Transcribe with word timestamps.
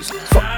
Fuck. 0.00 0.57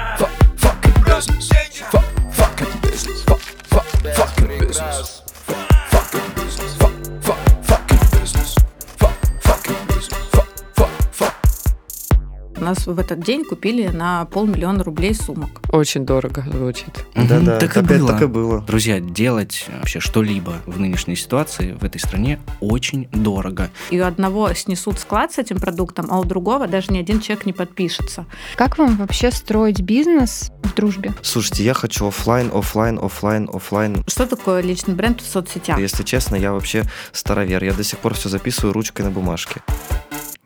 Нас 12.71 12.87
в 12.87 12.97
этот 12.97 13.19
день 13.19 13.43
купили 13.43 13.87
на 13.87 14.23
полмиллиона 14.23 14.81
рублей 14.85 15.13
сумок. 15.13 15.49
Очень 15.73 16.05
дорого 16.05 16.45
звучит. 16.49 17.05
Да-да, 17.15 17.59
Так 17.59 17.75
и 17.75 17.81
было. 17.81 18.13
так 18.13 18.21
и 18.21 18.27
было. 18.27 18.61
Друзья, 18.61 19.01
делать 19.01 19.67
вообще 19.79 19.99
что-либо 19.99 20.53
в 20.65 20.79
нынешней 20.79 21.17
ситуации 21.17 21.73
в 21.73 21.83
этой 21.83 21.97
стране 21.99 22.39
очень 22.61 23.09
дорого. 23.11 23.69
И 23.89 23.99
у 23.99 24.05
одного 24.05 24.53
снесут 24.53 24.99
склад 24.99 25.33
с 25.33 25.37
этим 25.37 25.59
продуктом, 25.59 26.07
а 26.09 26.17
у 26.19 26.23
другого 26.23 26.65
даже 26.65 26.93
ни 26.93 26.99
один 26.99 27.19
человек 27.19 27.45
не 27.45 27.51
подпишется. 27.51 28.25
Как 28.55 28.77
вам 28.77 28.95
вообще 28.95 29.31
строить 29.31 29.81
бизнес 29.81 30.53
в 30.63 30.73
дружбе? 30.73 31.13
Слушайте, 31.21 31.65
я 31.65 31.73
хочу 31.73 32.07
оффлайн, 32.07 32.51
оффлайн, 32.53 32.99
оффлайн, 33.03 33.49
оффлайн. 33.51 34.01
Что 34.07 34.25
такое 34.25 34.61
личный 34.61 34.93
бренд 34.93 35.19
в 35.19 35.29
соцсетях? 35.29 35.77
Если 35.77 36.03
честно, 36.03 36.37
я 36.37 36.53
вообще 36.53 36.85
старовер. 37.11 37.61
Я 37.65 37.73
до 37.73 37.83
сих 37.83 37.99
пор 37.99 38.13
все 38.13 38.29
записываю 38.29 38.71
ручкой 38.71 39.01
на 39.01 39.11
бумажке. 39.11 39.61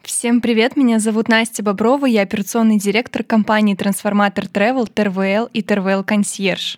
Всем 0.06 0.40
привет, 0.40 0.78
меня 0.78 1.00
зовут 1.00 1.30
Настя 1.30 1.64
Боброва, 1.64 2.06
я 2.06 2.22
операционный 2.22 2.78
директор 2.78 3.24
компании 3.24 3.74
Трансформатор 3.74 4.46
Travel, 4.46 4.88
TRVL 4.88 5.50
и 5.52 5.64
TRVL 5.64 6.04
Concierge. 6.04 6.78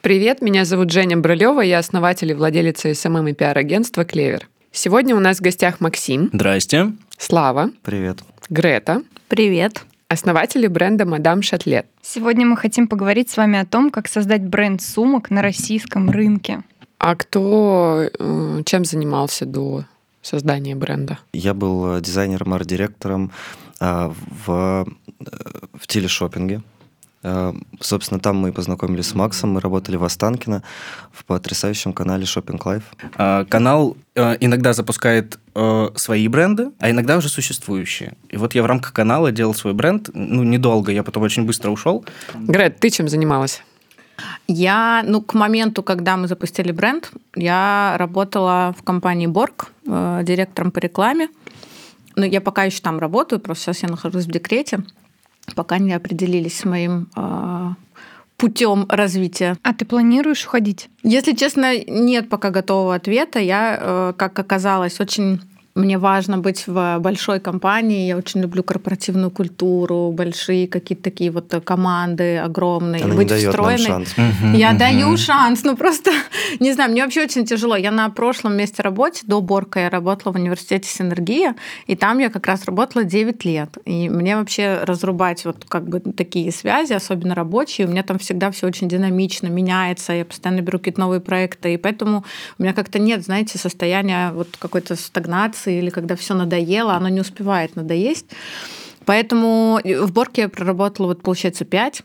Привет, 0.00 0.42
меня 0.42 0.64
зовут 0.64 0.90
Женя 0.90 1.16
Брылева, 1.16 1.60
я 1.60 1.78
основатель 1.78 2.32
и 2.32 2.34
владелица 2.34 2.92
SMM 2.92 3.28
и 3.28 3.32
пиар-агентства 3.32 4.04
«Клевер». 4.04 4.48
Сегодня 4.72 5.14
у 5.14 5.20
нас 5.20 5.38
в 5.38 5.40
гостях 5.40 5.80
Максим, 5.80 6.30
Здрасте. 6.32 6.90
Слава, 7.16 7.70
Привет. 7.84 8.24
Грета, 8.50 9.02
Привет. 9.28 9.84
основатели 10.08 10.66
бренда 10.66 11.06
«Мадам 11.06 11.42
Шатлет». 11.42 11.86
Сегодня 12.02 12.44
мы 12.44 12.56
хотим 12.56 12.88
поговорить 12.88 13.30
с 13.30 13.36
вами 13.36 13.60
о 13.60 13.66
том, 13.66 13.92
как 13.92 14.08
создать 14.08 14.42
бренд 14.42 14.82
сумок 14.82 15.30
на 15.30 15.42
российском 15.42 16.10
рынке. 16.10 16.64
А 16.98 17.14
кто 17.14 18.08
э, 18.18 18.62
чем 18.64 18.84
занимался 18.84 19.46
до 19.46 19.84
создания 20.24 20.74
бренда? 20.74 21.18
Я 21.32 21.54
был 21.54 21.96
э, 21.96 22.00
дизайнером, 22.00 22.54
арт-директором 22.54 23.30
а, 23.80 24.12
в, 24.46 24.86
э, 25.20 25.26
в 25.74 25.86
телешоппинге. 25.86 26.62
А, 27.22 27.54
Собственно, 27.80 28.20
там 28.20 28.36
мы 28.36 28.52
познакомились 28.52 29.08
с 29.08 29.14
Максом, 29.14 29.52
мы 29.52 29.60
работали 29.60 29.96
в 29.96 30.04
Останкино 30.04 30.62
в 31.10 31.24
потрясающем 31.24 31.92
канале 31.92 32.24
Shopping 32.24 32.58
Life. 32.62 32.82
А, 33.16 33.44
Канал 33.46 33.96
э, 34.14 34.36
иногда 34.40 34.72
запускает 34.74 35.38
э, 35.54 35.88
свои 35.96 36.28
бренды, 36.28 36.70
а 36.78 36.90
иногда 36.90 37.16
уже 37.16 37.28
существующие. 37.28 38.14
И 38.28 38.36
вот 38.36 38.54
я 38.54 38.62
в 38.62 38.66
рамках 38.66 38.92
канала 38.92 39.32
делал 39.32 39.54
свой 39.54 39.72
бренд, 39.72 40.10
ну, 40.12 40.42
недолго, 40.44 40.92
я 40.92 41.02
потом 41.02 41.22
очень 41.22 41.44
быстро 41.44 41.70
ушел. 41.70 42.04
Грет, 42.34 42.78
ты 42.78 42.90
чем 42.90 43.08
занималась? 43.08 43.62
Я, 44.46 45.02
ну, 45.06 45.20
к 45.20 45.34
моменту, 45.34 45.82
когда 45.82 46.16
мы 46.16 46.28
запустили 46.28 46.72
бренд, 46.72 47.10
я 47.34 47.96
работала 47.98 48.74
в 48.78 48.82
компании 48.82 49.26
Борг 49.26 49.72
э, 49.86 50.20
директором 50.22 50.70
по 50.70 50.78
рекламе. 50.78 51.28
Но 52.16 52.24
я 52.24 52.40
пока 52.40 52.64
еще 52.64 52.80
там 52.80 52.98
работаю, 52.98 53.40
просто 53.40 53.64
сейчас 53.64 53.82
я 53.82 53.88
нахожусь 53.88 54.26
в 54.26 54.30
декрете, 54.30 54.84
пока 55.56 55.78
не 55.78 55.92
определились 55.92 56.58
с 56.58 56.64
моим 56.64 57.08
э, 57.16 57.70
путем 58.36 58.86
развития. 58.88 59.56
А 59.62 59.74
ты 59.74 59.84
планируешь 59.84 60.46
уходить? 60.46 60.88
Если 61.02 61.32
честно, 61.32 61.76
нет 61.78 62.28
пока 62.28 62.50
готового 62.50 62.94
ответа. 62.94 63.40
Я, 63.40 63.78
э, 63.80 64.12
как 64.16 64.38
оказалось, 64.38 65.00
очень 65.00 65.40
мне 65.74 65.98
важно 65.98 66.38
быть 66.38 66.68
в 66.68 66.98
большой 67.00 67.40
компании. 67.40 68.06
Я 68.06 68.16
очень 68.16 68.40
люблю 68.40 68.62
корпоративную 68.62 69.30
культуру, 69.30 70.12
большие 70.12 70.68
какие-то 70.68 71.02
такие 71.02 71.32
вот 71.32 71.52
команды 71.64 72.38
огромные. 72.38 73.02
Она 73.02 73.14
не 73.14 73.16
быть 73.16 73.30
нам 73.30 73.38
встроенной. 73.38 73.84
шанс. 73.84 74.14
Я 74.54 74.72
даю 74.72 75.16
шанс, 75.16 75.64
ну 75.64 75.76
просто, 75.76 76.12
не 76.60 76.72
знаю, 76.72 76.92
мне 76.92 77.02
вообще 77.02 77.24
очень 77.24 77.44
тяжело. 77.44 77.74
Я 77.74 77.90
на 77.90 78.08
прошлом 78.10 78.56
месте 78.56 78.82
работы, 78.82 79.20
до 79.24 79.40
Борка, 79.40 79.80
я 79.80 79.90
работала 79.90 80.32
в 80.32 80.36
университете 80.36 80.88
Синергия, 80.88 81.56
и 81.86 81.96
там 81.96 82.18
я 82.20 82.30
как 82.30 82.46
раз 82.46 82.64
работала 82.66 83.04
9 83.04 83.44
лет. 83.44 83.76
И 83.84 84.08
мне 84.08 84.36
вообще 84.36 84.80
разрубать 84.82 85.44
вот 85.44 85.64
как 85.68 85.88
бы 85.88 85.98
такие 86.00 86.52
связи, 86.52 86.92
особенно 86.92 87.34
рабочие, 87.34 87.88
у 87.88 87.90
меня 87.90 88.04
там 88.04 88.18
всегда 88.18 88.52
все 88.52 88.68
очень 88.68 88.88
динамично, 88.88 89.48
меняется, 89.48 90.12
я 90.12 90.24
постоянно 90.24 90.60
беру 90.60 90.78
какие-то 90.78 91.00
новые 91.00 91.20
проекты, 91.20 91.74
и 91.74 91.76
поэтому 91.76 92.24
у 92.58 92.62
меня 92.62 92.72
как-то 92.72 93.00
нет, 93.00 93.24
знаете, 93.24 93.58
состояния 93.58 94.30
вот 94.32 94.48
какой-то 94.58 94.94
стагнации, 94.94 95.63
или 95.70 95.90
когда 95.90 96.16
все 96.16 96.34
надоело, 96.34 96.94
оно 96.94 97.08
не 97.08 97.20
успевает 97.20 97.76
надоесть. 97.76 98.26
Поэтому 99.04 99.80
в 99.84 100.12
Борке 100.12 100.42
я 100.42 100.48
проработала, 100.48 101.08
вот, 101.08 101.22
получается, 101.22 101.64
5. 101.64 102.02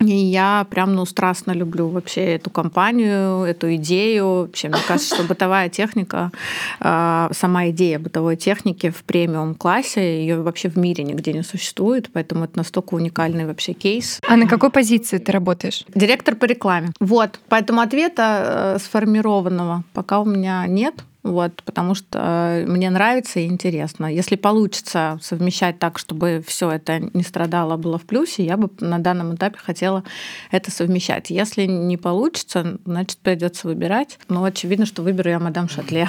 И 0.00 0.16
я 0.16 0.66
прям, 0.70 0.94
ну, 0.94 1.04
страстно 1.04 1.52
люблю 1.52 1.88
вообще 1.88 2.36
эту 2.36 2.48
компанию, 2.48 3.44
эту 3.44 3.74
идею. 3.74 4.26
Вообще, 4.26 4.68
мне 4.68 4.78
кажется, 4.88 5.14
что 5.14 5.24
бытовая 5.24 5.68
техника, 5.68 6.32
э, 6.80 7.28
сама 7.32 7.68
идея 7.68 7.98
бытовой 7.98 8.36
техники 8.36 8.88
в 8.88 9.04
премиум-классе, 9.04 10.22
ее 10.22 10.40
вообще 10.40 10.70
в 10.70 10.76
мире 10.76 11.04
нигде 11.04 11.34
не 11.34 11.42
существует, 11.42 12.10
поэтому 12.12 12.44
это 12.44 12.56
настолько 12.56 12.94
уникальный 12.94 13.44
вообще 13.44 13.74
кейс. 13.74 14.20
А 14.26 14.36
на 14.36 14.46
какой 14.48 14.70
позиции 14.70 15.18
ты 15.18 15.32
работаешь? 15.32 15.84
Директор 15.94 16.34
по 16.34 16.46
рекламе. 16.46 16.92
Вот, 16.98 17.38
поэтому 17.50 17.82
ответа 17.82 18.76
э, 18.76 18.78
сформированного 18.82 19.84
пока 19.92 20.20
у 20.20 20.24
меня 20.24 20.66
нет. 20.66 20.94
Вот, 21.22 21.62
потому 21.64 21.94
что 21.94 22.18
э, 22.18 22.66
мне 22.66 22.88
нравится 22.88 23.40
и 23.40 23.46
интересно. 23.46 24.06
Если 24.06 24.36
получится 24.36 25.18
совмещать 25.22 25.78
так, 25.78 25.98
чтобы 25.98 26.42
все 26.46 26.70
это 26.70 26.98
не 27.12 27.22
страдало, 27.22 27.76
было 27.76 27.98
в 27.98 28.02
плюсе, 28.02 28.44
я 28.44 28.56
бы 28.56 28.70
на 28.80 28.98
данном 28.98 29.34
этапе 29.34 29.58
хотела 29.58 30.02
это 30.50 30.70
совмещать. 30.70 31.28
Если 31.30 31.66
не 31.66 31.96
получится, 31.98 32.78
значит, 32.86 33.18
придется 33.18 33.68
выбирать. 33.68 34.18
Но 34.28 34.42
очевидно, 34.44 34.86
что 34.86 35.02
выберу 35.02 35.28
я 35.30 35.38
мадам 35.38 35.68
Шатле. 35.68 36.08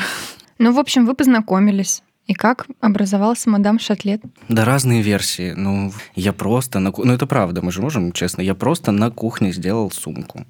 Ну, 0.60 0.72
в 0.72 0.80
общем, 0.80 1.06
вы 1.06 1.14
познакомились. 1.14 2.04
И 2.28 2.34
как 2.34 2.68
образовался 2.80 3.50
мадам 3.50 3.80
Шатлет? 3.80 4.22
Да 4.48 4.64
разные 4.64 5.02
версии. 5.02 5.52
Ну, 5.58 5.92
я 6.16 6.32
просто 6.32 6.80
на 6.80 6.92
ку- 6.92 7.04
Ну, 7.04 7.12
это 7.14 7.26
правда, 7.26 7.62
мы 7.62 7.72
же 7.72 7.82
можем, 7.82 8.12
честно. 8.14 8.42
Я 8.42 8.56
просто 8.56 8.92
на 8.92 9.10
кухне 9.12 9.52
сделал 9.52 9.92
сумку. 9.92 10.46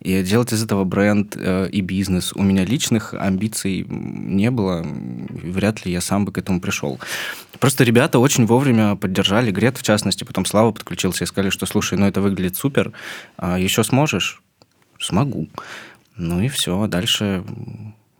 И 0.00 0.22
делать 0.22 0.52
из 0.52 0.62
этого 0.62 0.84
бренд 0.84 1.36
э, 1.36 1.68
и 1.70 1.80
бизнес. 1.80 2.32
У 2.34 2.42
меня 2.42 2.64
личных 2.64 3.14
амбиций 3.14 3.84
не 3.88 4.50
было. 4.50 4.84
Вряд 4.84 5.84
ли 5.84 5.92
я 5.92 6.00
сам 6.00 6.24
бы 6.24 6.32
к 6.32 6.38
этому 6.38 6.60
пришел. 6.60 6.98
Просто 7.58 7.84
ребята 7.84 8.18
очень 8.18 8.46
вовремя 8.46 8.96
поддержали. 8.96 9.50
Грет, 9.50 9.78
в 9.78 9.82
частности, 9.82 10.24
потом 10.24 10.44
Слава 10.44 10.72
подключился 10.72 11.24
и 11.24 11.26
сказали, 11.26 11.50
что, 11.50 11.66
слушай, 11.66 11.98
ну 11.98 12.06
это 12.06 12.20
выглядит 12.20 12.56
супер. 12.56 12.92
А 13.36 13.58
еще 13.58 13.84
сможешь? 13.84 14.42
Смогу. 14.98 15.48
Ну 16.16 16.40
и 16.40 16.48
все. 16.48 16.86
Дальше 16.86 17.44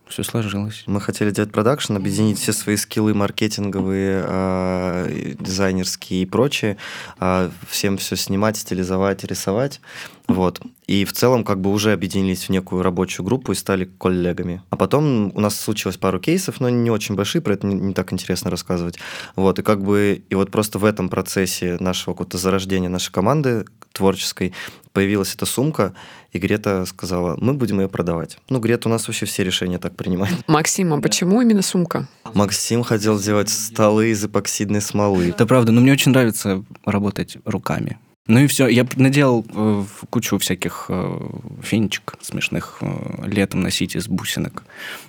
все 0.09 0.23
сложилось. 0.23 0.85
Мы 0.87 1.01
хотели 1.01 1.31
делать 1.31 1.53
продакшн, 1.53 1.97
объединить 1.97 2.39
все 2.39 2.53
свои 2.53 2.77
скиллы 2.77 3.15
маркетинговые, 3.15 4.25
э, 4.27 5.35
дизайнерские 5.39 6.23
и 6.23 6.27
прочее, 6.27 6.77
э, 7.21 7.51
всем 7.69 7.99
все 7.99 8.17
снимать, 8.17 8.57
стилизовать, 8.57 9.25
рисовать. 9.25 9.81
Вот. 10.27 10.61
И 10.87 11.05
в 11.05 11.13
целом 11.13 11.45
как 11.45 11.61
бы 11.61 11.71
уже 11.71 11.93
объединились 11.93 12.45
в 12.45 12.49
некую 12.51 12.83
рабочую 12.83 13.25
группу 13.25 13.53
и 13.53 13.55
стали 13.55 13.85
коллегами. 13.85 14.63
А 14.71 14.77
потом 14.77 15.33
у 15.35 15.41
нас 15.41 15.59
случилось 15.59 15.97
пару 15.97 16.21
кейсов, 16.21 16.61
но 16.61 16.69
не 16.69 16.91
очень 16.91 17.15
большие, 17.15 17.41
про 17.41 17.55
это 17.55 17.67
не, 17.67 17.75
не 17.75 17.95
так 17.95 18.13
интересно 18.13 18.51
рассказывать. 18.51 18.99
Вот. 19.37 19.59
И 19.59 19.63
как 19.63 19.83
бы 19.83 20.23
и 20.29 20.35
вот 20.35 20.51
просто 20.51 20.79
в 20.79 20.85
этом 20.85 21.09
процессе 21.09 21.77
нашего 21.81 22.15
какого-то 22.15 22.39
зарождения 22.39 22.89
нашей 22.89 23.13
команды 23.13 23.65
творческой 23.93 24.53
появилась 24.93 25.35
эта 25.35 25.47
сумка, 25.47 25.95
и 26.33 26.39
Грета 26.39 26.85
сказала, 26.85 27.37
мы 27.41 27.55
будем 27.55 27.81
ее 27.81 27.89
продавать. 27.89 28.39
Ну, 28.49 28.59
Грета 28.59 28.89
у 28.89 28.93
нас 28.93 29.07
вообще 29.09 29.27
все 29.27 29.45
решения 29.45 29.79
так 29.79 29.97
принимает. 29.97 30.35
Максим, 30.47 30.93
а 30.93 31.01
почему 31.01 31.41
именно 31.41 31.63
сумка? 31.63 32.07
Максим 32.35 32.83
хотел 32.83 33.19
сделать 33.19 33.49
столы 33.49 34.11
из 34.11 34.25
эпоксидной 34.25 34.81
смолы. 34.81 35.31
Это 35.31 35.47
правда, 35.47 35.73
но 35.73 35.81
мне 35.81 35.93
очень 35.93 36.13
нравится 36.13 36.65
работать 36.85 37.39
руками. 37.45 37.99
Ну 38.29 38.41
и 38.41 38.47
все. 38.47 38.69
Я 38.69 38.87
наделал 38.97 39.45
э, 39.49 39.85
кучу 40.11 40.37
всяких 40.37 40.87
э, 40.91 41.31
фенечек 41.63 42.17
смешных 42.21 42.77
э, 42.83 43.27
летом 43.27 43.63
носить 43.63 43.97
из 43.97 44.07
бусинок, 44.07 44.65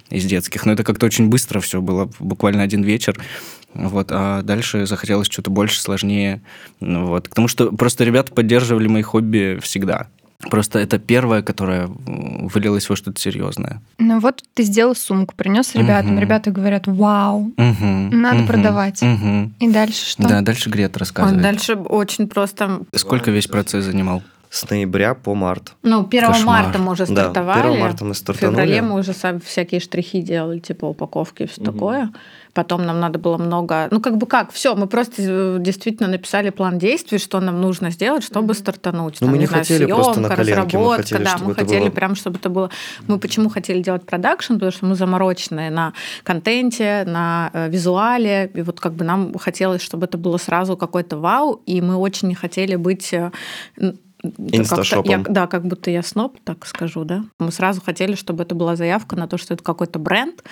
из 0.09 0.23
детских. 0.23 0.65
Но 0.65 0.71
это 0.71 0.85
как-то 0.85 1.05
очень 1.05 1.27
быстро 1.27 1.59
все 1.59 1.81
было, 1.81 2.09
буквально 2.19 2.63
один 2.63 2.81
вечер. 2.81 3.19
Вот, 3.73 4.07
а 4.11 4.41
дальше 4.41 4.85
захотелось 4.85 5.27
что-то 5.27 5.51
больше, 5.51 5.81
сложнее. 5.81 6.41
Ну, 6.79 7.07
вот. 7.07 7.27
Потому 7.27 7.49
что 7.49 7.73
просто 7.73 8.05
ребята 8.05 8.33
поддерживали 8.33 8.87
мои 8.87 9.01
хобби 9.01 9.59
всегда. 9.61 10.07
Просто 10.49 10.79
это 10.79 10.99
первое, 10.99 11.41
которое 11.41 11.87
вылилось 12.05 12.87
во 12.89 12.95
что-то 12.95 13.19
серьезное. 13.19 13.81
Ну 13.97 14.19
вот 14.19 14.41
ты 14.53 14.63
сделал 14.63 14.95
сумку, 14.95 15.35
принес 15.35 15.75
ребятам, 15.75 16.11
Мгм. 16.13 16.19
ребята 16.19 16.49
говорят, 16.51 16.87
вау, 16.87 17.51
Мгм, 17.57 18.09
Надо 18.21 18.37
мгм, 18.37 18.47
продавать. 18.47 19.01
мгм. 19.01 19.53
и 19.59 19.67
дальше 19.69 20.05
что? 20.11 20.27
Да, 20.27 20.39
дальше 20.41 20.69
Грет 20.69 20.95
рассказывает. 20.95 21.41
дальше 21.43 21.75
очень 21.75 22.27
просто... 22.29 22.81
Сколько 22.95 23.31
весь 23.31 23.47
процесс 23.47 23.83
занимал? 23.83 24.23
С 24.49 24.67
ноября 24.67 25.13
по 25.13 25.35
март. 25.35 25.73
Ну, 25.83 26.03
1 26.07 26.25
Кошмар. 26.25 26.63
марта 26.63 26.79
мы 26.79 26.93
уже 26.93 27.05
Да, 27.05 27.25
стартовали. 27.25 27.67
1 27.67 27.79
марта 27.79 28.05
мы 28.05 28.13
В 28.13 28.17
стартанули. 28.17 28.55
феврале 28.55 28.81
мы 28.81 28.99
уже 28.99 29.13
сами 29.13 29.39
всякие 29.39 29.79
штрихи 29.79 30.21
делали, 30.21 30.57
типа 30.59 30.85
упаковки 30.85 31.43
и 31.43 31.47
все 31.47 31.61
Мгм. 31.61 31.71
такое. 31.73 32.09
Потом 32.53 32.85
нам 32.85 32.99
надо 32.99 33.19
было 33.19 33.37
много... 33.37 33.87
Ну, 33.91 34.01
как 34.01 34.17
бы 34.17 34.25
как, 34.25 34.51
все, 34.51 34.75
мы 34.75 34.87
просто 34.87 35.15
э, 35.19 35.57
действительно 35.59 36.09
написали 36.09 36.49
план 36.49 36.79
действий, 36.79 37.19
что 37.19 37.39
нам 37.39 37.61
нужно 37.61 37.91
сделать, 37.91 38.23
чтобы 38.23 38.53
стартануть. 38.53 39.17
Ну, 39.21 39.27
Там, 39.27 39.35
мы 39.35 39.37
не 39.37 39.45
знаю, 39.45 39.63
хотели 39.63 39.85
просто 39.85 40.19
на 40.19 40.27
съемка, 40.27 40.35
коленке, 40.35 40.77
мы 40.77 40.83
разработка, 40.83 41.03
хотели, 41.03 41.23
да, 41.23 41.29
чтобы 41.29 41.45
мы 41.45 41.51
это 41.51 41.61
хотели 41.61 41.83
было- 41.83 41.91
прям, 41.91 42.15
чтобы 42.15 42.37
это 42.39 42.49
было... 42.49 42.69
Мы 43.07 43.19
почему 43.19 43.49
хотели 43.49 43.81
делать 43.81 44.05
продакшн? 44.05 44.53
Потому 44.53 44.71
что 44.71 44.85
мы 44.87 44.95
замороченные 44.95 45.69
на 45.69 45.93
контенте, 46.23 47.03
на 47.05 47.51
э, 47.53 47.69
визуале, 47.69 48.49
и 48.53 48.61
вот 48.61 48.79
как 48.79 48.93
бы 48.93 49.05
нам 49.05 49.37
хотелось, 49.37 49.81
чтобы 49.81 50.05
это 50.05 50.17
было 50.17 50.37
сразу 50.37 50.75
какой-то 50.75 51.17
вау, 51.17 51.61
и 51.65 51.81
мы 51.81 51.95
очень 51.95 52.27
не 52.29 52.35
хотели 52.35 52.75
быть 52.75 53.13
Инсташопом. 54.21 55.09
я- 55.09 55.25
да, 55.27 55.47
как 55.47 55.65
будто 55.65 55.89
я 55.91 56.03
сноб, 56.03 56.37
так 56.43 56.65
скажу, 56.65 57.05
да. 57.05 57.23
Мы 57.39 57.51
сразу 57.51 57.81
хотели, 57.81 58.15
чтобы 58.15 58.43
это 58.43 58.53
была 58.53 58.75
заявка 58.75 59.15
на 59.15 59.27
то, 59.27 59.37
что 59.37 59.53
это 59.53 59.63
какой-то 59.63 59.97
бренд, 59.97 60.43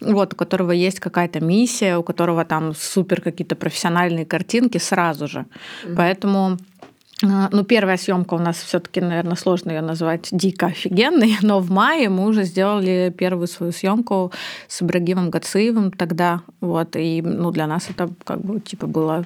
вот, 0.00 0.34
у 0.34 0.36
которого 0.36 0.72
есть 0.72 1.00
какая-то 1.00 1.40
миссия, 1.40 1.96
у 1.96 2.02
которого 2.02 2.44
там 2.44 2.74
супер 2.74 3.22
какие-то 3.22 3.56
профессиональные 3.56 4.26
картинки 4.26 4.78
сразу 4.78 5.28
же. 5.28 5.46
Поэтому 5.96 6.58
а, 7.22 7.48
ну, 7.50 7.64
первая 7.64 7.96
съемка 7.96 8.34
у 8.34 8.38
нас 8.38 8.56
все-таки, 8.56 9.00
наверное, 9.00 9.36
сложно 9.36 9.70
ее 9.70 9.80
назвать 9.80 10.28
дико 10.30 10.66
офигенной, 10.66 11.38
но 11.42 11.60
в 11.60 11.70
мае 11.70 12.10
мы 12.10 12.26
уже 12.26 12.44
сделали 12.44 13.14
первую 13.16 13.46
свою 13.46 13.72
съемку 13.72 14.32
с 14.68 14.82
Ибрагимом 14.82 15.30
Гациевым 15.30 15.90
тогда, 15.90 16.42
вот, 16.60 16.96
и 16.96 17.22
ну, 17.22 17.50
для 17.50 17.66
нас 17.66 17.88
это 17.88 18.10
как 18.24 18.42
бы 18.42 18.60
типа 18.60 18.86
было 18.86 19.24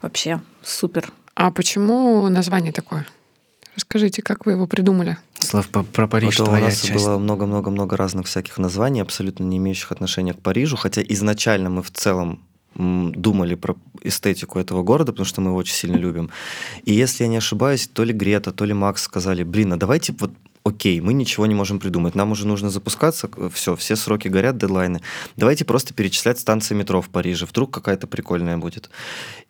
вообще 0.00 0.40
супер. 0.62 1.12
А 1.34 1.50
почему 1.50 2.28
название 2.28 2.72
такое? 2.72 3.04
Расскажите, 3.76 4.22
как 4.22 4.46
вы 4.46 4.52
его 4.52 4.66
придумали? 4.66 5.16
Слав, 5.38 5.68
по- 5.68 5.82
про 5.82 6.06
Париж 6.06 6.40
у 6.40 6.44
твоя 6.44 6.66
нас 6.66 6.80
часть. 6.80 6.94
было 6.94 7.18
много-много-много 7.18 7.96
разных 7.96 8.26
всяких 8.26 8.58
названий, 8.58 9.02
абсолютно 9.02 9.44
не 9.44 9.56
имеющих 9.58 9.90
отношения 9.92 10.32
к 10.32 10.40
Парижу, 10.40 10.76
хотя 10.76 11.02
изначально 11.02 11.70
мы 11.70 11.82
в 11.82 11.90
целом 11.90 12.40
думали 12.76 13.54
про 13.54 13.76
эстетику 14.02 14.58
этого 14.58 14.82
города, 14.82 15.12
потому 15.12 15.26
что 15.26 15.40
мы 15.40 15.50
его 15.50 15.56
очень 15.58 15.74
сильно 15.74 15.96
любим. 15.96 16.30
И 16.84 16.92
если 16.92 17.22
я 17.24 17.28
не 17.28 17.36
ошибаюсь, 17.36 17.86
то 17.92 18.02
ли 18.04 18.12
Грета, 18.12 18.50
то 18.52 18.64
ли 18.64 18.74
Макс 18.74 19.02
сказали, 19.02 19.44
блин, 19.44 19.72
а 19.72 19.76
давайте 19.76 20.12
вот 20.18 20.32
окей, 20.64 21.00
мы 21.00 21.12
ничего 21.12 21.46
не 21.46 21.54
можем 21.54 21.78
придумать, 21.78 22.14
нам 22.14 22.32
уже 22.32 22.46
нужно 22.46 22.70
запускаться, 22.70 23.28
все, 23.52 23.76
все 23.76 23.96
сроки 23.96 24.28
горят, 24.28 24.56
дедлайны. 24.56 25.00
Давайте 25.36 25.64
просто 25.64 25.92
перечислять 25.92 26.38
станции 26.38 26.74
метро 26.74 27.02
в 27.02 27.10
Париже, 27.10 27.46
вдруг 27.46 27.72
какая-то 27.72 28.06
прикольная 28.06 28.56
будет. 28.56 28.90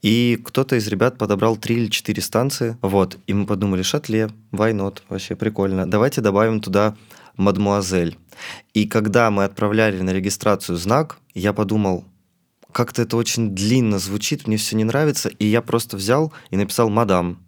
И 0.02 0.40
кто-то 0.44 0.76
из 0.76 0.88
ребят 0.88 1.16
подобрал 1.16 1.56
три 1.56 1.76
или 1.76 1.88
четыре 1.88 2.20
станции, 2.20 2.76
вот, 2.82 3.16
и 3.26 3.32
мы 3.32 3.46
подумали, 3.46 3.82
шатле, 3.82 4.31
why 4.52 4.99
вообще 5.08 5.37
прикольно. 5.37 5.88
Давайте 5.88 6.20
добавим 6.20 6.61
туда 6.61 6.96
мадмуазель. 7.37 8.19
И 8.75 8.87
когда 8.87 9.31
мы 9.31 9.44
отправляли 9.44 10.00
на 10.00 10.11
регистрацию 10.11 10.76
знак, 10.76 11.19
я 11.34 11.52
подумал, 11.52 12.05
как-то 12.72 13.02
это 13.02 13.16
очень 13.16 13.55
длинно 13.55 14.00
звучит, 14.00 14.49
мне 14.49 14.56
все 14.56 14.75
не 14.76 14.82
нравится, 14.82 15.28
и 15.28 15.46
я 15.46 15.62
просто 15.62 15.96
взял 15.96 16.32
и 16.50 16.56
написал 16.56 16.90
«мадам». 16.90 17.38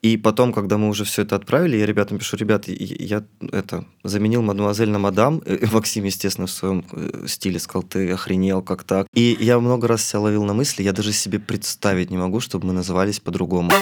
И 0.00 0.16
потом, 0.16 0.52
когда 0.52 0.78
мы 0.78 0.88
уже 0.88 1.04
все 1.04 1.22
это 1.22 1.34
отправили, 1.34 1.76
я 1.76 1.84
ребятам 1.84 2.18
пишу, 2.18 2.36
ребят, 2.36 2.68
я, 2.68 3.24
это 3.52 3.84
заменил 4.04 4.42
мадемуазель 4.42 4.90
на 4.90 4.98
мадам. 4.98 5.42
Э, 5.44 5.58
Максим, 5.72 6.04
естественно, 6.04 6.46
в 6.46 6.50
своем 6.50 6.84
э, 6.92 7.26
стиле 7.26 7.58
сказал, 7.58 7.82
ты 7.82 8.12
охренел, 8.12 8.62
как 8.62 8.84
так? 8.84 9.08
И 9.12 9.36
я 9.40 9.58
много 9.58 9.88
раз 9.88 10.04
себя 10.04 10.20
ловил 10.20 10.44
на 10.44 10.54
мысли, 10.54 10.84
я 10.84 10.92
даже 10.92 11.12
себе 11.12 11.40
представить 11.40 12.10
не 12.10 12.16
могу, 12.16 12.38
чтобы 12.38 12.68
мы 12.68 12.72
назывались 12.74 13.18
по-другому. 13.18 13.72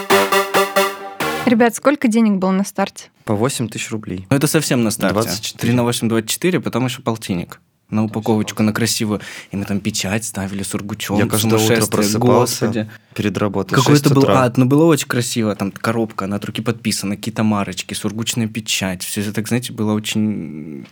Ребят, 1.44 1.76
сколько 1.76 2.08
денег 2.08 2.38
было 2.38 2.50
на 2.50 2.64
старте? 2.64 3.10
По 3.24 3.34
8 3.34 3.68
тысяч 3.68 3.90
рублей. 3.90 4.26
Ну, 4.30 4.36
это 4.36 4.46
совсем 4.48 4.82
на 4.82 4.90
старте. 4.90 5.14
24. 5.14 5.60
3 5.60 5.76
на 5.76 5.84
8, 5.84 6.08
24, 6.08 6.60
потом 6.60 6.86
еще 6.86 7.02
полтинник. 7.02 7.60
На 7.88 8.02
упаковочку, 8.02 8.64
на 8.64 8.72
красивую. 8.72 9.20
И 9.52 9.56
мы 9.56 9.64
там 9.64 9.78
печать 9.80 10.24
ставили 10.24 10.64
сургучом. 10.64 11.18
Я 11.18 11.26
каждое 11.26 11.58
утро 11.58 11.86
просыпался 11.86 12.66
Господи. 12.66 12.90
перед 13.14 13.38
работой. 13.38 13.74
Какой 13.76 13.94
6 13.94 14.06
это 14.06 14.14
был 14.14 14.22
утра. 14.22 14.42
ад, 14.42 14.56
но 14.56 14.66
было 14.66 14.84
очень 14.84 15.06
красиво. 15.06 15.54
Там 15.54 15.70
коробка, 15.70 16.24
она 16.24 16.36
от 16.36 16.44
руки 16.44 16.62
подписана, 16.62 17.14
какие-то 17.14 17.44
марочки, 17.44 17.94
сургучная 17.94 18.48
печать. 18.48 19.04
Все 19.04 19.20
это, 19.20 19.32
так, 19.32 19.46
знаете, 19.46 19.72
было 19.72 19.92
очень 19.92 20.84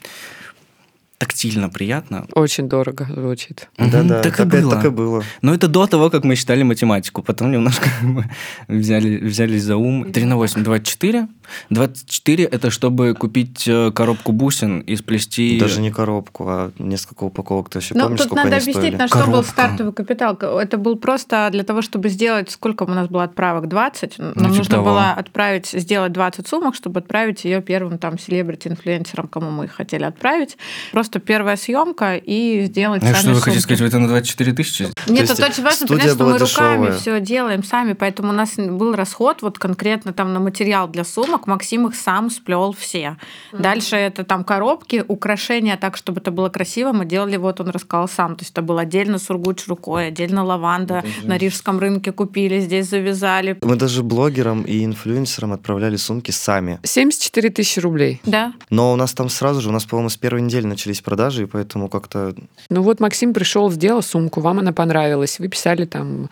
тактильно 1.19 1.69
приятно. 1.69 2.27
Очень 2.35 2.69
дорого 2.69 3.07
звучит. 3.15 3.69
Да-да, 3.79 3.99
Мгм, 4.03 4.09
так, 4.23 4.37
так, 4.37 4.41
и 4.41 4.45
было. 4.61 4.75
так 4.77 4.85
и 4.85 4.89
было. 4.91 5.23
Но 5.43 5.55
это 5.55 5.69
до 5.69 5.87
того, 5.87 6.11
как 6.11 6.25
мы 6.25 6.35
считали 6.37 6.63
математику. 6.63 7.23
Потом 7.23 7.51
немножко 7.53 7.89
мы 8.03 8.25
взяли, 8.69 9.17
взялись 9.19 9.63
за 9.63 9.77
ум. 9.77 10.13
3 10.13 10.25
на 10.25 10.37
8, 10.37 10.63
24. 10.65 11.29
24 11.71 12.45
это 12.45 12.71
чтобы 12.71 13.15
купить 13.15 13.65
э, 13.69 13.91
коробку 13.93 14.33
бусин 14.33 14.81
и 14.81 14.97
сплести... 14.97 15.59
Даже 15.61 15.81
не 15.81 15.91
коробку, 15.91 16.45
а 16.49 16.73
несколько 16.79 17.25
упаковок. 17.25 17.69
Ты 17.69 17.79
вообще 17.79 17.95
Ну, 17.95 18.01
помнишь, 18.05 18.19
тут 18.21 18.27
сколько 18.29 18.45
надо 18.45 18.57
они 18.57 18.63
объяснить, 18.63 18.77
стоили? 18.77 18.97
на 18.97 19.09
что 19.09 19.19
был 19.19 19.25
Коробка. 19.27 19.51
стартовый 19.51 19.93
капитал. 19.93 20.35
Это 20.37 20.79
был 20.79 20.97
просто 20.97 21.49
для 21.53 21.63
того, 21.65 21.83
чтобы 21.83 22.09
сделать, 22.09 22.51
сколько 22.51 22.85
у 22.85 22.89
нас 22.89 23.09
было 23.09 23.25
отправок, 23.25 23.69
20. 23.69 24.19
Нам 24.19 24.33
типа 24.35 24.49
нужно 24.49 24.65
того. 24.65 24.85
было 24.85 25.11
отправить, 25.13 25.67
сделать 25.69 26.13
20 26.13 26.47
сумок, 26.49 26.75
чтобы 26.75 27.01
отправить 27.01 27.45
ее 27.45 27.61
первым 27.63 27.99
там 27.99 28.19
селебрити-инфлюенсерам, 28.19 29.29
кому 29.29 29.51
мы 29.51 29.65
их 29.67 29.73
хотели 29.73 30.05
отправить. 30.05 30.57
Просто 30.93 31.04
первая 31.21 31.57
съемка 31.57 32.17
и 32.17 32.65
сделать 32.67 33.03
А 33.03 33.07
сами 33.07 33.17
что 33.17 33.31
вы 33.31 33.41
хотите 33.41 33.63
сказать, 33.63 33.81
вы 33.81 33.87
это 33.89 33.99
на 33.99 34.09
24 34.09 34.53
тысячи? 34.53 34.89
Нет, 35.09 35.31
это 35.31 35.47
очень 35.47 35.63
важно 35.63 35.87
понять, 35.87 36.13
что 36.13 36.25
мы 36.25 36.39
руками 36.39 36.87
дешевая. 36.87 36.99
все 36.99 37.21
делаем 37.21 37.65
сами, 37.65 37.93
поэтому 37.93 38.31
у 38.31 38.33
нас 38.33 38.55
был 38.57 38.95
расход 38.95 39.43
вот 39.43 39.59
конкретно 39.59 40.13
там 40.13 40.33
на 40.33 40.41
материал 40.41 40.89
для 40.89 41.05
сумок. 41.05 41.47
Максим 41.47 41.87
их 41.87 41.95
сам 41.95 42.31
сплел 42.31 42.73
все. 42.73 43.17
Дальше 43.53 43.97
это 43.97 44.25
там 44.25 44.45
коробки, 44.45 45.05
украшения 45.07 45.77
так, 45.77 45.97
чтобы 45.97 46.21
это 46.21 46.31
было 46.31 46.49
красиво. 46.49 46.93
Мы 46.93 47.05
делали, 47.05 47.37
вот 47.37 47.61
он 47.61 47.69
рассказал 47.69 48.09
сам. 48.09 48.37
То 48.37 48.43
есть 48.43 48.53
это 48.53 48.63
был 48.63 48.79
отдельно 48.79 49.19
сургуч 49.19 49.67
рукой, 49.67 50.09
отдельно 50.09 50.45
лаванда. 50.45 51.05
На 51.23 51.39
рижском 51.39 51.79
рынке 51.79 52.13
купили, 52.13 52.61
здесь 52.61 52.89
завязали. 52.89 53.59
Мы 53.63 53.77
даже 53.77 54.03
блогерам 54.03 54.63
и 54.63 54.85
инфлюенсерам 54.85 55.53
отправляли 55.53 55.97
сумки 55.97 56.31
сами. 56.31 56.79
74 56.83 57.51
тысячи 57.51 57.81
рублей. 57.81 58.21
Да. 58.25 58.53
Но 58.71 58.93
у 58.93 58.97
нас 58.97 59.13
там 59.15 59.29
сразу 59.29 59.61
же, 59.61 59.69
у 59.69 59.73
нас, 59.73 59.85
по-моему, 59.85 60.09
с 60.09 60.17
первой 60.17 60.43
недели 60.43 60.67
начались 60.67 60.94
продажи, 61.01 61.43
и 61.43 61.47
поэтому 61.47 61.89
как-то... 61.89 62.35
Ну 62.71 62.83
вот 62.83 63.01
Максим 63.01 63.33
пришел, 63.33 63.71
сделал 63.71 64.03
сумку, 64.03 64.41
вам 64.41 64.59
она 64.59 64.73
понравилась. 64.73 65.39
Вы 65.39 65.49
писали 65.49 65.85
там 65.85 66.29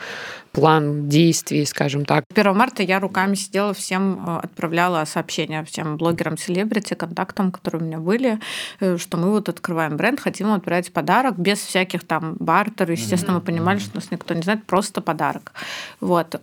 план 0.53 1.09
действий, 1.09 1.65
скажем 1.65 2.05
так. 2.05 2.25
1 2.35 2.57
марта 2.57 2.83
я 2.83 3.01
руками 3.01 3.35
сидела, 3.35 3.73
всем 3.73 4.25
э, 4.27 4.41
отправляла 4.45 5.05
сообщения, 5.07 5.65
всем 5.65 5.97
блогерам, 5.97 6.37
селебрити, 6.37 6.95
контактам, 6.95 7.51
которые 7.51 7.83
у 7.83 7.85
меня 7.87 7.99
были, 7.99 8.39
э, 8.81 8.99
что 8.99 9.17
мы 9.17 9.31
вот 9.31 9.49
открываем 9.49 9.97
бренд, 9.97 10.21
хотим 10.21 10.53
отправить 10.53 10.93
подарок 10.93 11.39
без 11.39 11.59
всяких 11.59 12.05
там 12.05 12.37
бартер. 12.39 12.91
Естественно, 12.91 13.35
мы 13.35 13.41
понимали, 13.41 13.79
что 13.79 13.97
нас 13.97 14.11
никто 14.11 14.35
не 14.35 14.43
знает, 14.43 14.65
просто 14.65 15.01
подарок. 15.01 15.53
Вот. 16.01 16.41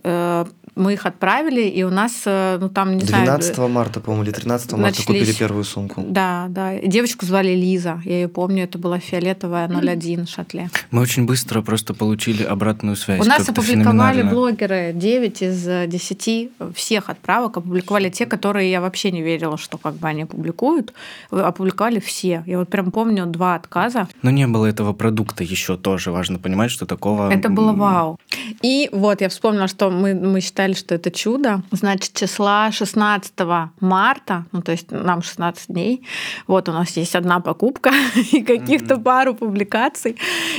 Э, 0.76 0.80
Мы 0.80 0.92
их 0.94 1.06
отправили, 1.06 1.62
и 1.62 1.82
у 1.82 1.90
нас, 1.90 2.22
э, 2.26 2.58
ну 2.60 2.68
там, 2.68 2.96
не 2.96 3.04
знаю... 3.04 3.24
12 3.24 3.58
марта, 3.58 4.00
по-моему, 4.00 4.24
или 4.24 4.32
13 4.32 4.72
марта 4.72 4.86
начались- 4.86 5.06
купили 5.06 5.32
первую 5.32 5.64
сумку. 5.64 6.02
Да, 6.06 6.46
да. 6.48 6.78
Девочку 6.78 7.26
звали 7.26 7.54
Лиза. 7.54 8.00
Я 8.04 8.20
ее 8.20 8.28
помню, 8.28 8.64
это 8.64 8.78
была 8.78 8.98
фиолетовая 8.98 9.68
01 9.68 10.26
шатле. 10.26 10.70
Мы 10.90 11.02
очень 11.02 11.26
быстро 11.26 11.62
просто 11.62 11.94
получили 11.94 12.42
обратную 12.42 12.96
связь. 12.96 13.20
У 13.20 13.24
нас 13.24 13.48
опубликовали 13.48 14.22
блогеры 14.22 14.92
9 14.94 15.42
из 15.42 15.68
э, 15.68 15.86
10 15.86 16.50
всех 16.74 17.10
отправок. 17.10 17.56
Опубликовали 17.56 18.08
те, 18.10 18.26
которые 18.26 18.70
я 18.70 18.80
вообще 18.80 19.10
не 19.10 19.22
верила, 19.22 19.56
что 19.58 19.78
как 19.78 19.94
бы 19.94 20.08
они 20.08 20.24
публикуют. 20.24 20.92
Э, 21.30 21.40
Опубликовали 21.40 22.00
все. 22.00 22.42
Я 22.46 22.58
вот 22.58 22.68
прям 22.68 22.90
помню 22.90 23.26
два 23.26 23.54
отказа. 23.54 24.08
Но 24.22 24.30
не 24.30 24.46
было 24.46 24.66
этого 24.66 24.92
продукта 24.92 25.44
еще 25.44 25.76
тоже. 25.76 26.10
Важно 26.12 26.38
понимать, 26.38 26.70
что 26.70 26.86
такого... 26.86 27.30
Это 27.32 27.48
было 27.48 27.72
вау. 27.72 28.18
И 28.62 28.88
вот 28.92 29.20
я 29.20 29.28
вспомнила, 29.28 29.68
что 29.68 29.90
мы, 29.90 30.14
мы 30.14 30.40
считали, 30.60 30.74
что 30.74 30.94
это 30.94 31.10
чудо. 31.10 31.62
Значит, 31.70 32.12
числа 32.12 32.70
16 32.70 33.32
марта, 33.80 34.44
ну 34.52 34.60
то 34.60 34.72
есть 34.72 34.90
нам 34.90 35.22
16 35.22 35.68
дней, 35.68 36.06
вот 36.46 36.68
у 36.68 36.72
нас 36.72 36.96
есть 36.96 37.16
одна 37.16 37.40
покупка 37.40 37.90
и 38.32 38.42
каких-то 38.42 38.98
пару 38.98 39.34
публикаций. 39.34 40.16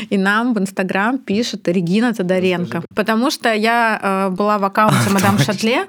И 0.10 0.18
нам 0.18 0.54
в 0.54 0.60
Инстаграм 0.60 1.18
пишет 1.18 1.68
Регина 1.68 2.14
Тодоренко. 2.14 2.84
Потому 2.96 3.32
что 3.32 3.54
я 3.54 4.00
э, 4.02 4.30
была 4.30 4.58
в 4.58 4.64
аккаунте 4.64 5.10
Мадам 5.14 5.38
Шатле, 5.38 5.86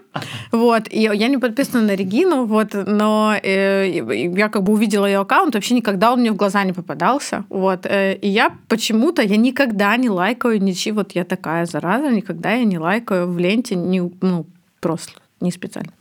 вот, 0.50 0.82
и 0.90 1.00
я 1.00 1.28
не 1.28 1.38
подписана 1.38 1.86
на 1.86 1.96
Регину, 1.96 2.44
вот, 2.44 2.74
но 2.74 3.34
э, 3.42 4.30
я 4.36 4.48
как 4.48 4.62
бы 4.62 4.72
увидела 4.72 5.06
ее 5.06 5.20
аккаунт, 5.20 5.54
вообще 5.54 5.74
никогда 5.74 6.12
он 6.12 6.20
мне 6.20 6.30
в 6.30 6.36
глаза 6.36 6.64
не 6.64 6.72
попадался, 6.72 7.44
вот, 7.48 7.86
э, 7.86 8.14
и 8.16 8.28
я 8.28 8.50
почему-то, 8.68 9.22
я 9.22 9.36
никогда 9.36 9.96
не 9.96 10.10
лайкаю 10.10 10.62
ничего, 10.62 10.96
вот 10.96 11.12
я 11.12 11.24
такая 11.24 11.64
зараза, 11.66 12.10
никогда 12.10 12.52
я 12.52 12.64
не 12.64 12.78
лайкаю 12.78 13.26
в 13.32 13.38
ленте, 13.38 13.74
не, 13.74 14.01
ну, 14.20 14.46
просто 14.80 15.20
не 15.40 15.50
специально. 15.50 15.92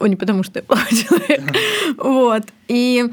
Не 0.00 0.16
потому 0.16 0.42
что 0.42 0.58
я 0.58 0.62
плохой 0.62 0.96
человек. 0.96 1.42
Вот. 1.98 2.42
И, 2.68 3.04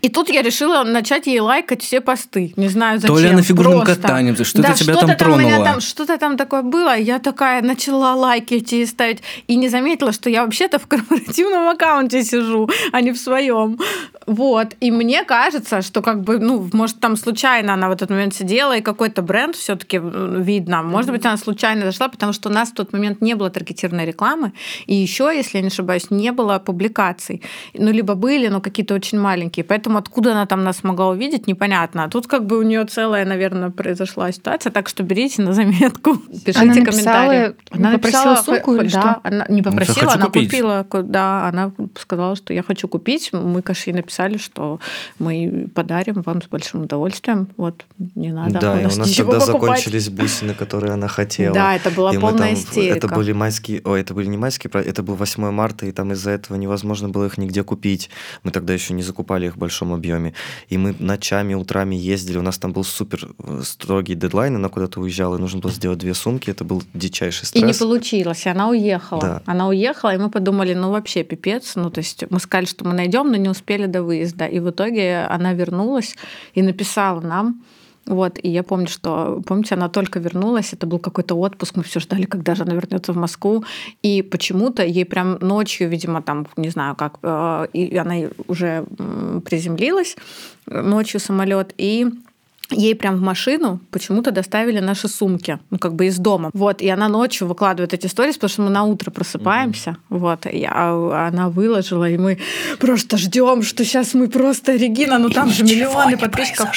и 0.00 0.08
тут 0.08 0.30
я 0.30 0.42
решила 0.42 0.84
начать 0.84 1.26
ей 1.26 1.40
лайкать 1.40 1.82
все 1.82 2.00
посты. 2.00 2.54
Не 2.56 2.68
знаю 2.68 2.98
зачем. 2.98 3.16
То 3.16 3.22
ли 3.22 3.30
на 3.30 3.42
фигурном 3.42 3.82
катании, 3.82 4.32
что-то 4.42 4.68
да, 4.68 4.74
тебя 4.74 4.94
что 4.94 5.06
там 5.06 5.16
тронуло. 5.16 5.64
Там, 5.64 5.80
что-то 5.80 6.18
там 6.18 6.36
такое 6.36 6.62
было. 6.62 6.96
Я 6.96 7.18
такая 7.18 7.60
начала 7.62 8.14
лайкать 8.14 8.72
и 8.72 8.86
ставить. 8.86 9.22
И 9.48 9.56
не 9.56 9.68
заметила, 9.68 10.12
что 10.12 10.30
я 10.30 10.44
вообще-то 10.44 10.78
в 10.78 10.86
корпоративном 10.86 11.68
аккаунте 11.68 12.22
сижу, 12.22 12.70
а 12.92 13.00
не 13.02 13.12
в 13.12 13.18
своем. 13.18 13.78
Вот. 14.26 14.68
И 14.80 14.90
мне 14.90 15.24
кажется, 15.24 15.82
что 15.82 16.00
как 16.00 16.22
бы, 16.22 16.38
ну, 16.38 16.70
может, 16.72 17.00
там 17.00 17.16
случайно 17.16 17.74
она 17.74 17.88
в 17.88 17.92
этот 17.92 18.10
момент 18.10 18.34
сидела, 18.34 18.76
и 18.76 18.80
какой-то 18.80 19.20
бренд 19.22 19.56
все 19.56 19.76
таки 19.76 20.00
видно. 20.00 20.82
Может 20.82 21.10
быть, 21.10 21.26
она 21.26 21.36
случайно 21.36 21.84
зашла, 21.84 22.08
потому 22.08 22.32
что 22.32 22.48
у 22.48 22.52
нас 22.52 22.70
в 22.70 22.74
тот 22.74 22.92
момент 22.92 23.20
не 23.20 23.34
было 23.34 23.50
таргетированной 23.50 24.06
рекламы. 24.06 24.52
И 24.86 24.94
еще, 24.94 25.30
если 25.34 25.49
я 25.54 25.60
не 25.62 25.68
ошибаюсь, 25.68 26.10
не 26.10 26.32
было 26.32 26.58
публикаций. 26.58 27.42
Ну, 27.74 27.90
либо 27.90 28.14
были, 28.14 28.48
но 28.48 28.60
какие-то 28.60 28.94
очень 28.94 29.18
маленькие. 29.18 29.64
Поэтому 29.64 29.98
откуда 29.98 30.32
она 30.32 30.46
там 30.46 30.64
нас 30.64 30.84
могла 30.84 31.08
увидеть, 31.08 31.46
непонятно. 31.46 32.04
А 32.04 32.08
тут 32.08 32.26
как 32.26 32.46
бы 32.46 32.58
у 32.58 32.62
нее 32.62 32.84
целая, 32.84 33.24
наверное, 33.24 33.70
произошла 33.70 34.32
ситуация, 34.32 34.70
так 34.72 34.88
что 34.88 35.02
берите 35.02 35.42
на 35.42 35.52
заметку, 35.52 36.16
пишите 36.16 36.60
она 36.60 36.74
комментарии. 36.74 37.54
Она 37.70 37.92
попросила 37.92 38.36
сумку 38.36 38.74
или 38.74 38.88
да, 38.88 39.00
что? 39.00 39.20
Она 39.24 39.46
не 39.48 39.62
попросила, 39.62 39.94
хочу 39.96 40.10
она 40.16 40.26
купить. 40.26 40.50
купила. 40.50 40.86
Да, 41.02 41.48
она 41.48 41.72
сказала, 41.98 42.36
что 42.36 42.52
я 42.54 42.62
хочу 42.62 42.88
купить. 42.88 43.30
Мы, 43.32 43.62
конечно, 43.62 43.90
ей 43.90 43.96
написали, 43.96 44.38
что 44.38 44.80
мы 45.18 45.68
подарим 45.74 46.22
вам 46.22 46.42
с 46.42 46.46
большим 46.46 46.82
удовольствием. 46.82 47.48
Вот, 47.56 47.84
не 48.14 48.32
надо. 48.32 48.58
Да, 48.60 48.80
и 48.80 48.84
у 48.84 48.96
нас 48.96 49.14
тогда 49.16 49.38
покупать. 49.38 49.46
закончились 49.46 50.08
бусины, 50.08 50.54
которые 50.54 50.92
она 50.92 51.08
хотела. 51.08 51.54
Да, 51.54 51.76
это 51.76 51.90
была 51.90 52.12
И 52.14 52.18
полная 52.18 52.48
там- 52.50 52.54
истерика. 52.54 52.96
Это 52.96 53.08
были 53.08 53.32
майские, 53.32 53.80
ой, 53.84 54.00
это 54.00 54.14
были 54.14 54.26
не 54.26 54.36
майские, 54.36 54.70
это 54.72 55.02
был 55.02 55.14
8 55.14 55.39
марта, 55.50 55.86
и 55.86 55.92
там 55.92 56.12
из-за 56.12 56.32
этого 56.32 56.56
невозможно 56.56 57.08
было 57.08 57.26
их 57.26 57.38
нигде 57.38 57.64
купить. 57.64 58.10
Мы 58.42 58.50
тогда 58.50 58.74
еще 58.74 58.92
не 58.94 59.02
закупали 59.02 59.46
их 59.46 59.56
в 59.56 59.58
большом 59.58 59.92
объеме. 59.94 60.34
И 60.68 60.76
мы 60.76 60.94
ночами, 60.98 61.54
утрами 61.54 61.94
ездили. 61.96 62.36
У 62.38 62.42
нас 62.42 62.58
там 62.58 62.72
был 62.72 62.84
супер 62.84 63.30
э, 63.38 63.62
строгий 63.64 64.14
дедлайн, 64.14 64.56
она 64.56 64.68
куда-то 64.68 65.00
уезжала, 65.00 65.36
и 65.36 65.40
нужно 65.40 65.60
было 65.60 65.72
сделать 65.72 65.98
две 65.98 66.12
сумки. 66.14 66.50
Это 66.50 66.64
был 66.64 66.82
дичайший 66.92 67.48
И 67.54 67.62
не 67.62 67.72
стресс. 67.72 67.78
получилось, 67.78 68.46
она 68.46 68.68
уехала. 68.68 69.20
Да. 69.20 69.42
Она 69.46 69.68
уехала, 69.68 70.14
и 70.14 70.18
мы 70.18 70.30
подумали, 70.30 70.74
ну 70.74 70.90
вообще 70.90 71.22
пипец. 71.24 71.76
Ну, 71.76 71.90
то 71.90 72.00
есть 72.00 72.24
мы 72.30 72.38
сказали, 72.40 72.66
что 72.66 72.84
мы 72.84 72.92
найдем, 72.92 73.30
но 73.30 73.36
не 73.36 73.48
успели 73.48 73.86
до 73.86 74.02
выезда. 74.02 74.46
И 74.46 74.60
в 74.60 74.68
итоге 74.70 75.26
она 75.30 75.54
вернулась 75.54 76.16
и 76.54 76.62
написала 76.62 77.20
нам. 77.20 77.62
Вот, 78.06 78.38
и 78.42 78.48
я 78.48 78.62
помню, 78.62 78.88
что, 78.88 79.42
помните, 79.46 79.74
она 79.74 79.88
только 79.88 80.18
вернулась, 80.18 80.72
это 80.72 80.86
был 80.86 80.98
какой-то 80.98 81.34
отпуск, 81.34 81.76
мы 81.76 81.82
все 81.82 82.00
ждали, 82.00 82.24
когда 82.24 82.54
же 82.54 82.64
она 82.64 82.74
вернется 82.74 83.12
в 83.12 83.16
Москву, 83.16 83.64
и 84.02 84.22
почему-то 84.22 84.84
ей 84.84 85.04
прям 85.04 85.38
ночью, 85.40 85.88
видимо, 85.88 86.22
там, 86.22 86.46
не 86.56 86.70
знаю 86.70 86.96
как, 86.96 87.18
э, 87.22 87.66
и 87.72 87.96
она 87.96 88.14
уже 88.48 88.84
приземлилась 89.44 90.16
э, 90.66 90.80
ночью 90.80 91.20
самолет, 91.20 91.72
и 91.76 92.06
ей 92.70 92.94
прям 92.94 93.16
в 93.16 93.20
машину 93.20 93.80
почему-то 93.90 94.30
доставили 94.30 94.80
наши 94.80 95.08
сумки, 95.08 95.58
ну, 95.70 95.78
как 95.78 95.94
бы 95.94 96.06
из 96.06 96.18
дома. 96.18 96.50
Вот, 96.52 96.82
и 96.82 96.88
она 96.88 97.08
ночью 97.08 97.46
выкладывает 97.48 97.94
эти 97.94 98.06
истории, 98.06 98.32
потому 98.32 98.48
что 98.48 98.62
мы 98.62 98.70
на 98.70 98.84
утро 98.84 99.10
просыпаемся, 99.10 99.96
вот, 100.08 100.46
и 100.46 100.66
а- 100.68 101.28
она 101.28 101.48
выложила, 101.48 102.08
и 102.08 102.16
мы 102.16 102.38
просто 102.78 103.16
ждем, 103.18 103.62
что 103.62 103.84
сейчас 103.84 104.14
мы 104.14 104.28
просто, 104.28 104.74
Регина, 104.74 105.18
ну 105.18 105.30
там 105.30 105.50
же 105.50 105.64
миллионы 105.64 106.16
подписчиков. 106.16 106.68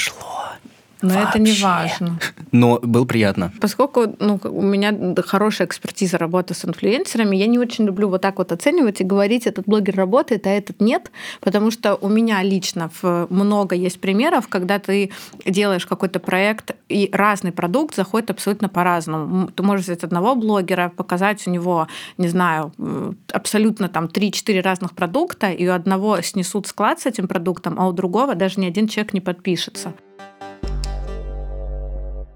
Но 1.03 1.19
это 1.21 1.37
не 1.39 1.51
важно. 1.53 2.19
Но 2.51 2.79
было 2.81 3.05
приятно. 3.05 3.51
Поскольку 3.59 4.15
ну, 4.19 4.39
у 4.43 4.61
меня 4.61 4.93
хорошая 5.25 5.67
экспертиза 5.67 6.17
работы 6.17 6.53
с 6.53 6.65
инфлюенсерами, 6.65 7.35
я 7.35 7.47
не 7.47 7.59
очень 7.59 7.85
люблю 7.85 8.09
вот 8.09 8.21
так 8.21 8.37
вот 8.37 8.51
оценивать 8.51 9.01
и 9.01 9.03
говорить, 9.03 9.45
этот 9.45 9.65
блогер 9.65 9.95
работает, 9.95 10.47
а 10.47 10.49
этот 10.49 10.81
нет, 10.81 11.11
потому 11.41 11.71
что 11.71 11.95
у 11.95 12.07
меня 12.09 12.41
лично 12.41 12.89
в- 13.01 13.27
много 13.29 13.75
есть 13.75 13.99
примеров, 13.99 14.47
когда 14.47 14.79
ты 14.79 15.11
делаешь 15.45 15.85
какой-то 15.85 16.19
проект, 16.19 16.71
и 16.89 17.09
разный 17.11 17.51
продукт 17.51 17.95
заходит 17.95 18.29
абсолютно 18.31 18.69
по-разному. 18.69 19.47
Ты 19.47 19.63
можешь 19.63 19.85
взять 19.85 20.03
одного 20.03 20.35
блогера, 20.35 20.91
показать 20.95 21.45
у 21.47 21.51
него, 21.51 21.87
не 22.17 22.27
знаю, 22.29 22.71
м, 22.77 23.17
абсолютно 23.31 23.89
там 23.89 24.07
3-4 24.07 24.61
разных 24.61 24.93
продукта, 24.93 25.51
и 25.51 25.67
у 25.67 25.73
одного 25.73 26.21
снесут 26.21 26.67
склад 26.67 26.99
с 27.01 27.05
этим 27.05 27.27
продуктом, 27.27 27.75
а 27.79 27.87
у 27.87 27.91
другого 27.91 28.35
даже 28.35 28.59
ни 28.61 28.65
один 28.67 28.87
человек 28.87 29.13
не 29.13 29.21
подпишется. 29.21 29.93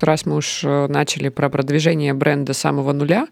Раз 0.02 0.26
мы 0.26 0.36
уж 0.36 0.64
э, 0.64 0.88
начали 0.88 1.30
про 1.30 1.50
продвижение 1.50 2.14
бренда 2.14 2.54
с 2.54 2.58
самого 2.58 2.94
нуля, 2.94 3.28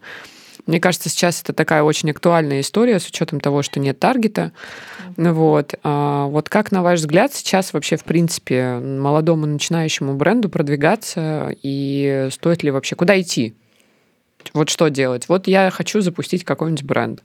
мне 0.66 0.80
кажется, 0.80 1.08
сейчас 1.08 1.42
это 1.42 1.52
такая 1.52 1.84
очень 1.84 2.10
актуальная 2.10 2.60
история 2.60 2.98
с 2.98 3.06
учетом 3.06 3.38
того, 3.38 3.62
что 3.62 3.78
нет 3.78 4.00
таргета. 4.00 4.52
Вот. 5.16 5.74
А 5.84 6.26
вот 6.26 6.48
как, 6.48 6.72
на 6.72 6.82
ваш 6.82 7.00
взгляд, 7.00 7.32
сейчас 7.32 7.72
вообще, 7.72 7.96
в 7.96 8.04
принципе, 8.04 8.78
молодому 8.78 9.46
начинающему 9.46 10.14
бренду 10.14 10.48
продвигаться 10.48 11.54
и 11.62 12.28
стоит 12.32 12.64
ли 12.64 12.72
вообще, 12.72 12.96
куда 12.96 13.20
идти? 13.20 13.54
Вот 14.54 14.68
что 14.68 14.88
делать? 14.88 15.28
Вот 15.28 15.46
я 15.46 15.70
хочу 15.70 16.00
запустить 16.00 16.44
какой-нибудь 16.44 16.84
бренд. 16.84 17.22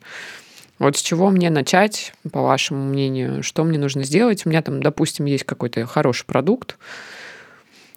Вот 0.77 0.98
с 0.98 1.01
чего 1.01 1.29
мне 1.29 1.50
начать, 1.50 2.13
по 2.31 2.41
вашему 2.41 2.83
мнению? 2.86 3.43
Что 3.43 3.63
мне 3.63 3.77
нужно 3.77 4.03
сделать? 4.03 4.45
У 4.45 4.50
меня 4.50 4.62
там, 4.62 4.81
допустим, 4.81 5.25
есть 5.25 5.43
какой-то 5.43 5.86
хороший 5.86 6.25
продукт. 6.25 6.77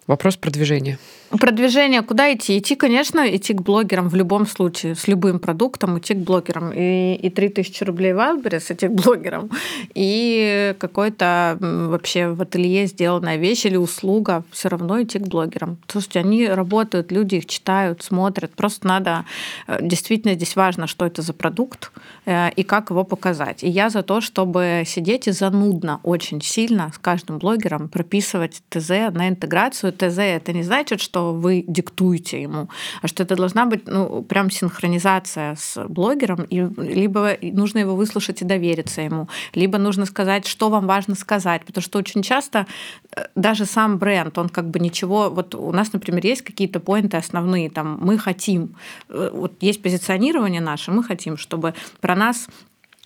Вопрос 0.07 0.37
продвижения. 0.37 0.99
Продвижение, 1.29 2.01
куда 2.01 2.33
идти? 2.33 2.57
Идти, 2.57 2.75
конечно, 2.75 3.35
идти 3.35 3.53
к 3.53 3.61
блогерам 3.61 4.09
в 4.09 4.15
любом 4.15 4.45
случае, 4.45 4.95
с 4.95 5.07
любым 5.07 5.39
продуктом 5.39 5.97
идти 5.97 6.13
к 6.13 6.17
блогерам. 6.17 6.71
И, 6.73 7.15
и 7.15 7.29
3000 7.29 7.83
рублей 7.83 8.13
в 8.13 8.17
Wildberries 8.17 8.73
идти 8.73 8.87
к 8.87 8.91
блогерам, 8.91 9.49
и 9.93 10.75
какой-то 10.79 11.57
вообще 11.59 12.27
в 12.27 12.41
ателье 12.41 12.85
сделанная 12.85 13.37
вещь 13.37 13.65
или 13.65 13.75
услуга, 13.75 14.43
все 14.51 14.69
равно 14.69 15.01
идти 15.01 15.19
к 15.19 15.27
блогерам. 15.27 15.77
Слушайте, 15.87 16.19
они 16.19 16.47
работают, 16.47 17.11
люди 17.11 17.35
их 17.35 17.47
читают, 17.47 18.03
смотрят. 18.03 18.51
Просто 18.55 18.87
надо... 18.87 19.25
э, 19.67 19.79
Действительно, 19.81 20.35
здесь 20.35 20.55
важно, 20.55 20.87
что 20.87 21.05
это 21.05 21.21
за 21.21 21.33
продукт 21.33 21.91
э, 22.25 22.51
и 22.55 22.63
как 22.63 22.91
его 22.91 23.03
показать. 23.03 23.63
И 23.63 23.69
я 23.69 23.89
за 23.89 24.03
то, 24.03 24.21
чтобы 24.21 24.83
сидеть 24.85 25.27
и 25.27 25.31
занудно 25.31 25.99
очень 26.03 26.41
сильно 26.41 26.91
с 26.93 26.97
каждым 26.97 27.39
блогером 27.39 27.89
прописывать 27.89 28.61
ТЗ 28.69 28.89
на 29.11 29.29
интеграцию. 29.29 29.91
ТЗ 29.91 30.19
это 30.19 30.53
не 30.53 30.63
значит, 30.63 31.01
что 31.01 31.14
вы 31.21 31.63
диктуете 31.67 32.41
ему, 32.41 32.69
а 33.01 33.07
что 33.07 33.23
это 33.23 33.35
должна 33.35 33.65
быть 33.65 33.87
ну, 33.87 34.23
прям 34.23 34.49
синхронизация 34.49 35.55
с 35.55 35.83
блогером, 35.87 36.43
и 36.43 36.67
либо 36.77 37.37
нужно 37.41 37.79
его 37.79 37.95
выслушать 37.95 38.41
и 38.41 38.45
довериться 38.45 39.01
ему, 39.01 39.27
либо 39.53 39.77
нужно 39.77 40.05
сказать, 40.05 40.45
что 40.47 40.69
вам 40.69 40.87
важно 40.87 41.15
сказать, 41.15 41.65
потому 41.65 41.83
что 41.83 41.99
очень 41.99 42.21
часто 42.21 42.67
э, 43.15 43.25
даже 43.35 43.65
сам 43.65 43.97
бренд, 43.97 44.37
он 44.37 44.49
как 44.49 44.69
бы 44.69 44.79
ничего, 44.79 45.29
вот 45.29 45.55
у 45.55 45.71
нас, 45.71 45.93
например, 45.93 46.25
есть 46.25 46.41
какие-то 46.41 46.79
поинты 46.79 47.17
основные, 47.17 47.69
там, 47.69 47.97
мы 48.01 48.17
хотим, 48.17 48.75
э, 49.09 49.29
вот 49.33 49.53
есть 49.61 49.81
позиционирование 49.81 50.61
наше, 50.61 50.91
мы 50.91 51.03
хотим, 51.03 51.37
чтобы 51.37 51.73
про 52.01 52.15
нас 52.15 52.47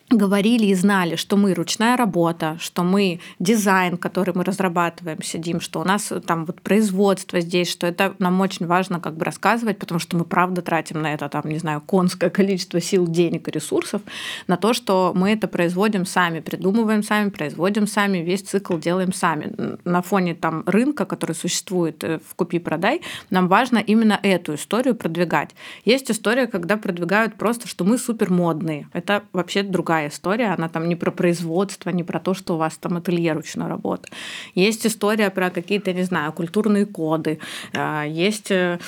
говорили 0.10 0.66
и 0.66 0.76
знали, 0.76 1.16
что 1.16 1.38
мы 1.38 1.54
ручная 1.54 1.98
работа, 1.98 2.58
что 2.60 2.84
мы 2.84 3.20
дизайн, 3.40 3.98
который 3.98 4.34
мы 4.36 4.44
разрабатываем, 4.44 5.22
сидим, 5.22 5.62
что 5.62 5.82
у 5.82 5.84
нас 5.84 6.12
там 6.26 6.46
вот 6.46 6.62
производство 6.62 7.40
здесь, 7.40 7.70
что 7.70 7.88
это 7.88 8.16
нам 8.20 8.40
очень 8.42 8.66
важно 8.66 9.00
как 9.00 9.16
бы 9.16 9.26
рассказывать, 9.26 9.78
потому 9.78 10.00
что 10.00 10.18
мы 10.18 10.26
правда 10.26 10.62
тратим 10.62 11.02
на 11.02 11.14
это 11.14 11.30
там, 11.30 11.44
не 11.46 11.60
знаю, 11.60 11.82
конское 11.82 12.30
количество 12.30 12.82
сил, 12.82 13.08
денег 13.08 13.48
и 13.48 13.52
ресурсов 13.52 14.02
на 14.48 14.58
то, 14.58 14.74
что 14.74 15.12
мы 15.16 15.32
это 15.32 15.48
производим 15.48 16.06
сами, 16.06 16.40
придумываем 16.40 17.04
сами, 17.04 17.30
производим 17.30 17.88
сами, 17.88 18.20
весь 18.20 18.42
цикл 18.42 18.78
делаем 18.78 19.14
сами. 19.14 19.54
На 19.84 20.02
фоне 20.02 20.36
там 20.36 20.64
рынка, 20.66 21.06
который 21.06 21.36
существует 21.36 22.04
э, 22.04 22.20
в 22.26 22.36
купи-продай, 22.36 23.02
нам 23.30 23.48
важно 23.48 23.78
именно 23.78 24.20
эту 24.24 24.56
историю 24.56 24.96
продвигать. 24.96 25.52
Есть 25.86 26.10
история, 26.12 26.48
когда 26.48 26.78
продвигают 26.78 27.36
просто, 27.36 27.68
что 27.68 27.84
мы 27.84 27.98
супер 27.98 28.32
модные. 28.32 28.88
Это 28.94 29.24
вообще 29.34 29.64
другая 29.64 29.99
история, 30.08 30.54
она 30.54 30.70
там 30.70 30.88
не 30.88 30.96
про 30.96 31.12
производство, 31.12 31.90
не 31.90 32.04
про 32.04 32.20
то, 32.20 32.34
что 32.34 32.56
у 32.56 32.58
вас 32.58 32.78
там 32.78 32.98
ателье 32.98 33.34
ручной 33.34 33.68
работы. 33.68 34.10
Есть 34.56 34.86
история 34.86 35.30
про 35.30 35.50
какие-то, 35.50 35.94
не 35.94 36.04
знаю, 36.04 36.34
культурные 36.34 36.86
коды, 36.86 37.40
а, 37.74 38.04
есть 38.06 38.52
э, 38.52 38.80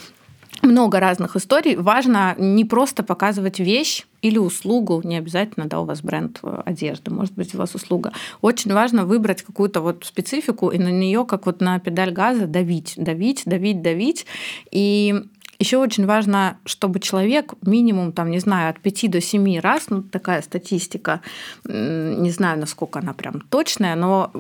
много 0.62 1.00
разных 1.00 1.36
историй. 1.36 1.76
Важно 1.76 2.36
не 2.38 2.66
просто 2.66 3.04
показывать 3.04 3.60
вещь 3.60 4.06
или 4.22 4.38
услугу, 4.38 5.02
не 5.04 5.18
обязательно, 5.18 5.66
да, 5.66 5.80
у 5.80 5.86
вас 5.86 6.02
бренд 6.02 6.40
э, 6.44 6.62
одежды, 6.66 7.12
может 7.12 7.34
быть, 7.34 7.56
у 7.56 7.58
вас 7.58 7.74
услуга. 7.76 8.12
Очень 8.42 8.74
важно 8.74 9.06
выбрать 9.06 9.42
какую-то 9.42 9.82
вот 9.82 10.06
специфику 10.06 10.70
и 10.70 10.78
на 10.78 10.92
нее, 10.92 11.26
как 11.26 11.46
вот 11.46 11.62
на 11.62 11.80
педаль 11.80 12.12
газа, 12.12 12.46
давить, 12.46 12.94
давить, 12.98 13.44
давить, 13.46 13.82
давить. 13.82 14.26
И 14.72 15.24
еще 15.62 15.78
очень 15.78 16.08
важно, 16.08 16.58
чтобы 16.66 17.00
человек 17.00 17.54
минимум, 17.62 18.12
там, 18.12 18.32
не 18.32 18.40
знаю, 18.40 18.72
от 18.72 18.80
5 18.80 19.12
до 19.12 19.22
7 19.22 19.60
раз, 19.60 19.90
ну, 19.90 20.02
такая 20.02 20.42
статистика, 20.42 21.22
не 21.64 22.32
знаю, 22.32 22.60
насколько 22.60 23.00
она 23.00 23.14
прям 23.14 23.42
точная, 23.42 23.96
но 23.96 24.32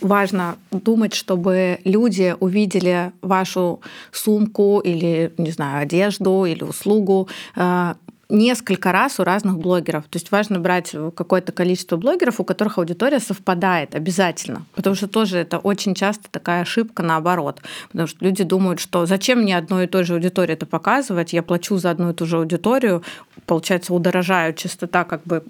важно 0.00 0.56
думать, 0.70 1.14
чтобы 1.14 1.78
люди 1.84 2.34
увидели 2.40 3.12
вашу 3.20 3.80
сумку 4.12 4.80
или, 4.80 5.32
не 5.36 5.50
знаю, 5.50 5.82
одежду 5.82 6.46
или 6.46 6.64
услугу 6.64 7.28
э, 7.54 7.94
несколько 8.28 8.92
раз 8.92 9.20
у 9.20 9.24
разных 9.24 9.58
блогеров. 9.58 10.04
То 10.04 10.16
есть 10.16 10.30
важно 10.30 10.58
брать 10.58 10.94
какое-то 11.14 11.52
количество 11.52 11.96
блогеров, 11.96 12.40
у 12.40 12.44
которых 12.44 12.78
аудитория 12.78 13.20
совпадает 13.20 13.94
обязательно. 13.94 14.64
Потому 14.74 14.96
что 14.96 15.06
тоже 15.06 15.38
это 15.38 15.58
очень 15.58 15.94
часто 15.94 16.28
такая 16.30 16.62
ошибка 16.62 17.02
наоборот. 17.02 17.60
Потому 17.90 18.08
что 18.08 18.24
люди 18.24 18.42
думают, 18.42 18.80
что 18.80 19.06
зачем 19.06 19.40
мне 19.42 19.56
одной 19.56 19.84
и 19.84 19.88
той 19.88 20.04
же 20.04 20.14
аудитории 20.14 20.54
это 20.54 20.66
показывать, 20.66 21.32
я 21.32 21.42
плачу 21.42 21.76
за 21.76 21.90
одну 21.90 22.10
и 22.10 22.14
ту 22.14 22.26
же 22.26 22.38
аудиторию, 22.38 23.02
получается, 23.46 23.94
удорожаю 23.94 24.54
частота 24.54 25.04
как 25.04 25.22
бы 25.24 25.44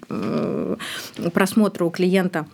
просмотра 1.33 1.85
у 1.85 1.89
клиента 1.89 2.45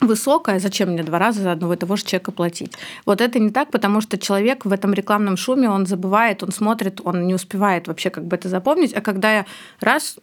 высокая, 0.00 0.58
зачем 0.58 0.90
мне 0.90 1.02
два 1.02 1.18
раза 1.18 1.42
за 1.42 1.52
одного 1.52 1.74
и 1.74 1.76
того 1.76 1.96
же 1.96 2.04
человека 2.04 2.32
платить? 2.32 2.72
Вот 3.06 3.20
это 3.20 3.38
не 3.38 3.50
так, 3.50 3.70
потому 3.70 4.00
что 4.00 4.18
человек 4.18 4.64
в 4.64 4.72
этом 4.72 4.92
рекламном 4.92 5.36
шуме, 5.36 5.70
он 5.70 5.86
забывает, 5.86 6.42
он 6.42 6.52
смотрит, 6.52 7.00
он 7.04 7.26
не 7.26 7.34
успевает 7.34 7.86
вообще 7.88 8.10
как 8.10 8.24
бы 8.26 8.36
это 8.36 8.48
запомнить, 8.48 8.92
а 8.94 9.00
когда 9.00 9.32
я 9.32 9.46
раз 9.80 10.18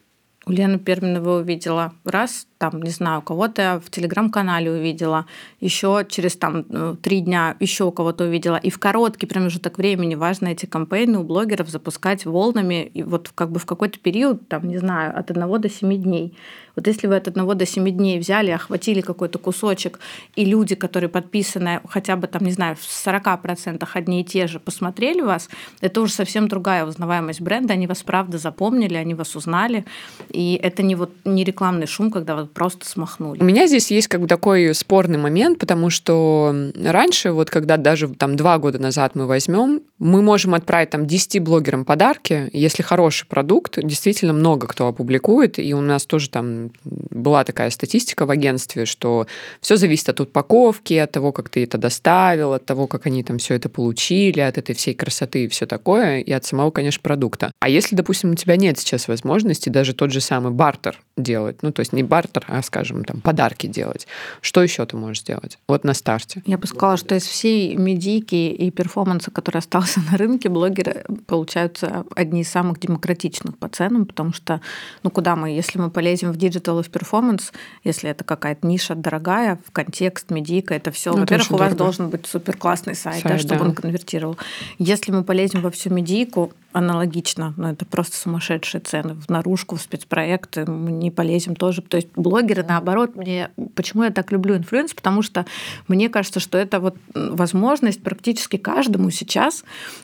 у 0.45 0.51
Лены 0.51 0.79
Перминовой 0.79 1.41
увидела, 1.41 1.93
раз 2.03 2.47
там, 2.61 2.79
не 2.83 2.91
знаю, 2.91 3.19
у 3.19 3.21
кого-то 3.23 3.81
в 3.83 3.89
телеграм-канале 3.89 4.69
увидела, 4.69 5.25
еще 5.61 6.05
через 6.07 6.35
там 6.35 6.63
э, 6.69 6.95
три 7.01 7.21
дня 7.21 7.55
еще 7.59 7.85
у 7.85 7.91
кого-то 7.91 8.25
увидела. 8.25 8.57
И 8.57 8.69
в 8.69 8.77
короткий 8.77 9.25
промежуток 9.25 9.79
времени 9.79 10.13
важно 10.13 10.49
эти 10.49 10.67
кампейны 10.67 11.17
у 11.17 11.23
блогеров 11.23 11.69
запускать 11.69 12.23
волнами, 12.25 12.91
и 12.93 13.01
вот 13.01 13.31
как 13.33 13.51
бы 13.51 13.59
в 13.59 13.65
какой-то 13.65 13.97
период, 13.97 14.47
там, 14.47 14.67
не 14.67 14.77
знаю, 14.77 15.17
от 15.17 15.31
одного 15.31 15.57
до 15.57 15.69
семи 15.69 15.97
дней. 15.97 16.35
Вот 16.75 16.87
если 16.87 17.07
вы 17.07 17.15
от 17.17 17.27
одного 17.27 17.53
до 17.53 17.65
семи 17.65 17.91
дней 17.91 18.19
взяли, 18.19 18.51
охватили 18.51 19.01
какой-то 19.01 19.39
кусочек, 19.39 19.99
и 20.35 20.45
люди, 20.45 20.75
которые 20.75 21.09
подписаны 21.09 21.81
хотя 21.89 22.15
бы 22.15 22.27
там, 22.27 22.43
не 22.43 22.51
знаю, 22.51 22.75
в 22.75 23.07
40% 23.07 23.87
одни 23.93 24.21
и 24.21 24.23
те 24.23 24.47
же, 24.47 24.59
посмотрели 24.59 25.21
вас, 25.21 25.49
это 25.81 26.01
уже 26.01 26.13
совсем 26.13 26.47
другая 26.47 26.85
узнаваемость 26.85 27.41
бренда, 27.41 27.73
они 27.73 27.87
вас 27.87 28.03
правда 28.03 28.37
запомнили, 28.37 28.95
они 28.95 29.13
вас 29.13 29.35
узнали, 29.35 29.85
и 30.29 30.59
это 30.61 30.83
не 30.83 30.95
вот 30.95 31.11
не 31.25 31.43
рекламный 31.43 31.87
шум, 31.87 32.11
когда 32.11 32.35
вот 32.35 32.50
просто 32.53 32.87
смахнули. 32.87 33.39
У 33.39 33.43
меня 33.43 33.67
здесь 33.67 33.91
есть 33.91 34.07
как 34.07 34.21
бы 34.21 34.27
такой 34.27 34.73
спорный 34.73 35.17
момент, 35.17 35.59
потому 35.59 35.89
что 35.89 36.71
раньше, 36.75 37.31
вот 37.31 37.49
когда 37.49 37.77
даже 37.77 38.09
там 38.09 38.35
два 38.35 38.57
года 38.57 38.79
назад 38.79 39.15
мы 39.15 39.25
возьмем, 39.25 39.81
мы 39.99 40.21
можем 40.21 40.53
отправить 40.53 40.89
там 40.89 41.07
10 41.07 41.41
блогерам 41.41 41.85
подарки, 41.85 42.49
если 42.53 42.83
хороший 42.83 43.27
продукт, 43.27 43.79
действительно 43.81 44.33
много 44.33 44.67
кто 44.67 44.87
опубликует, 44.87 45.59
и 45.59 45.73
у 45.73 45.81
нас 45.81 46.05
тоже 46.05 46.29
там 46.29 46.71
была 46.83 47.43
такая 47.43 47.69
статистика 47.69 48.25
в 48.25 48.31
агентстве, 48.31 48.85
что 48.85 49.27
все 49.61 49.77
зависит 49.77 50.09
от 50.09 50.21
упаковки, 50.21 50.93
от 50.95 51.11
того, 51.11 51.31
как 51.31 51.49
ты 51.49 51.63
это 51.63 51.77
доставил, 51.77 52.53
от 52.53 52.65
того, 52.65 52.87
как 52.87 53.05
они 53.05 53.23
там 53.23 53.37
все 53.37 53.55
это 53.55 53.69
получили, 53.69 54.39
от 54.39 54.57
этой 54.57 54.75
всей 54.75 54.93
красоты 54.93 55.45
и 55.45 55.47
все 55.47 55.65
такое, 55.65 56.19
и 56.19 56.31
от 56.31 56.45
самого, 56.45 56.71
конечно, 56.71 57.01
продукта. 57.01 57.51
А 57.59 57.69
если, 57.69 57.95
допустим, 57.95 58.31
у 58.31 58.35
тебя 58.35 58.55
нет 58.55 58.79
сейчас 58.79 59.07
возможности 59.07 59.69
даже 59.69 59.93
тот 59.93 60.11
же 60.11 60.21
самый 60.21 60.51
бартер 60.51 60.99
делать, 61.21 61.61
ну, 61.61 61.71
то 61.71 61.79
есть 61.79 61.93
не 61.93 62.03
бартер, 62.03 62.45
а, 62.47 62.61
скажем, 62.61 63.03
там, 63.03 63.21
подарки 63.21 63.67
делать. 63.67 64.07
Что 64.41 64.61
еще 64.61 64.85
ты 64.85 64.97
можешь 64.97 65.21
сделать? 65.21 65.57
Вот 65.67 65.83
на 65.83 65.93
старте. 65.93 66.41
Я 66.45 66.57
бы 66.57 66.67
сказала, 66.67 66.97
что 66.97 67.15
из 67.15 67.23
всей 67.23 67.75
медийки 67.75 68.35
и 68.35 68.71
performance 68.71 69.22
а, 69.22 69.31
который 69.31 69.57
остался 69.57 70.01
на 70.11 70.17
рынке, 70.17 70.49
блогеры 70.49 71.05
получаются 71.27 72.05
одни 72.15 72.41
из 72.41 72.49
самых 72.49 72.79
демократичных 72.79 73.57
по 73.57 73.69
ценам, 73.69 74.05
потому 74.05 74.33
что, 74.33 74.61
ну, 75.03 75.09
куда 75.09 75.35
мы, 75.35 75.51
если 75.51 75.79
мы 75.79 75.89
полезем 75.89 76.31
в 76.31 76.37
digital 76.37 76.79
и 76.79 76.83
в 76.83 76.89
performance, 76.89 77.51
если 77.83 78.09
это 78.09 78.23
какая-то 78.23 78.65
ниша 78.67 78.95
дорогая, 78.95 79.59
в 79.65 79.71
контекст, 79.71 80.31
медийка, 80.31 80.73
это 80.73 80.91
все. 80.91 81.11
Ну, 81.11 81.21
Во-первых, 81.21 81.51
у 81.51 81.57
вас 81.57 81.75
должен 81.75 82.09
быть 82.09 82.25
супер 82.27 82.57
классный 82.57 82.95
сайт, 82.95 83.21
сайт 83.21 83.33
да, 83.33 83.39
чтобы 83.39 83.59
да. 83.59 83.65
он 83.65 83.75
конвертировал. 83.75 84.37
Если 84.77 85.11
мы 85.11 85.23
полезем 85.23 85.61
во 85.61 85.71
всю 85.71 85.89
медийку, 85.89 86.53
аналогично, 86.73 87.53
но 87.57 87.71
это 87.71 87.85
просто 87.85 88.17
сумасшедшие 88.17 88.81
цены. 88.81 89.15
В 89.15 89.29
наружку, 89.29 89.75
в 89.75 89.81
спецпроекты 89.81 90.65
мы 90.65 90.91
не 90.91 91.11
полезем 91.11 91.55
тоже. 91.55 91.81
То 91.81 91.97
есть 91.97 92.09
блогеры, 92.15 92.63
наоборот, 92.63 93.15
мне... 93.15 93.51
Почему 93.75 94.03
я 94.03 94.11
так 94.11 94.31
люблю 94.31 94.55
influence? 94.55 94.93
Потому 94.93 95.21
что 95.21 95.45
мне 95.87 96.09
кажется, 96.09 96.39
что 96.39 96.57
это 96.57 96.79
вот 96.79 96.95
возможность 97.13 98.03
практически 98.03 98.57
каждому 98.57 99.11
сейчас 99.11 99.63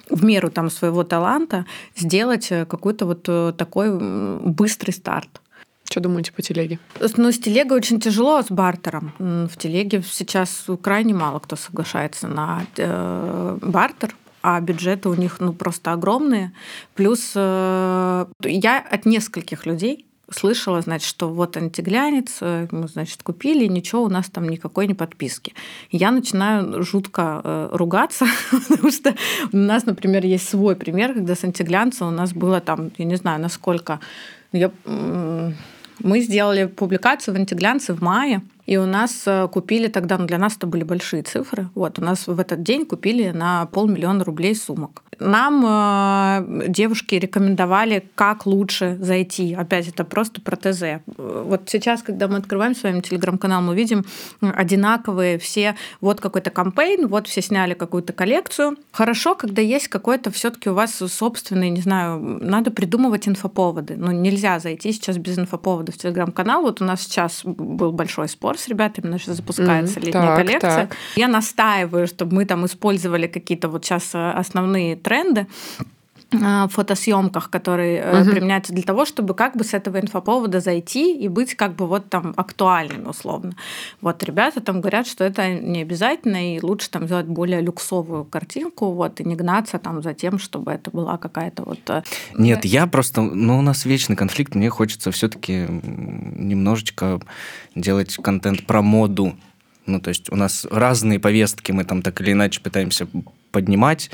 в 0.09 0.23
меру 0.23 0.49
там 0.49 0.69
своего 0.69 1.03
таланта 1.03 1.65
сделать 1.95 2.51
э, 2.51 2.65
какой-то 2.65 3.05
вот 3.05 3.25
э, 3.27 3.53
такой 3.57 3.97
быстрый 4.39 4.91
старт. 4.91 5.41
Что 5.89 6.01
думаете 6.01 6.33
по 6.33 6.41
телеге? 6.41 6.79
Ну, 6.99 7.31
с 7.31 7.39
телегой 7.39 7.77
очень 7.77 7.99
тяжело 8.01 8.41
с 8.41 8.51
бартером. 8.51 9.13
В 9.19 9.57
телеге 9.57 10.03
сейчас 10.03 10.65
крайне 10.81 11.13
мало 11.13 11.39
кто 11.39 11.55
соглашается 11.55 12.27
на 12.27 12.65
э, 12.75 13.57
бартер, 13.61 14.13
а 14.49 14.61
бюджеты 14.61 15.09
у 15.09 15.13
них 15.13 15.41
ну, 15.41 15.51
просто 15.51 15.91
огромные. 15.91 16.53
Плюс 16.95 17.33
э, 17.35 18.25
я 18.43 18.79
от 18.79 19.05
нескольких 19.05 19.65
людей 19.65 20.05
слышала, 20.31 20.81
значит, 20.81 21.09
что 21.09 21.27
вот 21.27 21.57
антиглянец, 21.57 22.37
э, 22.39 22.67
мы, 22.71 22.87
значит, 22.87 23.23
купили, 23.23 23.67
ничего, 23.67 24.03
у 24.03 24.09
нас 24.09 24.29
там 24.29 24.47
никакой 24.47 24.87
не 24.87 24.93
подписки. 24.93 25.53
Я 25.91 26.11
начинаю 26.11 26.81
жутко 26.81 27.41
э, 27.43 27.69
ругаться, 27.73 28.25
потому 28.69 28.89
что 28.89 29.15
у 29.51 29.57
нас, 29.57 29.85
например, 29.85 30.25
есть 30.25 30.47
свой 30.47 30.77
пример, 30.77 31.13
когда 31.13 31.35
с 31.35 31.43
антиглянцем 31.43 32.07
у 32.07 32.11
нас 32.11 32.31
было 32.31 32.61
там, 32.61 32.91
я 32.97 33.05
не 33.05 33.17
знаю, 33.17 33.41
насколько... 33.41 33.99
Я, 34.53 34.71
мы 34.85 36.21
сделали 36.21 36.67
публикацию 36.67 37.33
в 37.33 37.37
антиглянце 37.37 37.93
в 37.93 38.01
мае, 38.01 38.41
и 38.67 38.77
у 38.77 38.85
нас 38.85 39.23
э, 39.25 39.47
купили 39.47 39.87
тогда, 39.87 40.17
ну 40.17 40.27
для 40.27 40.37
нас 40.37 40.57
это 40.57 40.67
были 40.67 40.83
большие 40.83 41.23
цифры, 41.23 41.69
вот 41.73 41.99
у 41.99 42.03
нас 42.03 42.27
в 42.27 42.39
этот 42.39 42.61
день 42.63 42.85
купили 42.85 43.29
на 43.29 43.65
полмиллиона 43.67 44.23
рублей 44.25 44.55
сумок. 44.55 45.03
Нам 45.19 45.65
э, 45.65 46.67
девушки 46.67 47.15
рекомендовали, 47.15 48.07
как 48.15 48.45
лучше 48.45 48.97
зайти. 48.99 49.53
Опять 49.53 49.87
это 49.87 50.03
просто 50.03 50.41
про 50.41 50.55
ТЗ. 50.55 51.01
Вот 51.17 51.63
сейчас, 51.67 52.03
когда 52.03 52.27
мы 52.27 52.37
открываем 52.37 52.75
с 52.75 52.83
вами 52.83 53.01
телеграм-канал, 53.01 53.61
мы 53.61 53.75
видим 53.75 54.05
одинаковые 54.41 55.39
все. 55.39 55.75
Вот 56.01 56.21
какой-то 56.21 56.51
кампейн, 56.51 57.07
вот 57.07 57.27
все 57.27 57.41
сняли 57.41 57.73
какую-то 57.73 58.13
коллекцию. 58.13 58.77
Хорошо, 58.91 59.33
когда 59.35 59.61
есть 59.61 59.87
какой-то 59.87 60.29
все-таки 60.29 60.69
у 60.69 60.73
вас 60.73 60.95
собственный, 60.95 61.69
не 61.69 61.81
знаю, 61.81 62.19
надо 62.19 62.69
придумывать 62.69 63.27
инфоповоды. 63.27 63.95
Ну, 63.97 64.11
нельзя 64.11 64.59
зайти 64.59 64.91
сейчас 64.91 65.17
без 65.17 65.39
инфоповода 65.39 65.91
в 65.91 65.97
телеграм-канал. 65.97 66.61
Вот 66.61 66.81
у 66.81 66.85
нас 66.85 67.01
сейчас 67.01 67.41
был 67.43 67.91
большой 67.91 68.27
спор 68.27 68.56
с 68.57 68.67
ребятами, 68.67 69.07
у 69.07 69.11
запускается 69.33 69.99
mm, 69.99 70.05
летняя 70.05 70.21
так, 70.21 70.37
коллекция. 70.37 70.87
Так. 70.87 70.97
Я 71.15 71.27
настаиваю, 71.27 72.07
чтобы 72.07 72.35
мы 72.35 72.45
там 72.45 72.65
использовали 72.65 73.27
какие-то 73.27 73.69
вот 73.69 73.85
сейчас 73.85 74.11
основные 74.13 74.95
тренды 74.95 75.47
фотосъемках, 76.31 77.49
которые 77.49 78.21
угу. 78.21 78.31
применяются 78.31 78.73
для 78.73 78.83
того, 78.83 79.05
чтобы 79.05 79.33
как 79.33 79.55
бы 79.55 79.63
с 79.63 79.73
этого 79.73 79.99
инфоповода 79.99 80.59
зайти 80.59 81.15
и 81.15 81.27
быть 81.29 81.55
как 81.55 81.75
бы 81.75 81.87
вот 81.87 82.09
там 82.09 82.33
актуальными 82.35 83.07
условно. 83.07 83.53
Вот 84.01 84.21
ребята 84.23 84.59
там 84.59 84.81
говорят, 84.81 85.07
что 85.07 85.23
это 85.23 85.53
не 85.53 85.81
обязательно, 85.81 86.55
и 86.55 86.59
лучше 86.61 86.89
там 86.89 87.05
сделать 87.05 87.27
более 87.27 87.61
люксовую 87.61 88.25
картинку, 88.25 88.91
вот, 88.91 89.21
и 89.21 89.23
не 89.23 89.35
гнаться 89.35 89.79
там 89.79 90.03
за 90.03 90.13
тем, 90.13 90.37
чтобы 90.37 90.71
это 90.71 90.91
была 90.91 91.17
какая-то 91.17 91.63
вот... 91.63 91.79
Э, 91.89 92.03
Нет, 92.37 92.65
я 92.65 92.87
просто... 92.87 93.21
Ну, 93.21 93.59
у 93.59 93.61
нас 93.61 93.85
вечный 93.85 94.15
конфликт, 94.15 94.53
мне 94.55 94.69
хочется 94.69 95.11
все 95.11 95.29
таки 95.29 95.65
немножечко 95.67 97.21
делать 97.75 98.15
контент 98.17 98.65
про 98.65 98.81
моду, 98.81 99.35
ну, 99.85 100.01
то 100.01 100.09
есть 100.09 100.29
у 100.31 100.35
нас 100.35 100.67
разные 100.69 101.19
повестки, 101.19 101.71
мы 101.71 101.85
там 101.85 102.01
так 102.01 102.19
или 102.21 102.33
иначе 102.33 102.59
пытаемся 102.59 103.07
поднимать, 103.51 104.11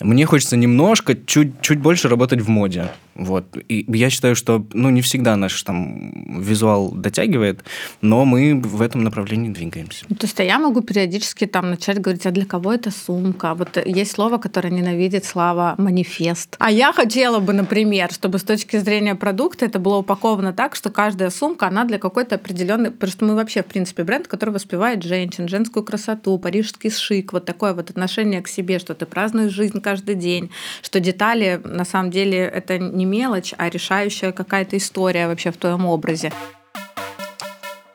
мне 0.00 0.26
хочется 0.26 0.56
немножко, 0.56 1.14
чуть, 1.14 1.60
чуть 1.60 1.78
больше 1.78 2.08
работать 2.08 2.40
в 2.40 2.48
моде. 2.48 2.88
Вот. 3.14 3.56
И 3.68 3.84
я 3.88 4.10
считаю, 4.10 4.34
что 4.36 4.66
ну, 4.72 4.90
не 4.90 5.02
всегда 5.02 5.36
наш 5.36 5.62
там 5.62 6.40
визуал 6.40 6.90
дотягивает, 6.90 7.62
но 8.00 8.24
мы 8.24 8.60
в 8.60 8.80
этом 8.80 9.04
направлении 9.04 9.50
двигаемся. 9.50 10.06
То 10.06 10.26
есть 10.26 10.40
а 10.40 10.44
я 10.44 10.58
могу 10.58 10.80
периодически 10.80 11.46
там 11.46 11.70
начать 11.70 12.00
говорить, 12.00 12.26
а 12.26 12.30
для 12.30 12.46
кого 12.46 12.72
это 12.72 12.90
сумка? 12.90 13.54
Вот 13.54 13.78
есть 13.84 14.12
слово, 14.12 14.38
которое 14.38 14.70
ненавидит 14.70 15.24
Слава 15.24 15.74
манифест. 15.78 16.56
А 16.58 16.70
я 16.70 16.92
хотела 16.92 17.40
бы, 17.40 17.52
например, 17.52 18.12
чтобы 18.12 18.38
с 18.38 18.42
точки 18.42 18.78
зрения 18.78 19.14
продукта 19.14 19.66
это 19.66 19.78
было 19.78 19.98
упаковано 19.98 20.52
так, 20.52 20.74
что 20.74 20.90
каждая 20.90 21.30
сумка, 21.30 21.68
она 21.68 21.84
для 21.84 21.98
какой-то 21.98 22.36
определенной... 22.36 22.90
Потому 22.90 23.12
что 23.12 23.24
мы 23.24 23.34
вообще, 23.34 23.62
в 23.62 23.66
принципе, 23.66 24.04
бренд, 24.04 24.28
который 24.28 24.50
воспевает 24.50 25.02
женщин, 25.02 25.48
женскую 25.48 25.84
красоту, 25.84 26.38
парижский 26.38 26.90
шик, 26.90 27.32
вот 27.32 27.44
такое 27.44 27.74
вот 27.74 27.90
отношение 27.90 28.42
к 28.42 28.48
себе, 28.48 28.78
что 28.78 28.94
ты 28.94 29.06
празднуешь 29.06 29.52
жизнь 29.52 29.80
каждый 29.80 30.14
день, 30.14 30.50
что 30.82 31.00
детали, 31.00 31.60
на 31.64 31.84
самом 31.84 32.10
деле, 32.10 32.38
это 32.38 32.78
не 32.78 33.01
мелочь, 33.04 33.54
а 33.56 33.68
решающая 33.68 34.32
какая-то 34.32 34.76
история 34.76 35.26
вообще 35.26 35.50
в 35.50 35.56
твоем 35.56 35.86
образе. 35.86 36.32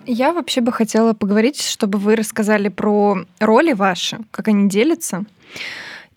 Я 0.06 0.32
вообще 0.32 0.62
бы 0.62 0.72
хотела 0.72 1.14
поговорить, 1.14 1.62
чтобы 1.62 2.00
вы 2.00 2.16
рассказали 2.16 2.70
про 2.70 3.26
роли 3.40 3.74
ваши, 3.74 4.20
как 4.32 4.48
они 4.48 4.70
делятся, 4.70 5.26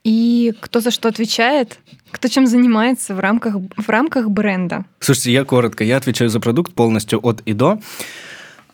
и 0.05 0.55
кто 0.61 0.81
за 0.81 0.90
что 0.90 1.09
отвечает, 1.09 1.79
кто 2.11 2.29
чем 2.29 2.46
занимается 2.46 3.14
в 3.14 3.20
рамках, 3.20 3.57
в 3.76 3.88
рамках 3.88 4.31
бренда. 4.31 4.85
Слушайте, 5.00 5.33
я 5.33 5.44
коротко. 5.44 5.85
Я 5.85 5.96
отвечаю 5.96 6.31
за 6.31 6.40
продукт 6.40 6.72
полностью 6.72 7.20
от 7.22 7.40
и 7.42 7.53
до. 7.53 7.81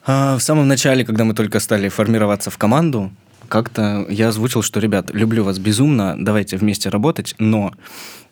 А, 0.04 0.36
в 0.36 0.42
самом 0.42 0.68
начале, 0.68 1.04
когда 1.04 1.24
мы 1.24 1.34
только 1.34 1.60
стали 1.60 1.88
формироваться 1.88 2.50
в 2.50 2.58
команду, 2.58 3.10
как-то 3.48 4.06
я 4.08 4.28
озвучил, 4.28 4.62
что, 4.62 4.80
ребят, 4.80 5.10
люблю 5.12 5.44
вас 5.44 5.58
безумно, 5.58 6.16
давайте 6.18 6.56
вместе 6.56 6.88
работать, 6.88 7.34
но 7.38 7.72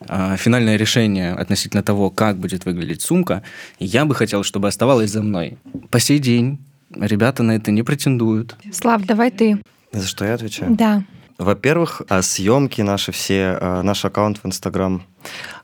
э, 0.07 0.35
финальное 0.37 0.75
решение 0.75 1.33
относительно 1.33 1.83
того, 1.83 2.09
как 2.09 2.37
будет 2.37 2.65
выглядеть 2.65 3.01
сумка, 3.01 3.43
я 3.79 4.05
бы 4.05 4.15
хотел, 4.15 4.43
чтобы 4.43 4.67
оставалось 4.67 5.11
за 5.11 5.21
мной. 5.21 5.57
По 5.89 5.99
сей 5.99 6.19
день 6.19 6.59
ребята 6.95 7.43
на 7.43 7.55
это 7.55 7.71
не 7.71 7.83
претендуют. 7.83 8.55
Слав, 8.71 9.03
давай 9.03 9.31
ты. 9.31 9.61
За 9.91 10.07
что 10.07 10.25
я 10.25 10.33
отвечаю? 10.33 10.75
Да. 10.75 11.03
Во-первых, 11.37 12.01
а 12.07 12.21
съемки 12.21 12.81
наши 12.81 13.11
все, 13.11 13.57
а, 13.59 13.81
наш 13.83 14.05
аккаунт 14.05 14.39
в 14.41 14.45
Инстаграм, 14.45 15.03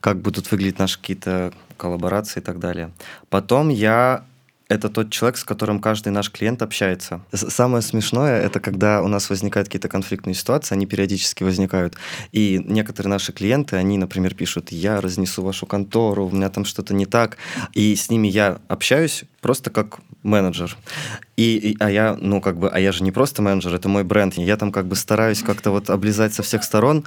как 0.00 0.20
будут 0.20 0.50
выглядеть 0.50 0.78
наши 0.78 0.98
какие-то 0.98 1.52
коллаборации 1.76 2.40
и 2.40 2.42
так 2.42 2.58
далее. 2.58 2.90
Потом 3.30 3.70
я 3.70 4.24
это 4.72 4.88
тот 4.88 5.10
человек, 5.10 5.36
с 5.36 5.44
которым 5.44 5.80
каждый 5.80 6.08
наш 6.08 6.30
клиент 6.30 6.62
общается. 6.62 7.20
Самое 7.32 7.82
смешное, 7.82 8.40
это 8.40 8.58
когда 8.58 9.02
у 9.02 9.08
нас 9.08 9.28
возникают 9.28 9.68
какие-то 9.68 9.88
конфликтные 9.88 10.34
ситуации, 10.34 10.74
они 10.74 10.86
периодически 10.86 11.44
возникают. 11.44 11.96
И 12.32 12.58
некоторые 12.66 13.10
наши 13.10 13.32
клиенты, 13.32 13.76
они, 13.76 13.98
например, 13.98 14.34
пишут, 14.34 14.72
я 14.72 15.00
разнесу 15.00 15.42
вашу 15.42 15.66
контору, 15.66 16.26
у 16.26 16.30
меня 16.30 16.48
там 16.48 16.64
что-то 16.64 16.94
не 16.94 17.06
так. 17.06 17.36
И 17.74 17.94
с 17.94 18.10
ними 18.10 18.28
я 18.28 18.60
общаюсь 18.68 19.24
просто 19.40 19.70
как 19.70 20.00
менеджер. 20.22 20.76
И, 21.36 21.56
и, 21.56 21.76
а 21.78 21.90
я, 21.90 22.16
ну, 22.18 22.40
как 22.40 22.58
бы, 22.58 22.70
а 22.70 22.80
я 22.80 22.92
же 22.92 23.04
не 23.04 23.12
просто 23.12 23.42
менеджер, 23.42 23.74
это 23.74 23.88
мой 23.88 24.04
бренд. 24.04 24.34
Я 24.34 24.56
там 24.56 24.72
как 24.72 24.86
бы 24.86 24.96
стараюсь 24.96 25.42
как-то 25.42 25.70
вот 25.70 25.90
облизать 25.90 26.32
со 26.32 26.42
всех 26.42 26.64
сторон. 26.64 27.04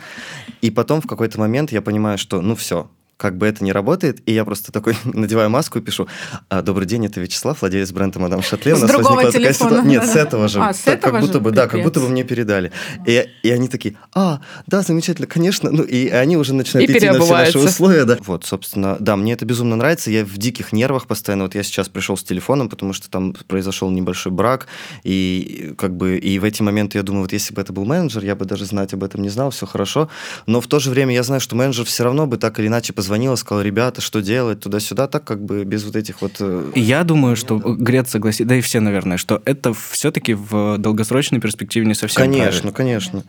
И 0.62 0.70
потом 0.70 1.02
в 1.02 1.08
какой-то 1.08 1.40
момент 1.40 1.72
я 1.72 1.82
понимаю, 1.82 2.18
что, 2.18 2.42
ну, 2.42 2.56
все, 2.56 2.90
как 3.18 3.38
бы 3.38 3.48
это 3.48 3.64
не 3.64 3.72
работает, 3.72 4.22
и 4.26 4.34
я 4.34 4.44
просто 4.44 4.72
такой 4.72 4.96
надеваю 5.06 5.50
маску 5.50 5.80
и 5.80 5.82
пишу 5.82 6.08
«А, 6.50 6.62
«Добрый 6.62 6.86
день, 6.86 7.06
это 7.06 7.22
Вячеслав, 7.22 7.62
владелец 7.62 7.92
бренда 7.92 8.20
«Мадам 8.20 8.42
Шатле». 8.42 8.74
У 8.74 8.78
нас 8.78 8.94
возникла 8.94 9.32
такая 9.32 9.54
ситуация. 9.54 9.84
Нет, 9.84 10.06
с 10.06 10.16
этого 10.16 10.48
же. 10.48 10.62
А, 10.62 10.74
с 10.74 10.86
этого 10.86 11.14
как 11.14 11.22
же? 11.22 11.28
будто 11.28 11.40
бы, 11.40 11.52
да, 11.52 11.68
как 11.68 11.82
будто 11.82 12.00
бы 12.02 12.10
мне 12.10 12.24
передали. 12.24 12.72
И, 13.06 13.28
и 13.44 13.50
они 13.50 13.68
такие 13.68 13.96
«А, 14.14 14.42
да, 14.68 14.82
замечательно, 14.82 15.28
конечно». 15.28 15.72
Ну, 15.72 15.84
и 15.84 16.10
они 16.10 16.38
уже 16.38 16.54
начинают 16.54 16.90
И 16.90 16.94
идти 16.98 17.10
на 17.10 17.20
все 17.20 17.34
наши 17.34 17.60
условия. 17.60 18.06
Да. 18.06 18.18
Вот, 18.26 18.46
собственно, 18.46 18.98
да, 19.00 19.16
мне 19.16 19.34
это 19.34 19.46
безумно 19.46 19.76
нравится. 19.76 20.12
Я 20.12 20.26
в 20.26 20.38
диких 20.38 20.74
нервах 20.74 21.08
постоянно. 21.08 21.46
Вот 21.46 21.56
я 21.56 21.64
сейчас 21.64 21.90
пришел 21.90 22.18
с 22.18 22.24
телефоном, 22.24 22.70
потому 22.70 22.94
что 22.94 23.10
там 23.10 23.34
произошел 23.48 23.90
небольшой 23.90 24.32
брак. 24.32 24.68
И 25.04 25.74
как 25.78 25.96
бы 25.96 26.18
и 26.18 26.38
в 26.40 26.44
эти 26.44 26.62
моменты 26.62 26.98
я 26.98 27.04
думаю, 27.04 27.24
вот 27.24 27.34
если 27.34 27.54
бы 27.54 27.62
это 27.62 27.72
был 27.74 27.86
менеджер, 27.86 28.24
я 28.24 28.36
бы 28.36 28.46
даже 28.46 28.66
знать 28.66 28.94
об 28.94 29.04
этом 29.04 29.22
не 29.22 29.30
знал, 29.30 29.52
все 29.52 29.66
хорошо. 29.66 30.10
Но 30.48 30.62
в 30.62 30.68
то 30.68 30.80
же 30.80 30.90
время 30.90 31.14
я 31.14 31.24
знаю, 31.24 31.42
что 31.42 31.56
менеджер 31.56 31.86
все 31.86 32.04
равно 32.04 32.28
бы 32.28 32.38
так 32.38 32.60
или 32.60 32.68
иначе 32.68 32.94
позвонил 32.94 33.05
и 33.34 33.38
сказал, 33.38 33.64
ребята, 33.64 34.02
что 34.02 34.22
делать, 34.22 34.60
туда-сюда, 34.60 35.08
так 35.08 35.24
как 35.24 35.44
бы 35.44 35.64
без 35.64 35.84
вот 35.84 35.96
этих 35.96 36.22
вот... 36.22 36.34
э, 36.40 36.72
И 36.76 36.82
я 36.82 37.04
думаю, 37.04 37.36
что 37.36 37.58
Грет 37.58 38.10
согласится, 38.10 38.46
да 38.46 38.56
и 38.56 38.62
все, 38.62 38.80
наверное, 38.80 39.18
что 39.18 39.42
это 39.46 39.74
все-таки 39.74 40.34
в 40.34 40.78
долгосрочной 40.78 41.40
перспективе 41.40 41.86
не 41.86 41.94
совсем 41.94 42.24
Конечно, 42.24 42.72
правильно. 42.72 42.72
конечно. 42.72 43.24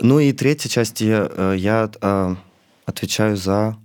Ну 0.00 0.18
и 0.20 0.32
третья 0.32 0.68
часть 0.68 1.00
я, 1.00 1.28
э, 1.30 1.54
я 1.58 1.90
э, 2.00 2.36
отвечаю 2.86 3.36
за... 3.36 3.76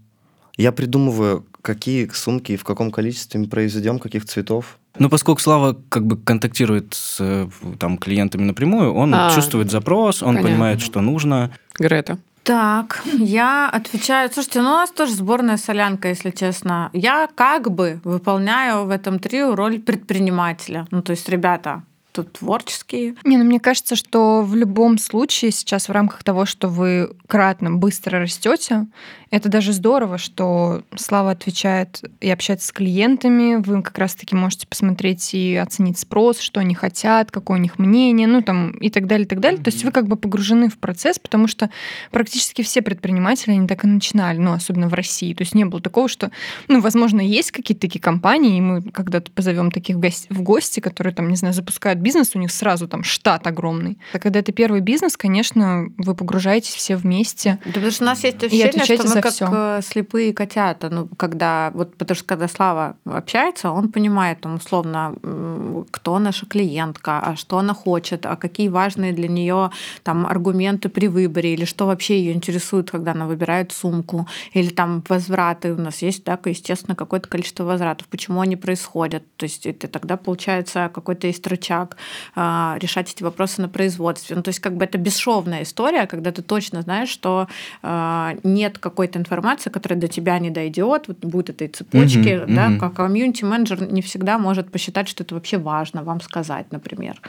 Я 0.57 0.71
придумываю, 0.71 1.45
какие 1.61 2.07
сумки, 2.13 2.55
в 2.57 2.63
каком 2.63 2.91
количестве 2.91 3.39
мы 3.39 3.47
произведем, 3.47 3.97
каких 3.99 4.25
цветов. 4.25 4.77
Ну, 4.99 5.09
поскольку 5.09 5.41
Слава 5.41 5.75
как 5.89 6.05
бы 6.05 6.17
контактирует 6.17 6.93
с 6.93 7.17
э, 7.19 7.49
там, 7.79 7.97
клиентами 7.97 8.43
напрямую, 8.43 8.93
он 8.93 9.13
А, 9.15 9.31
чувствует 9.33 9.71
запрос, 9.71 10.21
он 10.21 10.35
понятно. 10.35 10.49
понимает, 10.49 10.81
что 10.81 11.01
нужно. 11.01 11.51
Грета. 11.79 12.19
Так, 12.43 13.01
я 13.19 13.69
отвечаю. 13.69 14.29
Слушайте, 14.33 14.61
ну 14.61 14.69
у 14.69 14.73
нас 14.73 14.91
тоже 14.91 15.13
сборная 15.13 15.55
солянка, 15.55 16.09
если 16.09 16.31
честно. 16.31 16.89
Я 16.91 17.29
как 17.35 17.71
бы 17.71 18.01
выполняю 18.03 18.85
в 18.85 18.89
этом 18.89 19.19
трио 19.19 19.55
роль 19.55 19.79
предпринимателя. 19.79 20.85
Ну, 20.91 21.01
то 21.01 21.11
есть, 21.11 21.29
ребята, 21.29 21.83
тут 22.13 22.33
творческие. 22.33 23.15
Не, 23.23 23.37
ну 23.37 23.43
мне 23.43 23.59
кажется, 23.59 23.95
что 23.95 24.41
в 24.43 24.55
любом 24.55 24.97
случае 24.97 25.51
сейчас 25.51 25.89
в 25.89 25.91
рамках 25.91 26.23
того, 26.23 26.45
что 26.45 26.69
вы 26.69 27.11
кратно 27.27 27.71
быстро 27.71 28.19
растете, 28.19 28.87
это 29.31 29.49
даже 29.49 29.73
здорово, 29.73 30.19
что 30.19 30.83
Слава 30.95 31.31
отвечает 31.31 32.01
и 32.21 32.29
общается 32.29 32.67
с 32.67 32.71
клиентами, 32.71 33.55
вы 33.55 33.81
как 33.81 33.97
раз-таки 33.97 34.35
можете 34.35 34.67
посмотреть 34.67 35.33
и 35.33 35.55
оценить 35.55 35.97
спрос, 35.97 36.39
что 36.39 36.59
они 36.59 36.75
хотят, 36.75 37.31
какое 37.31 37.57
у 37.57 37.61
них 37.61 37.79
мнение, 37.79 38.27
ну 38.27 38.43
там 38.43 38.71
и 38.71 38.91
так 38.91 39.07
далее, 39.07 39.25
и 39.25 39.27
так 39.27 39.39
далее. 39.39 39.59
То 39.59 39.71
есть 39.71 39.83
вы 39.83 39.91
как 39.91 40.07
бы 40.07 40.15
погружены 40.17 40.69
в 40.69 40.77
процесс, 40.77 41.17
потому 41.17 41.47
что 41.47 41.71
практически 42.11 42.61
все 42.61 42.83
предприниматели, 42.83 43.53
они 43.53 43.67
так 43.67 43.83
и 43.83 43.87
начинали, 43.87 44.37
ну 44.37 44.53
особенно 44.53 44.87
в 44.87 44.93
России. 44.93 45.33
То 45.33 45.41
есть 45.41 45.55
не 45.55 45.65
было 45.65 45.81
такого, 45.81 46.07
что, 46.07 46.29
ну, 46.67 46.79
возможно, 46.79 47.19
есть 47.19 47.51
какие-то 47.51 47.81
такие 47.81 48.01
компании, 48.01 48.57
и 48.57 48.61
мы 48.61 48.83
когда-то 48.83 49.31
позовем 49.31 49.71
таких 49.71 49.95
в 49.95 50.41
гости, 50.43 50.79
которые 50.79 51.13
там, 51.13 51.29
не 51.29 51.37
знаю, 51.37 51.55
запускают 51.55 51.99
бизнес, 52.03 52.35
у 52.35 52.39
них 52.39 52.51
сразу 52.51 52.87
там 52.87 53.03
штат 53.03 53.47
огромный. 53.47 53.97
А 54.13 54.19
когда 54.19 54.39
это 54.39 54.51
первый 54.51 54.81
бизнес, 54.81 55.17
конечно, 55.17 55.87
вы 55.97 56.15
погружаетесь 56.15 56.75
все 56.75 56.95
вместе. 56.95 57.59
Да 57.65 57.71
потому 57.73 57.91
что 57.91 58.03
у 58.03 58.07
нас 58.07 58.23
есть 58.23 58.43
ощущение, 58.43 58.83
что 58.83 59.07
мы 59.07 59.21
как 59.21 59.33
всё. 59.33 59.47
э, 59.51 59.81
слепые 59.81 60.33
котята. 60.33 60.89
Ну, 60.89 61.07
когда, 61.17 61.71
вот, 61.73 61.95
потому 61.95 62.15
что 62.15 62.25
когда 62.25 62.47
Слава 62.47 62.97
общается, 63.05 63.71
он 63.71 63.91
понимает, 63.91 64.41
там, 64.41 64.55
условно, 64.55 65.15
кто 65.91 66.19
наша 66.19 66.45
клиентка, 66.45 67.19
а 67.19 67.35
что 67.35 67.57
она 67.57 67.73
хочет, 67.73 68.25
а 68.25 68.35
какие 68.35 68.67
важные 68.69 69.13
для 69.13 69.27
нее 69.27 69.71
там 70.03 70.25
аргументы 70.25 70.89
при 70.89 71.07
выборе, 71.07 71.53
или 71.53 71.65
что 71.65 71.85
вообще 71.85 72.19
ее 72.19 72.33
интересует, 72.33 72.91
когда 72.91 73.11
она 73.11 73.25
выбирает 73.25 73.71
сумку, 73.71 74.27
или 74.53 74.69
там 74.69 75.03
возвраты. 75.09 75.73
У 75.73 75.81
нас 75.81 76.01
есть, 76.01 76.23
так, 76.23 76.47
естественно, 76.47 76.95
какое-то 76.95 77.29
количество 77.29 77.63
возвратов. 77.63 78.07
Почему 78.07 78.41
они 78.41 78.55
происходят? 78.55 79.23
То 79.37 79.45
есть 79.45 79.65
это 79.65 79.87
тогда 79.87 80.17
получается 80.17 80.91
какой-то 80.93 81.27
есть 81.27 81.45
рычаг 81.47 81.92
а, 82.35 82.77
решать 82.79 83.11
эти 83.11 83.23
вопросы 83.23 83.61
на 83.61 83.69
производстве. 83.69 84.35
Ну, 84.35 84.41
то 84.43 84.49
есть 84.49 84.59
как 84.59 84.75
бы 84.77 84.85
это 84.85 84.97
бесшовная 84.97 85.63
история, 85.63 86.07
когда 86.07 86.31
ты 86.31 86.41
точно 86.41 86.81
знаешь, 86.81 87.09
что 87.09 87.47
а, 87.81 88.35
нет 88.43 88.77
какой-то 88.77 89.19
информации, 89.19 89.69
которая 89.69 89.99
до 89.99 90.07
тебя 90.07 90.39
не 90.39 90.49
дойдет, 90.49 91.07
вот 91.07 91.17
будет 91.19 91.49
этой 91.49 91.67
цепочки, 91.67 92.41
Мгм, 92.43 92.55
да, 92.55 92.69
мгм. 92.69 92.79
как 92.79 92.93
комьюнити-менеджер 92.95 93.91
не 93.91 94.01
всегда 94.01 94.37
может 94.37 94.71
посчитать, 94.71 95.07
что 95.07 95.23
это 95.23 95.35
вообще 95.35 95.57
важно 95.57 96.03
вам 96.03 96.21
сказать, 96.21 96.71
например. 96.71 97.19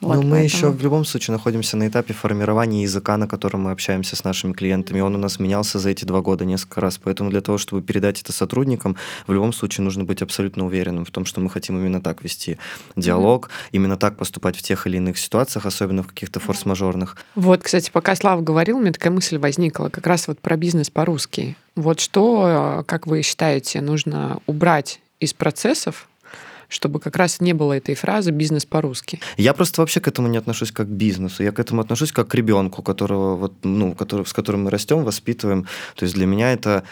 Вот, 0.00 0.16
Но 0.16 0.22
мы 0.22 0.30
поэтому- 0.30 0.44
еще 0.44 0.70
в 0.70 0.82
любом 0.82 1.04
случае 1.04 1.32
находимся 1.36 1.76
на 1.76 1.86
этапе 1.86 2.14
формирования 2.14 2.82
языка, 2.82 3.16
на 3.16 3.26
котором 3.28 3.62
мы 3.62 3.70
общаемся 3.72 4.16
с 4.16 4.24
нашими 4.24 4.52
клиентами. 4.52 5.00
Он 5.00 5.14
у 5.14 5.18
нас 5.18 5.38
менялся 5.38 5.78
за 5.78 5.90
эти 5.90 6.04
два 6.06 6.20
года 6.22 6.44
несколько 6.44 6.80
раз. 6.80 6.98
Поэтому 6.98 7.30
для 7.30 7.40
того, 7.42 7.58
чтобы 7.58 7.82
передать 7.82 8.22
это 8.22 8.32
сотрудникам, 8.32 8.96
в 9.26 9.32
любом 9.32 9.52
случае 9.52 9.84
нужно 9.84 10.04
быть 10.04 10.22
абсолютно 10.22 10.64
уверенным 10.64 11.04
в 11.04 11.10
том, 11.10 11.24
что 11.26 11.40
мы 11.40 11.50
хотим 11.50 11.78
именно 11.78 12.00
так 12.00 12.22
вести 12.24 12.56
диалог, 12.96 13.50
именно 13.72 13.96
так 13.96 14.09
поступать 14.10 14.56
в 14.56 14.62
тех 14.62 14.86
или 14.86 14.96
иных 14.96 15.18
ситуациях, 15.18 15.66
особенно 15.66 16.02
в 16.02 16.08
каких-то 16.08 16.40
форс-мажорных. 16.40 17.16
Вот, 17.34 17.62
кстати, 17.62 17.90
пока 17.90 18.14
Слава 18.14 18.40
говорил, 18.40 18.78
у 18.78 18.80
меня 18.80 18.92
такая 18.92 19.12
мысль 19.12 19.38
возникла 19.38 19.88
как 19.88 20.06
раз 20.06 20.28
вот 20.28 20.38
про 20.40 20.56
бизнес 20.56 20.90
по-русски. 20.90 21.56
Вот 21.76 22.00
что, 22.00 22.80
э, 22.80 22.84
как 22.84 23.06
вы 23.06 23.22
считаете, 23.22 23.80
нужно 23.80 24.40
убрать 24.46 25.00
из 25.20 25.34
процессов, 25.34 26.08
чтобы 26.68 27.00
как 27.00 27.16
раз 27.16 27.40
не 27.40 27.52
было 27.52 27.74
этой 27.74 27.94
фразы 27.94 28.30
«бизнес 28.30 28.64
по-русски». 28.64 29.20
Я 29.36 29.52
просто 29.52 29.82
вообще 29.82 30.00
к 30.00 30.08
этому 30.08 30.28
не 30.28 30.38
отношусь 30.38 30.72
как 30.72 30.86
к 30.86 30.90
бизнесу. 30.90 31.42
Я 31.42 31.52
к 31.52 31.58
этому 31.58 31.82
отношусь 31.82 32.12
как 32.12 32.28
к 32.28 32.34
ребенку, 32.34 32.82
которого 32.82 33.36
вот, 33.36 33.52
ну, 33.64 33.94
который, 33.94 34.24
с 34.24 34.32
которым 34.32 34.64
мы 34.64 34.70
растем, 34.70 35.02
воспитываем. 35.04 35.66
То 35.96 36.04
есть 36.04 36.14
для 36.14 36.26
меня 36.26 36.52
это 36.52 36.84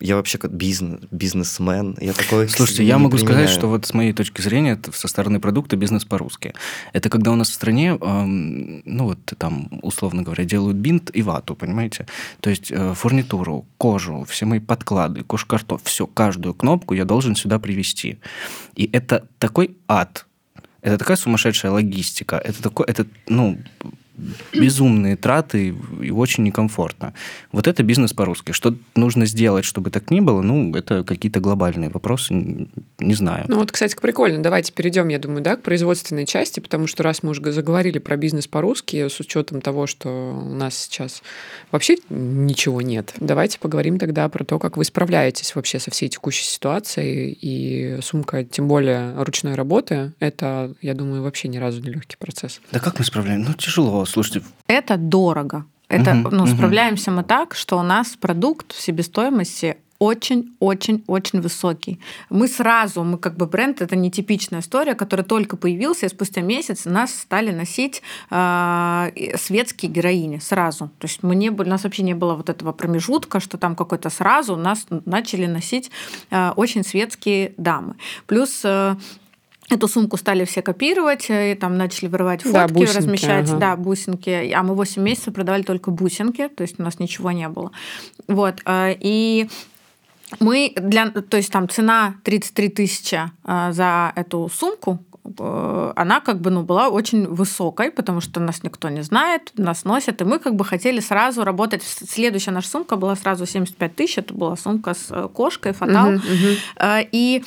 я 0.00 0.16
вообще 0.16 0.38
как 0.38 0.52
бизнес, 0.52 1.00
бизнесмен. 1.10 1.96
Я 2.00 2.14
такой 2.14 2.48
Слушайте, 2.48 2.84
я 2.84 2.98
могу 2.98 3.18
сказать, 3.18 3.34
применяю. 3.36 3.58
что 3.58 3.68
вот 3.68 3.86
с 3.86 3.94
моей 3.94 4.12
точки 4.12 4.40
зрения, 4.40 4.72
это 4.72 4.92
со 4.92 5.08
стороны 5.08 5.40
продукта 5.40 5.76
бизнес 5.76 6.04
по-русски. 6.04 6.54
Это 6.92 7.10
когда 7.10 7.30
у 7.30 7.36
нас 7.36 7.50
в 7.50 7.54
стране, 7.54 7.98
эм, 8.00 8.82
ну 8.84 9.04
вот 9.04 9.18
там, 9.38 9.68
условно 9.82 10.22
говоря, 10.22 10.44
делают 10.44 10.78
бинт 10.78 11.10
и 11.14 11.22
вату, 11.22 11.54
понимаете? 11.54 12.06
То 12.40 12.50
есть 12.50 12.70
э, 12.70 12.94
фурнитуру, 12.94 13.66
кожу, 13.76 14.24
все 14.28 14.46
мои 14.46 14.58
подклады, 14.58 15.22
кожкартоф, 15.22 15.82
все, 15.84 16.06
каждую 16.06 16.54
кнопку 16.54 16.94
я 16.94 17.04
должен 17.04 17.36
сюда 17.36 17.58
привести. 17.58 18.18
И 18.74 18.88
это 18.92 19.28
такой 19.38 19.76
ад. 19.86 20.26
Это 20.82 20.96
такая 20.96 21.18
сумасшедшая 21.18 21.72
логистика. 21.72 22.36
Это 22.36 22.62
такой, 22.62 22.86
это, 22.86 23.06
ну, 23.28 23.58
безумные 24.52 25.16
траты 25.16 25.74
и 26.02 26.10
очень 26.10 26.44
некомфортно. 26.44 27.14
Вот 27.52 27.66
это 27.66 27.82
бизнес 27.82 28.12
по-русски. 28.12 28.52
Что 28.52 28.74
нужно 28.94 29.26
сделать, 29.26 29.64
чтобы 29.64 29.90
так 29.90 30.10
не 30.10 30.20
было, 30.20 30.42
ну, 30.42 30.74
это 30.74 31.04
какие-то 31.04 31.40
глобальные 31.40 31.90
вопросы, 31.90 32.68
не 32.98 33.14
знаю. 33.14 33.44
Ну 33.48 33.58
вот, 33.58 33.72
кстати, 33.72 33.96
прикольно. 34.00 34.42
Давайте 34.42 34.72
перейдем, 34.72 35.08
я 35.08 35.18
думаю, 35.18 35.42
да, 35.42 35.56
к 35.56 35.62
производственной 35.62 36.26
части, 36.26 36.60
потому 36.60 36.86
что 36.86 37.02
раз 37.02 37.22
мы 37.22 37.30
уже 37.30 37.52
заговорили 37.52 37.98
про 37.98 38.16
бизнес 38.16 38.46
по-русски, 38.46 39.08
с 39.08 39.20
учетом 39.20 39.60
того, 39.60 39.86
что 39.86 40.08
у 40.10 40.54
нас 40.54 40.76
сейчас 40.76 41.22
вообще 41.70 41.96
ничего 42.08 42.82
нет, 42.82 43.14
давайте 43.20 43.58
поговорим 43.58 43.98
тогда 43.98 44.28
про 44.28 44.44
то, 44.44 44.58
как 44.58 44.76
вы 44.76 44.84
справляетесь 44.84 45.54
вообще 45.54 45.78
со 45.78 45.90
всей 45.90 46.08
текущей 46.08 46.44
ситуацией. 46.44 47.36
И 47.40 47.98
сумка, 48.02 48.44
тем 48.44 48.68
более 48.68 49.14
ручной 49.22 49.54
работы, 49.54 50.12
это, 50.20 50.74
я 50.82 50.94
думаю, 50.94 51.22
вообще 51.22 51.48
ни 51.48 51.58
разу 51.58 51.80
не 51.80 51.90
легкий 51.90 52.16
процесс. 52.16 52.60
Да 52.72 52.80
как 52.80 52.98
мы 52.98 53.04
справляем? 53.04 53.42
Ну, 53.42 53.54
тяжело. 53.54 54.04
Слушайте, 54.10 54.42
Это 54.66 54.96
дорого. 54.96 55.64
Это, 55.88 56.14
Мгм, 56.14 56.28
ну, 56.30 56.44
мгм. 56.44 56.54
справляемся 56.54 57.10
мы 57.10 57.24
так, 57.24 57.54
что 57.54 57.78
у 57.78 57.82
нас 57.82 58.16
продукт 58.16 58.72
в 58.72 58.80
себестоимости 58.80 59.76
очень-очень-очень 60.00 61.42
высокий. 61.42 62.00
Мы 62.30 62.48
сразу, 62.48 63.04
мы 63.04 63.18
как 63.18 63.36
бы 63.36 63.46
бренд, 63.46 63.82
это 63.82 63.96
нетипичная 63.96 64.60
история, 64.60 64.94
которая 64.94 65.26
только 65.26 65.58
появился, 65.58 66.06
и 66.06 66.08
спустя 66.08 66.40
месяц 66.40 66.86
нас 66.86 67.14
стали 67.14 67.52
носить 67.52 68.02
э, 68.30 69.10
светские 69.36 69.92
героини 69.92 70.38
сразу. 70.38 70.90
То 70.98 71.06
есть 71.06 71.22
мы 71.22 71.36
не 71.36 71.50
у 71.50 71.64
нас 71.64 71.84
вообще 71.84 72.02
не 72.02 72.14
было 72.14 72.34
вот 72.34 72.48
этого 72.48 72.72
промежутка, 72.72 73.40
что 73.40 73.58
там 73.58 73.76
какой-то 73.76 74.08
сразу 74.08 74.56
нас 74.56 74.86
начали 75.04 75.44
носить 75.44 75.90
э, 76.30 76.52
очень 76.56 76.82
светские 76.82 77.52
дамы. 77.58 77.96
Плюс 78.26 78.62
э, 78.64 78.96
Эту 79.70 79.88
сумку 79.88 80.16
стали 80.16 80.44
все 80.44 80.62
копировать, 80.62 81.26
и 81.28 81.54
там 81.54 81.78
начали 81.78 82.08
вырывать 82.08 82.42
фотки, 82.42 82.54
да, 82.54 82.68
бусинки, 82.68 82.96
размещать, 82.96 83.48
ага. 83.50 83.58
да, 83.58 83.76
бусинки. 83.76 84.52
А 84.52 84.62
мы 84.62 84.74
8 84.74 85.02
месяцев 85.02 85.32
продавали 85.32 85.62
только 85.62 85.90
бусинки, 85.90 86.48
то 86.48 86.62
есть 86.62 86.80
у 86.80 86.82
нас 86.82 86.98
ничего 86.98 87.30
не 87.30 87.48
было. 87.48 87.70
Вот. 88.26 88.62
И 88.66 89.48
мы 90.38 90.72
для, 90.76 91.10
то 91.10 91.36
есть 91.36 91.50
там 91.50 91.68
цена 91.68 92.14
33 92.22 92.68
тысячи 92.68 93.20
а, 93.44 93.72
за 93.72 94.12
эту 94.14 94.48
сумку, 94.54 95.00
э, 95.24 95.92
она 95.96 96.20
как 96.20 96.40
бы 96.40 96.50
ну, 96.50 96.62
была 96.62 96.88
очень 96.88 97.26
высокой, 97.26 97.90
потому 97.90 98.20
что 98.20 98.38
нас 98.38 98.62
никто 98.62 98.88
не 98.90 99.02
знает, 99.02 99.50
нас 99.56 99.84
носят, 99.84 100.20
и 100.20 100.24
мы 100.24 100.38
как 100.38 100.54
бы 100.54 100.64
хотели 100.64 101.00
сразу 101.00 101.42
работать. 101.42 101.82
Следующая 101.82 102.52
наша 102.52 102.68
сумка 102.68 102.94
была 102.94 103.16
сразу 103.16 103.44
75 103.44 103.96
тысяч, 103.96 104.18
это 104.18 104.32
была 104.32 104.56
сумка 104.56 104.94
с 104.94 105.06
э, 105.10 105.28
кошкой, 105.32 105.72
фатал. 105.72 106.12
Uh-huh, 106.12 106.56
uh-huh. 106.78 107.08
И 107.10 107.44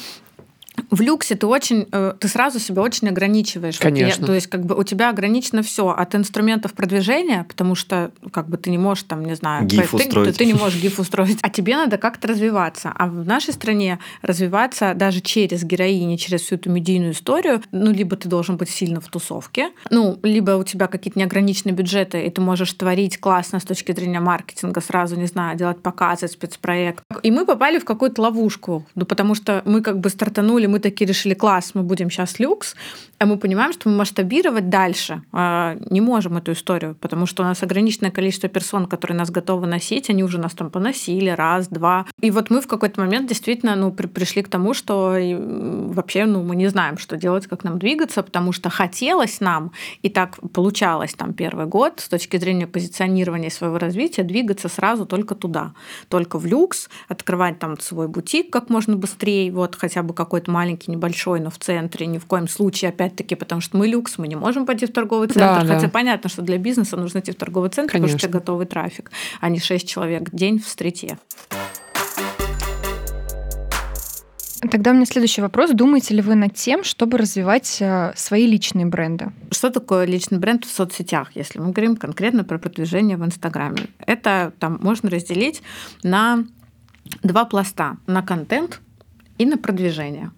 в 0.94 1.02
люксе 1.02 1.36
ты 1.36 1.48
очень, 1.48 1.88
э, 1.92 2.14
ты 2.20 2.28
сразу 2.28 2.60
себя 2.60 2.82
очень 2.82 3.10
ограничиваешь. 3.10 3.80
Конечно. 3.80 4.22
Вот, 4.22 4.28
то 4.28 4.34
есть 4.34 4.48
как 4.48 4.66
бы 4.66 4.76
у 4.76 4.84
тебя 4.84 5.10
ограничено 5.10 5.64
все 5.64 5.90
от 5.90 6.14
инструментов 6.14 6.74
продвижения, 6.74 7.46
потому 7.48 7.74
что 7.76 8.12
как 8.32 8.48
бы 8.48 8.58
ты 8.58 8.70
не 8.70 8.78
можешь 8.78 9.06
там, 9.06 9.26
не 9.26 9.36
знаю, 9.36 9.66
гиф 9.66 9.90
ты, 9.90 9.96
устроить. 9.98 10.32
Ты, 10.32 10.38
ты 10.40 10.46
не 10.46 10.54
можешь 10.54 10.80
гиф 10.82 11.00
устроить, 11.00 11.40
а 11.42 11.50
тебе 11.50 11.76
надо 11.76 11.98
как-то 11.98 12.28
развиваться. 12.28 12.94
А 12.96 13.08
в 13.08 13.26
нашей 13.26 13.54
стране 13.54 14.00
развиваться 14.22 14.94
даже 14.94 15.22
через 15.22 15.64
героини, 15.64 16.16
через 16.18 16.42
всю 16.42 16.56
эту 16.56 16.70
медийную 16.70 17.14
историю, 17.14 17.62
ну 17.72 17.92
либо 17.92 18.16
ты 18.16 18.30
должен 18.30 18.58
быть 18.58 18.70
сильно 18.70 19.02
в 19.02 19.08
тусовке, 19.08 19.72
ну 19.90 20.20
либо 20.22 20.52
у 20.52 20.64
тебя 20.64 20.88
какие-то 20.88 21.18
неограниченные 21.18 21.74
бюджеты, 21.74 22.22
и 22.22 22.30
ты 22.30 22.40
можешь 22.40 22.72
творить 22.74 23.18
классно 23.18 23.60
с 23.60 23.64
точки 23.64 23.92
зрения 23.94 24.20
маркетинга, 24.20 24.82
сразу, 24.82 25.16
не 25.16 25.26
знаю, 25.26 25.58
делать 25.58 25.82
показы, 25.82 26.28
спецпроект. 26.28 27.04
И 27.24 27.32
мы 27.32 27.46
попали 27.46 27.80
в 27.80 27.86
какую-то 27.86 28.22
ловушку, 28.22 28.86
ну 28.94 29.06
потому 29.06 29.34
что 29.34 29.64
мы 29.66 29.82
как 29.82 30.00
бы 30.00 30.10
стартанули 30.10 30.68
мы 30.68 30.83
такие 30.84 31.08
решили, 31.08 31.34
класс, 31.34 31.72
мы 31.74 31.82
будем 31.82 32.12
сейчас 32.12 32.40
люкс, 32.40 32.76
а 33.24 33.26
мы 33.26 33.38
понимаем, 33.38 33.72
что 33.72 33.90
мы 33.90 33.96
масштабировать 33.96 34.70
дальше 34.70 35.24
э, 35.32 35.78
не 35.90 36.02
можем 36.02 36.38
эту 36.38 36.52
историю, 36.52 36.96
потому 37.00 37.26
что 37.26 37.44
у 37.44 37.46
нас 37.46 37.64
ограниченное 37.64 38.12
количество 38.12 38.50
персон, 38.50 38.86
которые 38.86 39.18
нас 39.18 39.32
готовы 39.32 39.66
носить, 39.66 40.10
они 40.10 40.24
уже 40.24 40.38
нас 40.38 40.54
там 40.54 40.70
поносили 40.70 41.30
раз, 41.30 41.68
два. 41.70 42.06
И 42.20 42.32
вот 42.32 42.50
мы 42.50 42.60
в 42.60 42.68
какой-то 42.68 43.00
момент 43.00 43.30
действительно 43.30 43.76
ну, 43.76 43.92
при, 43.92 44.08
пришли 44.08 44.44
к 44.44 44.50
тому, 44.50 44.74
что 44.74 45.16
вообще 45.18 46.26
ну, 46.26 46.44
мы 46.44 46.56
не 46.58 46.68
знаем, 46.68 46.98
что 46.98 47.16
делать, 47.16 47.48
как 47.48 47.64
нам 47.64 47.80
двигаться, 47.80 48.24
потому 48.24 48.52
что 48.52 48.70
хотелось 48.70 49.40
нам, 49.40 49.72
и 50.02 50.10
так 50.10 50.38
получалось 50.52 51.14
там 51.14 51.34
первый 51.34 51.66
год 51.66 52.02
с 52.02 52.10
точки 52.10 52.36
зрения 52.36 52.68
позиционирования 52.68 53.50
своего 53.50 53.78
развития, 53.78 54.24
двигаться 54.24 54.68
сразу 54.68 55.06
только 55.06 55.34
туда, 55.34 55.74
только 56.10 56.38
в 56.38 56.46
люкс, 56.46 56.90
открывать 57.08 57.58
там 57.60 57.80
свой 57.80 58.10
бутик 58.10 58.52
как 58.52 58.70
можно 58.70 58.98
быстрее, 58.98 59.50
вот 59.52 59.76
хотя 59.76 60.04
бы 60.04 60.14
какой-то 60.14 60.52
маленький, 60.52 60.73
небольшой, 60.88 61.40
но 61.40 61.50
в 61.50 61.58
центре, 61.58 62.06
ни 62.06 62.18
в 62.18 62.26
коем 62.26 62.48
случае 62.48 62.90
опять 62.90 63.14
опять-таки, 63.14 63.36
потому 63.36 63.62
что 63.62 63.78
мы 63.78 63.88
люкс, 63.88 64.18
мы 64.18 64.28
не 64.28 64.36
можем 64.36 64.66
пойти 64.66 64.86
в 64.86 64.92
торговый 64.92 65.28
центр. 65.28 65.66
Да, 65.68 65.74
хотя 65.74 65.88
да. 65.88 65.90
понятно, 65.90 66.30
что 66.30 66.42
для 66.42 66.58
бизнеса 66.58 66.98
нужно 66.98 67.20
идти 67.20 67.32
в 67.32 67.36
торговый 67.36 67.70
центр, 67.70 67.94
Конечно. 67.94 68.18
потому 68.18 68.32
что 68.32 68.40
готовый 68.40 68.66
трафик, 68.66 69.12
а 69.40 69.50
не 69.50 69.60
6 69.60 69.88
человек 69.88 70.32
в 70.32 70.36
день 70.36 70.60
в 70.60 70.68
стрите. 70.68 71.18
Тогда 74.72 74.92
у 74.92 74.94
меня 74.94 75.06
следующий 75.06 75.42
вопрос. 75.42 75.72
Думаете 75.72 76.16
ли 76.16 76.22
вы 76.22 76.36
над 76.36 76.56
тем, 76.56 76.86
чтобы 76.86 77.18
развивать 77.18 77.78
э, 77.82 78.14
свои 78.16 78.48
личные 78.48 78.86
бренды? 78.86 79.34
Что 79.52 79.70
такое 79.70 80.06
личный 80.06 80.40
бренд 80.40 80.64
в 80.64 80.72
соцсетях, 80.72 81.32
если 81.36 81.60
мы 81.60 81.72
говорим 81.72 81.98
конкретно 81.98 82.46
про 82.46 82.58
продвижение 82.58 83.18
в 83.18 83.26
Инстаграме? 83.26 83.88
Это 84.00 84.54
там 84.60 84.80
можно 84.82 85.10
разделить 85.10 85.62
на 86.02 86.46
два 87.24 87.44
пласта. 87.44 87.98
На 88.08 88.22
контент 88.22 88.80
и 89.38 89.46
на 89.46 89.58
продвижение. 89.58 90.32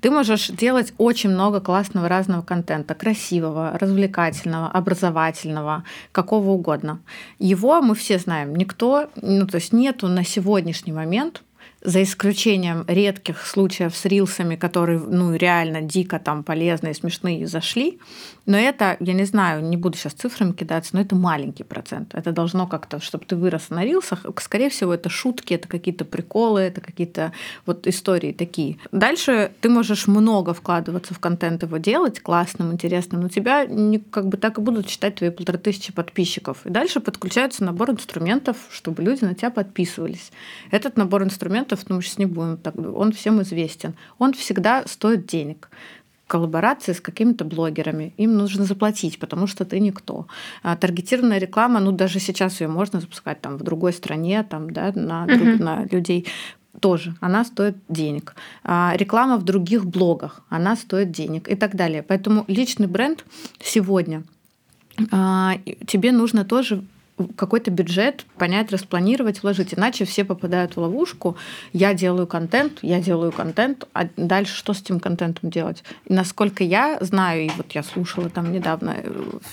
Ты 0.00 0.10
можешь 0.10 0.48
делать 0.48 0.92
очень 0.98 1.30
много 1.30 1.60
классного 1.60 2.08
разного 2.08 2.42
контента, 2.42 2.94
красивого, 2.94 3.78
развлекательного, 3.78 4.68
образовательного, 4.68 5.84
какого 6.12 6.50
угодно. 6.50 7.00
Его 7.38 7.80
мы 7.82 7.94
все 7.94 8.18
знаем. 8.18 8.54
Никто, 8.54 9.08
ну 9.16 9.46
то 9.46 9.56
есть 9.56 9.72
нету 9.72 10.08
на 10.08 10.24
сегодняшний 10.24 10.92
момент 10.92 11.42
за 11.84 12.02
исключением 12.02 12.84
редких 12.86 13.44
случаев 13.46 13.96
с 13.96 14.04
рилсами, 14.04 14.56
которые 14.56 14.98
ну, 14.98 15.34
реально 15.34 15.82
дико 15.82 16.18
там 16.18 16.44
полезные, 16.44 16.94
смешные 16.94 17.46
зашли. 17.46 17.98
Но 18.46 18.56
это, 18.56 18.96
я 19.00 19.12
не 19.12 19.24
знаю, 19.24 19.62
не 19.62 19.76
буду 19.76 19.96
сейчас 19.96 20.14
цифрами 20.14 20.52
кидаться, 20.52 20.90
но 20.94 21.00
это 21.00 21.14
маленький 21.14 21.64
процент. 21.64 22.14
Это 22.14 22.32
должно 22.32 22.66
как-то, 22.66 23.00
чтобы 23.00 23.24
ты 23.24 23.36
вырос 23.36 23.70
на 23.70 23.84
рилсах. 23.84 24.26
Скорее 24.40 24.68
всего, 24.68 24.94
это 24.94 25.08
шутки, 25.08 25.54
это 25.54 25.68
какие-то 25.68 26.04
приколы, 26.04 26.60
это 26.60 26.80
какие-то 26.80 27.32
вот 27.66 27.86
истории 27.86 28.32
такие. 28.32 28.78
Дальше 28.90 29.52
ты 29.60 29.68
можешь 29.68 30.06
много 30.06 30.54
вкладываться 30.54 31.14
в 31.14 31.20
контент 31.20 31.62
его 31.62 31.76
делать, 31.76 32.20
классным, 32.20 32.72
интересным, 32.72 33.22
но 33.22 33.28
тебя 33.28 33.64
не, 33.66 33.98
как 33.98 34.28
бы 34.28 34.36
так 34.36 34.58
и 34.58 34.60
будут 34.60 34.86
читать 34.86 35.16
твои 35.16 35.30
полторы 35.30 35.58
тысячи 35.58 35.92
подписчиков. 35.92 36.66
И 36.66 36.70
дальше 36.70 37.00
подключается 37.00 37.64
набор 37.64 37.90
инструментов, 37.90 38.56
чтобы 38.70 39.02
люди 39.02 39.24
на 39.24 39.34
тебя 39.34 39.50
подписывались. 39.50 40.32
Этот 40.70 40.96
набор 40.96 41.22
инструментов 41.22 41.71
проектов, 41.72 41.90
ну, 41.90 42.00
сейчас 42.00 42.18
не 42.18 42.26
будем 42.26 42.56
так, 42.56 42.74
он 42.76 43.12
всем 43.12 43.40
известен. 43.42 43.94
Он 44.18 44.32
всегда 44.32 44.84
стоит 44.86 45.26
денег 45.26 45.68
коллаборации 46.26 46.94
с 46.94 47.00
какими-то 47.00 47.44
блогерами. 47.44 48.12
Им 48.18 48.38
нужно 48.38 48.64
заплатить, 48.64 49.18
потому 49.18 49.46
что 49.46 49.64
ты 49.64 49.80
никто. 49.80 50.26
А 50.62 50.76
таргетированная 50.76 51.38
реклама, 51.38 51.80
ну 51.80 51.92
даже 51.92 52.20
сейчас 52.20 52.60
ее 52.62 52.68
можно 52.68 53.00
запускать 53.00 53.40
там 53.40 53.58
в 53.58 53.62
другой 53.62 53.92
стране, 53.92 54.42
там, 54.42 54.70
да, 54.70 54.92
на, 54.94 55.26
друг, 55.26 55.60
на 55.60 55.84
людей 55.92 56.26
тоже, 56.80 57.14
она 57.20 57.44
стоит 57.44 57.76
денег. 57.88 58.34
А 58.64 58.94
реклама 58.96 59.36
в 59.36 59.42
других 59.42 59.84
блогах, 59.84 60.40
она 60.48 60.76
стоит 60.76 61.10
денег 61.10 61.48
и 61.48 61.54
так 61.54 61.76
далее. 61.76 62.02
Поэтому 62.02 62.44
личный 62.48 62.86
бренд 62.86 63.24
сегодня 63.60 64.22
а, 65.10 65.58
тебе 65.86 66.12
нужно 66.12 66.44
тоже 66.44 66.82
какой-то 67.28 67.70
бюджет 67.70 68.24
понять, 68.38 68.72
распланировать, 68.72 69.42
вложить. 69.42 69.74
Иначе 69.74 70.04
все 70.04 70.24
попадают 70.24 70.76
в 70.76 70.80
ловушку. 70.80 71.36
Я 71.72 71.94
делаю 71.94 72.26
контент, 72.26 72.78
я 72.82 73.00
делаю 73.00 73.32
контент, 73.32 73.86
а 73.92 74.08
дальше 74.16 74.54
что 74.56 74.74
с 74.74 74.80
этим 74.80 75.00
контентом 75.00 75.50
делать? 75.50 75.82
И 76.06 76.12
насколько 76.12 76.64
я 76.64 76.98
знаю, 77.00 77.46
и 77.46 77.50
вот 77.56 77.72
я 77.72 77.82
слушала 77.82 78.28
там 78.28 78.52
недавно 78.52 78.96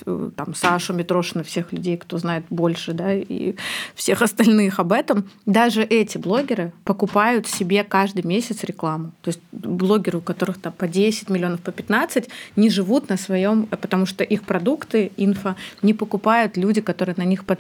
э, 0.06 0.30
там 0.36 0.54
Сашу 0.54 0.94
Митрошина, 0.94 1.44
всех 1.44 1.72
людей, 1.74 1.98
кто 1.98 2.18
знает 2.18 2.46
больше, 2.50 2.94
да, 2.94 3.14
и 3.14 3.56
всех 3.96 4.22
остальных 4.22 4.80
об 4.80 4.92
этом, 4.92 5.30
даже 5.46 5.84
эти 5.84 6.18
блогеры 6.18 6.72
покупают 6.84 7.48
себе 7.48 7.84
каждый 7.84 8.26
месяц 8.26 8.64
рекламу. 8.64 9.12
То 9.22 9.30
есть 9.30 9.42
блогеры, 9.52 10.20
у 10.20 10.22
которых 10.22 10.60
там 10.62 10.74
по 10.74 10.88
10 10.88 11.30
миллионов, 11.30 11.62
по 11.62 11.72
15, 11.72 12.30
не 12.56 12.70
живут 12.70 13.10
на 13.10 13.18
своем, 13.18 13.66
потому 13.66 14.06
что 14.06 14.24
их 14.24 14.44
продукты, 14.44 15.12
инфо 15.18 15.56
не 15.82 15.94
покупают 15.94 16.58
люди, 16.58 16.82
которые 16.82 17.16
на 17.18 17.26
них 17.26 17.46
подписаны 17.46 17.59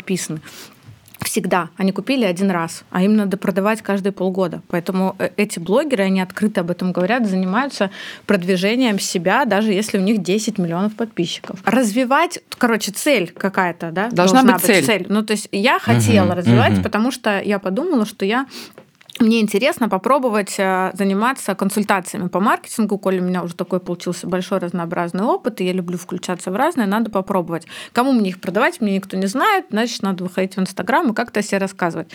всегда. 1.21 1.69
Они 1.77 1.91
купили 1.91 2.25
один 2.25 2.49
раз, 2.49 2.83
а 2.91 3.03
им 3.03 3.15
надо 3.15 3.37
продавать 3.37 3.81
каждые 3.81 4.13
полгода. 4.13 4.61
Поэтому 4.67 5.15
э, 5.19 5.29
эти 5.37 5.59
блогеры, 5.59 6.03
они 6.03 6.21
открыто 6.21 6.61
об 6.61 6.71
этом 6.71 6.91
говорят, 6.91 7.27
занимаются 7.27 7.91
продвижением 8.25 8.99
себя, 8.99 9.45
даже 9.45 9.71
если 9.71 9.97
у 9.97 10.01
них 10.01 10.23
10 10.23 10.57
миллионов 10.57 10.95
подписчиков. 10.95 11.59
Развивать, 11.65 12.39
короче, 12.57 12.91
цель 12.91 13.31
какая-то, 13.31 13.91
да? 13.91 14.09
Должна, 14.09 14.41
Должна 14.41 14.53
быть, 14.53 14.61
быть 14.61 14.65
цель. 14.65 14.85
цель. 14.85 15.05
Ну, 15.09 15.23
то 15.23 15.33
есть 15.33 15.49
я 15.51 15.79
хотела 15.79 16.31
uh-huh, 16.31 16.35
развивать, 16.35 16.73
uh-huh. 16.73 16.83
потому 16.83 17.11
что 17.11 17.41
я 17.41 17.59
подумала, 17.59 18.05
что 18.05 18.25
я 18.25 18.47
мне 19.19 19.41
интересно 19.41 19.89
попробовать 19.89 20.55
э, 20.57 20.91
заниматься 20.93 21.53
консультациями 21.55 22.27
по 22.27 22.39
маркетингу, 22.39 22.97
коли 22.97 23.19
у 23.19 23.23
меня 23.23 23.43
уже 23.43 23.55
такой 23.55 23.79
получился 23.79 24.27
большой 24.27 24.59
разнообразный 24.59 25.23
опыт, 25.23 25.59
и 25.61 25.65
я 25.65 25.73
люблю 25.73 25.97
включаться 25.97 26.51
в 26.51 26.55
разное, 26.55 26.85
надо 26.85 27.11
попробовать. 27.11 27.67
Кому 27.91 28.11
мне 28.13 28.29
их 28.29 28.39
продавать, 28.39 28.79
мне 28.81 28.95
никто 28.95 29.17
не 29.17 29.27
знает, 29.27 29.65
значит, 29.71 30.01
надо 30.03 30.23
выходить 30.23 30.55
в 30.55 30.59
Инстаграм 30.59 31.11
и 31.11 31.13
как-то 31.13 31.41
о 31.41 31.43
себе 31.43 31.57
рассказывать. 31.57 32.09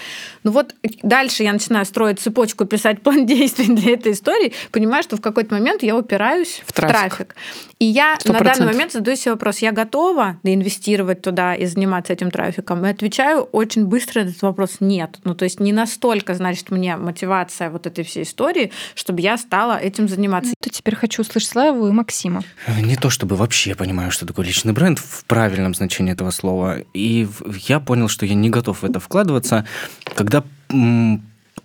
Ну 0.44 0.50
вот 0.50 0.74
дальше 1.02 1.42
я 1.42 1.52
начинаю 1.52 1.84
строить 1.84 2.20
цепочку, 2.20 2.64
писать 2.64 3.02
план 3.02 3.26
действий 3.26 3.66
для 3.66 3.92
этой 3.92 4.12
истории, 4.12 4.52
понимаю, 4.70 5.02
что 5.02 5.16
в 5.16 5.20
какой-то 5.20 5.54
момент 5.54 5.82
я 5.82 5.96
упираюсь 5.96 6.62
в, 6.64 6.70
в 6.70 6.72
трафик. 6.72 7.16
трафик. 7.16 7.36
И 7.78 7.84
я 7.84 8.16
100%. 8.16 8.32
на 8.32 8.40
данный 8.40 8.66
момент 8.66 8.92
задаю 8.92 9.16
себе 9.16 9.32
вопрос, 9.32 9.58
я 9.58 9.72
готова 9.72 10.38
инвестировать 10.42 11.22
туда 11.22 11.54
и 11.54 11.66
заниматься 11.66 12.12
этим 12.12 12.30
трафиком? 12.30 12.84
И 12.86 12.88
отвечаю 12.88 13.42
очень 13.42 13.84
быстро 13.86 14.22
на 14.22 14.28
этот 14.28 14.40
вопрос, 14.42 14.76
нет. 14.80 15.18
Ну 15.24 15.34
то 15.34 15.44
есть 15.44 15.60
не 15.60 15.72
настолько, 15.72 16.34
значит, 16.34 16.70
мне 16.70 16.93
мотивация 16.96 17.70
вот 17.70 17.86
этой 17.86 18.04
всей 18.04 18.24
истории, 18.24 18.72
чтобы 18.94 19.20
я 19.20 19.36
стала 19.36 19.76
этим 19.78 20.08
заниматься. 20.08 20.54
То 20.60 20.70
теперь 20.70 20.96
хочу 20.96 21.22
услышать 21.22 21.50
Славу 21.50 21.88
и 21.88 21.92
Максима. 21.92 22.42
Не 22.80 22.96
то 22.96 23.10
чтобы 23.10 23.36
вообще 23.36 23.74
понимаю, 23.74 24.10
что 24.10 24.26
такое 24.26 24.46
личный 24.46 24.72
бренд 24.72 24.98
в 24.98 25.24
правильном 25.24 25.74
значении 25.74 26.12
этого 26.12 26.30
слова. 26.30 26.78
И 26.92 27.28
я 27.66 27.80
понял, 27.80 28.08
что 28.08 28.26
я 28.26 28.34
не 28.34 28.50
готов 28.50 28.82
в 28.82 28.84
это 28.84 29.00
вкладываться, 29.00 29.66
когда 30.14 30.44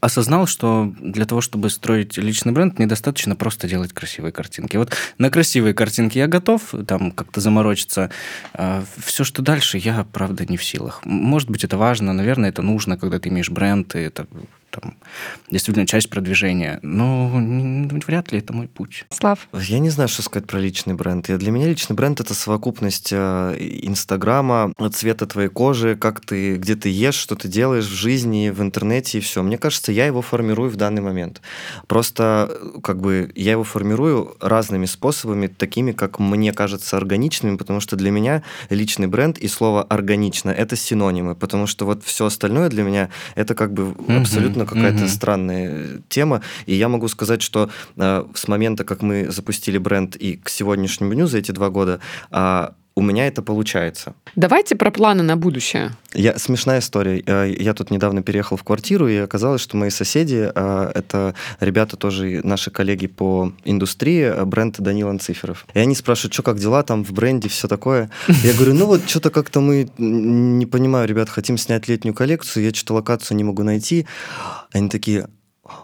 осознал, 0.02 0.48
что 0.48 0.94
для 1.00 1.26
того, 1.26 1.42
чтобы 1.42 1.70
строить 1.70 2.18
личный 2.18 2.54
бренд, 2.54 2.80
недостаточно 2.80 3.36
просто 3.36 3.68
делать 3.68 3.92
красивые 3.92 4.32
картинки. 4.32 4.78
Вот 4.78 4.96
на 5.18 5.30
красивые 5.30 5.74
картинки 5.74 6.18
я 6.18 6.28
готов, 6.28 6.74
там 6.88 7.12
как-то 7.12 7.42
заморочиться. 7.42 8.10
А 8.54 8.84
все, 8.98 9.24
что 9.24 9.42
дальше, 9.42 9.78
я, 9.78 10.06
правда, 10.12 10.46
не 10.46 10.58
в 10.58 10.64
силах. 10.64 11.02
Может 11.04 11.50
быть, 11.50 11.64
это 11.64 11.78
важно, 11.78 12.14
наверное, 12.14 12.50
это 12.50 12.62
нужно, 12.62 12.98
когда 12.98 13.20
ты 13.20 13.30
имеешь 13.30 13.50
бренд, 13.50 13.96
и 13.96 14.00
это 14.00 14.28
там, 14.72 14.96
действительно 15.52 15.86
часть 15.88 16.10
продвижения. 16.10 16.80
Но 16.82 17.30
вряд 18.06 18.32
ли 18.32 18.40
это 18.40 18.54
мой 18.54 18.68
путь. 18.68 19.06
Слав? 19.10 19.48
Я 19.54 19.80
не 19.80 19.90
знаю, 19.90 20.10
что 20.10 20.22
сказать 20.22 20.48
про 20.48 20.60
личный 20.60 20.94
бренд. 20.94 21.30
И 21.30 21.38
для 21.38 21.52
меня 21.52 21.68
личный 21.68 21.96
бренд— 21.96 22.20
это 22.22 22.34
совокупность 22.34 23.10
э, 23.12 23.56
Инстаграма, 23.84 24.74
цвета 24.92 25.26
твоей 25.26 25.50
кожи, 25.50 25.96
как 25.96 26.22
ты, 26.22 26.56
где 26.58 26.76
ты 26.76 26.90
ешь, 26.90 27.16
что 27.16 27.36
ты 27.36 27.48
делаешь 27.48 27.86
в 27.86 27.94
жизни, 27.94 28.50
в 28.50 28.62
интернете 28.62 29.18
и 29.18 29.22
все. 29.22 29.42
Мне 29.44 29.58
кажется, 29.58 29.92
я 29.92 30.06
его 30.06 30.22
формирую 30.22 30.70
в 30.70 30.76
данный 30.76 31.02
момент. 31.02 31.42
Просто 31.88 32.52
как 32.84 33.00
бы 33.02 33.32
я 33.36 33.52
его 33.52 33.64
формирую 33.64 34.36
разными 34.40 34.86
способами, 34.86 35.48
такими, 35.48 35.92
как 35.92 36.20
мне 36.20 36.54
кажется, 36.54 36.98
органичными, 36.98 37.58
потому 37.58 37.80
что 37.80 37.96
для 37.96 38.12
меня 38.12 38.44
личный 38.70 39.08
бренд 39.08 39.38
и 39.38 39.48
слово 39.48 39.84
«органично»— 39.84 40.50
это 40.52 40.76
синонимы, 40.76 41.36
потому 41.36 41.68
что 41.68 41.86
вот 41.86 42.04
все 42.04 42.26
остальное 42.26 42.70
для 42.70 42.84
меня— 42.84 43.10
это 43.36 43.56
как 43.56 43.74
бы 43.74 43.96
абсолютно 44.08 44.59
абсолютно 44.60 44.66
какая-то 44.66 45.04
угу. 45.06 45.12
странная 45.12 46.02
тема. 46.10 46.42
И 46.66 46.76
я 46.76 46.90
могу 46.90 47.08
сказать, 47.08 47.42
что 47.42 47.70
э, 47.98 48.26
с 48.34 48.48
момента, 48.48 48.84
как 48.84 49.02
мы 49.02 49.30
запустили 49.32 49.78
бренд 49.78 50.16
и 50.16 50.38
к 50.38 50.50
сегодняшнему 50.50 51.14
дню 51.14 51.28
за 51.28 51.38
эти 51.38 51.52
два 51.52 51.70
года, 51.70 52.00
э, 52.32 52.70
у 53.00 53.02
меня 53.02 53.28
это 53.28 53.42
получается. 53.42 54.14
Давайте 54.36 54.76
про 54.76 54.92
планы 54.92 55.24
на 55.24 55.38
будущее. 55.38 55.92
Я, 56.14 56.38
смешная 56.38 56.80
история. 56.80 57.24
Э, 57.26 57.50
я 57.50 57.74
тут 57.74 57.92
недавно 57.92 58.22
переехал 58.22 58.58
в 58.58 58.64
квартиру, 58.64 59.08
и 59.08 59.16
оказалось, 59.16 59.62
что 59.62 59.78
мои 59.78 59.90
соседи 59.90 60.52
э, 60.54 60.92
это 60.94 61.34
ребята 61.62 61.96
тоже 61.96 62.42
наши 62.44 62.72
коллеги 62.72 63.08
по 63.08 63.54
индустрии, 63.64 64.24
э, 64.24 64.44
бренд 64.44 64.82
Данил 64.82 65.08
Анциферов. 65.08 65.66
И 65.74 65.80
они 65.80 65.96
спрашивают, 65.96 66.34
что 66.34 66.44
как 66.44 66.60
дела 66.60 66.84
там 66.84 67.06
в 67.06 67.14
бренде, 67.14 67.48
все 67.48 67.70
такое. 67.70 68.10
Я 68.28 68.54
говорю, 68.54 68.74
ну 68.74 68.86
вот 68.86 69.10
что-то 69.10 69.30
как-то 69.30 69.62
мы, 69.62 69.90
не 69.98 70.66
понимаю, 70.66 71.08
ребят, 71.08 71.30
хотим 71.30 71.58
снять 71.58 71.88
летнюю 71.88 72.14
коллекцию, 72.14 72.66
я 72.66 72.74
что-то 72.74 72.96
локацию 72.96 73.38
не 73.38 73.46
могу 73.46 73.64
найти. 73.64 74.06
Они 74.74 74.90
такие, 74.90 75.30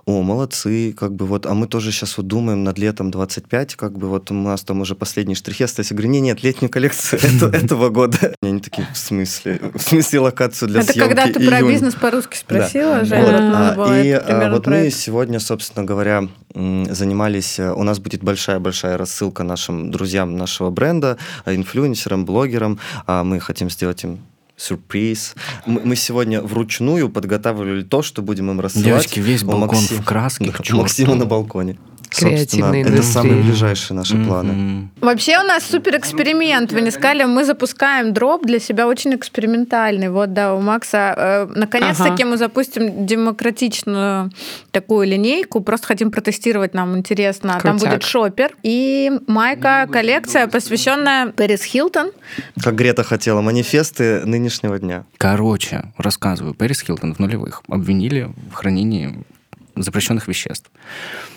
о, 0.05 0.21
молодцы, 0.21 0.93
как 0.93 1.13
бы 1.15 1.25
вот, 1.25 1.45
а 1.45 1.53
мы 1.53 1.67
тоже 1.67 1.91
сейчас 1.91 2.17
вот 2.17 2.27
думаем 2.27 2.63
над 2.63 2.77
летом 2.77 3.11
25, 3.11 3.75
как 3.75 3.97
бы 3.97 4.07
вот 4.07 4.31
у 4.31 4.33
нас 4.33 4.63
там 4.63 4.81
уже 4.81 4.95
последние 4.95 5.35
штрихи 5.35 5.63
остались. 5.63 5.91
Я 5.91 5.97
говорю, 5.97 6.11
не, 6.11 6.21
нет, 6.21 6.43
летнюю 6.43 6.69
коллекцию 6.69 7.21
этого 7.53 7.89
года. 7.89 8.35
Они 8.41 8.59
такие, 8.59 8.87
в 8.93 8.97
смысле? 8.97 9.59
В 9.73 9.81
смысле 9.81 10.19
локацию 10.19 10.69
для 10.69 10.83
съемки 10.83 10.99
Это 10.99 11.07
когда 11.07 11.39
ты 11.39 11.47
про 11.47 11.61
бизнес 11.61 11.95
по-русски 11.95 12.37
спросила, 12.37 13.03
И 13.03 14.11
а, 14.11 14.49
вот 14.51 14.67
мы 14.67 14.89
сегодня, 14.89 15.39
собственно 15.39 15.85
говоря, 15.85 16.27
занимались, 16.53 17.59
э, 17.59 17.71
у 17.71 17.83
нас 17.83 17.99
будет 17.99 18.23
большая-большая 18.23 18.97
рассылка 18.97 19.43
нашим 19.43 19.91
друзьям 19.91 20.37
нашего 20.37 20.69
бренда, 20.69 21.17
инфлюенсерам, 21.45 22.25
блогерам. 22.25 22.79
А 23.07 23.23
мы 23.23 23.39
хотим 23.39 23.69
сделать 23.69 24.03
им 24.03 24.19
сюрприз. 24.57 25.35
Мы, 25.65 25.81
мы 25.83 25.95
сегодня 25.95 26.41
вручную 26.41 27.09
подготавливали 27.09 27.83
то, 27.83 28.01
что 28.01 28.21
будем 28.21 28.51
им 28.51 28.59
рассылать. 28.59 28.85
Девочки, 28.85 29.19
весь 29.19 29.43
балкон 29.43 29.67
Максим, 29.67 29.97
в 29.97 30.05
краске. 30.05 30.51
Да, 30.51 30.75
Максима 30.75 31.15
на 31.15 31.25
балконе. 31.25 31.77
Креативной 32.09 32.81
это 32.81 33.03
самые 33.03 33.41
ближайшие 33.41 33.95
наши 33.97 34.15
mm-hmm. 34.15 34.27
планы. 34.27 34.89
Вообще 35.01 35.39
у 35.39 35.43
нас 35.43 35.63
супер 35.63 35.97
эксперимент. 35.97 36.71
Вы 36.71 36.81
не 36.81 36.91
сказали, 36.91 37.23
мы 37.23 37.45
запускаем 37.45 38.13
дроп 38.13 38.45
для 38.45 38.59
себя 38.59 38.87
очень 38.87 39.15
экспериментальный. 39.15 40.09
Вот, 40.09 40.33
да, 40.33 40.53
у 40.53 40.61
Макса. 40.61 41.13
Э, 41.17 41.47
наконец-таки 41.55 42.23
ага. 42.23 42.31
мы 42.31 42.37
запустим 42.37 43.05
демократичную 43.05 44.31
такую 44.71 45.07
линейку. 45.07 45.61
Просто 45.61 45.87
хотим 45.87 46.11
протестировать, 46.11 46.73
нам 46.73 46.97
интересно. 46.97 47.59
Крутяк. 47.59 47.79
Там 47.79 47.89
будет 47.89 48.03
шопер 48.03 48.55
и 48.63 49.11
майка, 49.27 49.87
коллекция, 49.91 50.47
посвященная 50.47 51.27
Пэрис 51.27 51.63
Хилтон. 51.63 52.11
Как 52.61 52.75
Грета 52.75 53.03
хотела, 53.03 53.41
манифесты 53.41 54.25
нынешнего 54.25 54.79
дня. 54.79 55.05
Короче, 55.17 55.91
рассказываю. 55.97 56.53
Пэрис 56.53 56.81
Хилтон 56.81 57.13
в 57.15 57.19
нулевых 57.19 57.61
обвинили 57.67 58.31
в 58.51 58.53
хранении 58.53 59.23
запрещенных 59.75 60.27
веществ. 60.27 60.69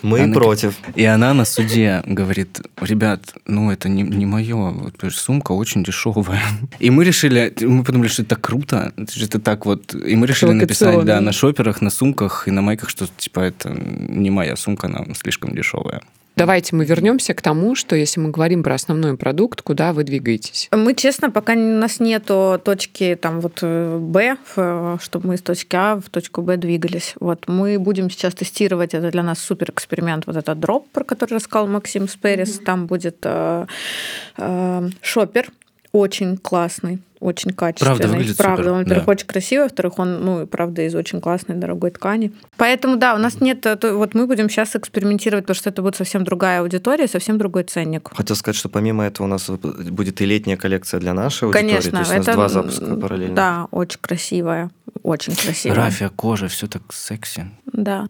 Мы 0.01 0.21
она, 0.21 0.33
против. 0.33 0.75
И 0.95 1.03
она 1.05 1.33
на 1.33 1.45
суде 1.45 2.01
говорит, 2.05 2.61
ребят, 2.81 3.33
ну 3.45 3.71
это 3.71 3.89
не, 3.89 4.03
не 4.03 4.25
мое, 4.25 4.91
сумка 5.09 5.51
очень 5.51 5.83
дешевая. 5.83 6.41
И 6.79 6.89
мы 6.89 7.03
решили, 7.03 7.53
мы 7.61 7.83
подумали, 7.83 8.07
что 8.07 8.21
это 8.21 8.35
круто, 8.35 8.93
это 8.97 9.39
так 9.39 9.65
вот, 9.65 9.93
и 9.93 10.15
мы 10.15 10.27
решили 10.27 10.51
написать, 10.51 11.03
да, 11.05 11.21
на 11.21 11.31
шоперах, 11.31 11.81
на 11.81 11.89
сумках 11.89 12.47
и 12.47 12.51
на 12.51 12.61
майках, 12.61 12.89
что 12.89 13.07
типа 13.17 13.41
это 13.41 13.69
не 13.69 14.29
моя 14.29 14.55
сумка, 14.55 14.87
она 14.87 15.05
слишком 15.15 15.55
дешевая. 15.55 16.01
Давайте 16.35 16.75
мы 16.75 16.85
вернемся 16.85 17.33
к 17.33 17.41
тому, 17.41 17.75
что 17.75 17.95
если 17.95 18.19
мы 18.21 18.29
говорим 18.29 18.63
про 18.63 18.75
основной 18.75 19.17
продукт, 19.17 19.61
куда 19.61 19.91
вы 19.91 20.03
двигаетесь? 20.03 20.69
Мы, 20.71 20.95
честно, 20.95 21.29
пока 21.31 21.53
у 21.53 21.57
нас 21.57 21.99
нету 21.99 22.61
точки 22.63 23.17
там 23.21 23.41
вот 23.41 23.59
э, 23.61 23.97
Б, 23.99 24.37
чтобы 25.01 25.27
мы 25.27 25.35
из 25.35 25.41
точки 25.41 25.75
А 25.75 25.99
в 25.99 26.09
точку 26.09 26.41
Б 26.41 26.55
двигались. 26.57 27.15
Вот 27.19 27.47
мы 27.47 27.77
будем 27.77 28.09
сейчас 28.09 28.33
тестировать, 28.35 28.93
это 28.93 29.11
для 29.11 29.23
нас 29.23 29.39
супер 29.39 29.71
эксперимент, 29.71 30.27
вот 30.27 30.37
этот 30.37 30.59
дроп, 30.59 30.87
про 30.91 31.03
который 31.03 31.35
рассказал 31.35 31.67
Максим 31.67 32.07
Сперис. 32.07 32.59
Mm-hmm. 32.59 32.63
Там 32.63 32.87
будет 32.87 33.17
э, 33.23 33.65
э, 34.37 34.89
шопер, 35.01 35.51
очень 35.91 36.37
классный, 36.37 36.99
очень 37.19 37.51
качественный. 37.51 37.97
Правда, 37.97 38.07
выглядит 38.07 38.37
Правда, 38.37 38.63
супер. 38.63 38.71
он, 38.71 38.79
во-первых, 38.79 39.05
да. 39.05 39.11
очень 39.11 39.27
красивый, 39.27 39.65
во-вторых, 39.65 39.99
он, 39.99 40.25
ну, 40.25 40.47
правда, 40.47 40.83
из 40.83 40.95
очень 40.95 41.19
классной, 41.19 41.55
дорогой 41.55 41.91
ткани. 41.91 42.31
Поэтому, 42.57 42.97
да, 42.97 43.15
у 43.15 43.17
нас 43.17 43.41
нет... 43.41 43.65
Вот 43.81 44.13
мы 44.13 44.27
будем 44.27 44.49
сейчас 44.49 44.75
экспериментировать, 44.75 45.43
потому 45.43 45.55
что 45.55 45.69
это 45.69 45.81
будет 45.81 45.95
совсем 45.95 46.23
другая 46.23 46.61
аудитория, 46.61 47.07
совсем 47.07 47.37
другой 47.37 47.63
ценник. 47.63 48.09
Хотел 48.13 48.35
сказать, 48.35 48.55
что 48.55 48.69
помимо 48.69 49.03
этого 49.05 49.27
у 49.27 49.29
нас 49.29 49.49
будет 49.49 50.21
и 50.21 50.25
летняя 50.25 50.57
коллекция 50.57 50.99
для 50.99 51.13
нашей 51.13 51.45
аудитории. 51.45 51.67
Конечно. 51.67 51.91
То 51.91 51.97
есть 51.99 52.11
у 52.11 52.15
нас 52.15 52.27
это, 52.27 52.33
два 52.33 52.49
запуска 52.49 52.95
параллельно. 52.95 53.35
Да, 53.35 53.67
очень 53.71 53.99
красивая. 53.99 54.71
Очень 55.03 55.35
красивая. 55.35 55.75
Рафия, 55.75 56.09
кожа, 56.09 56.47
все 56.47 56.67
так 56.67 56.81
секси. 56.91 57.49
Да. 57.65 58.07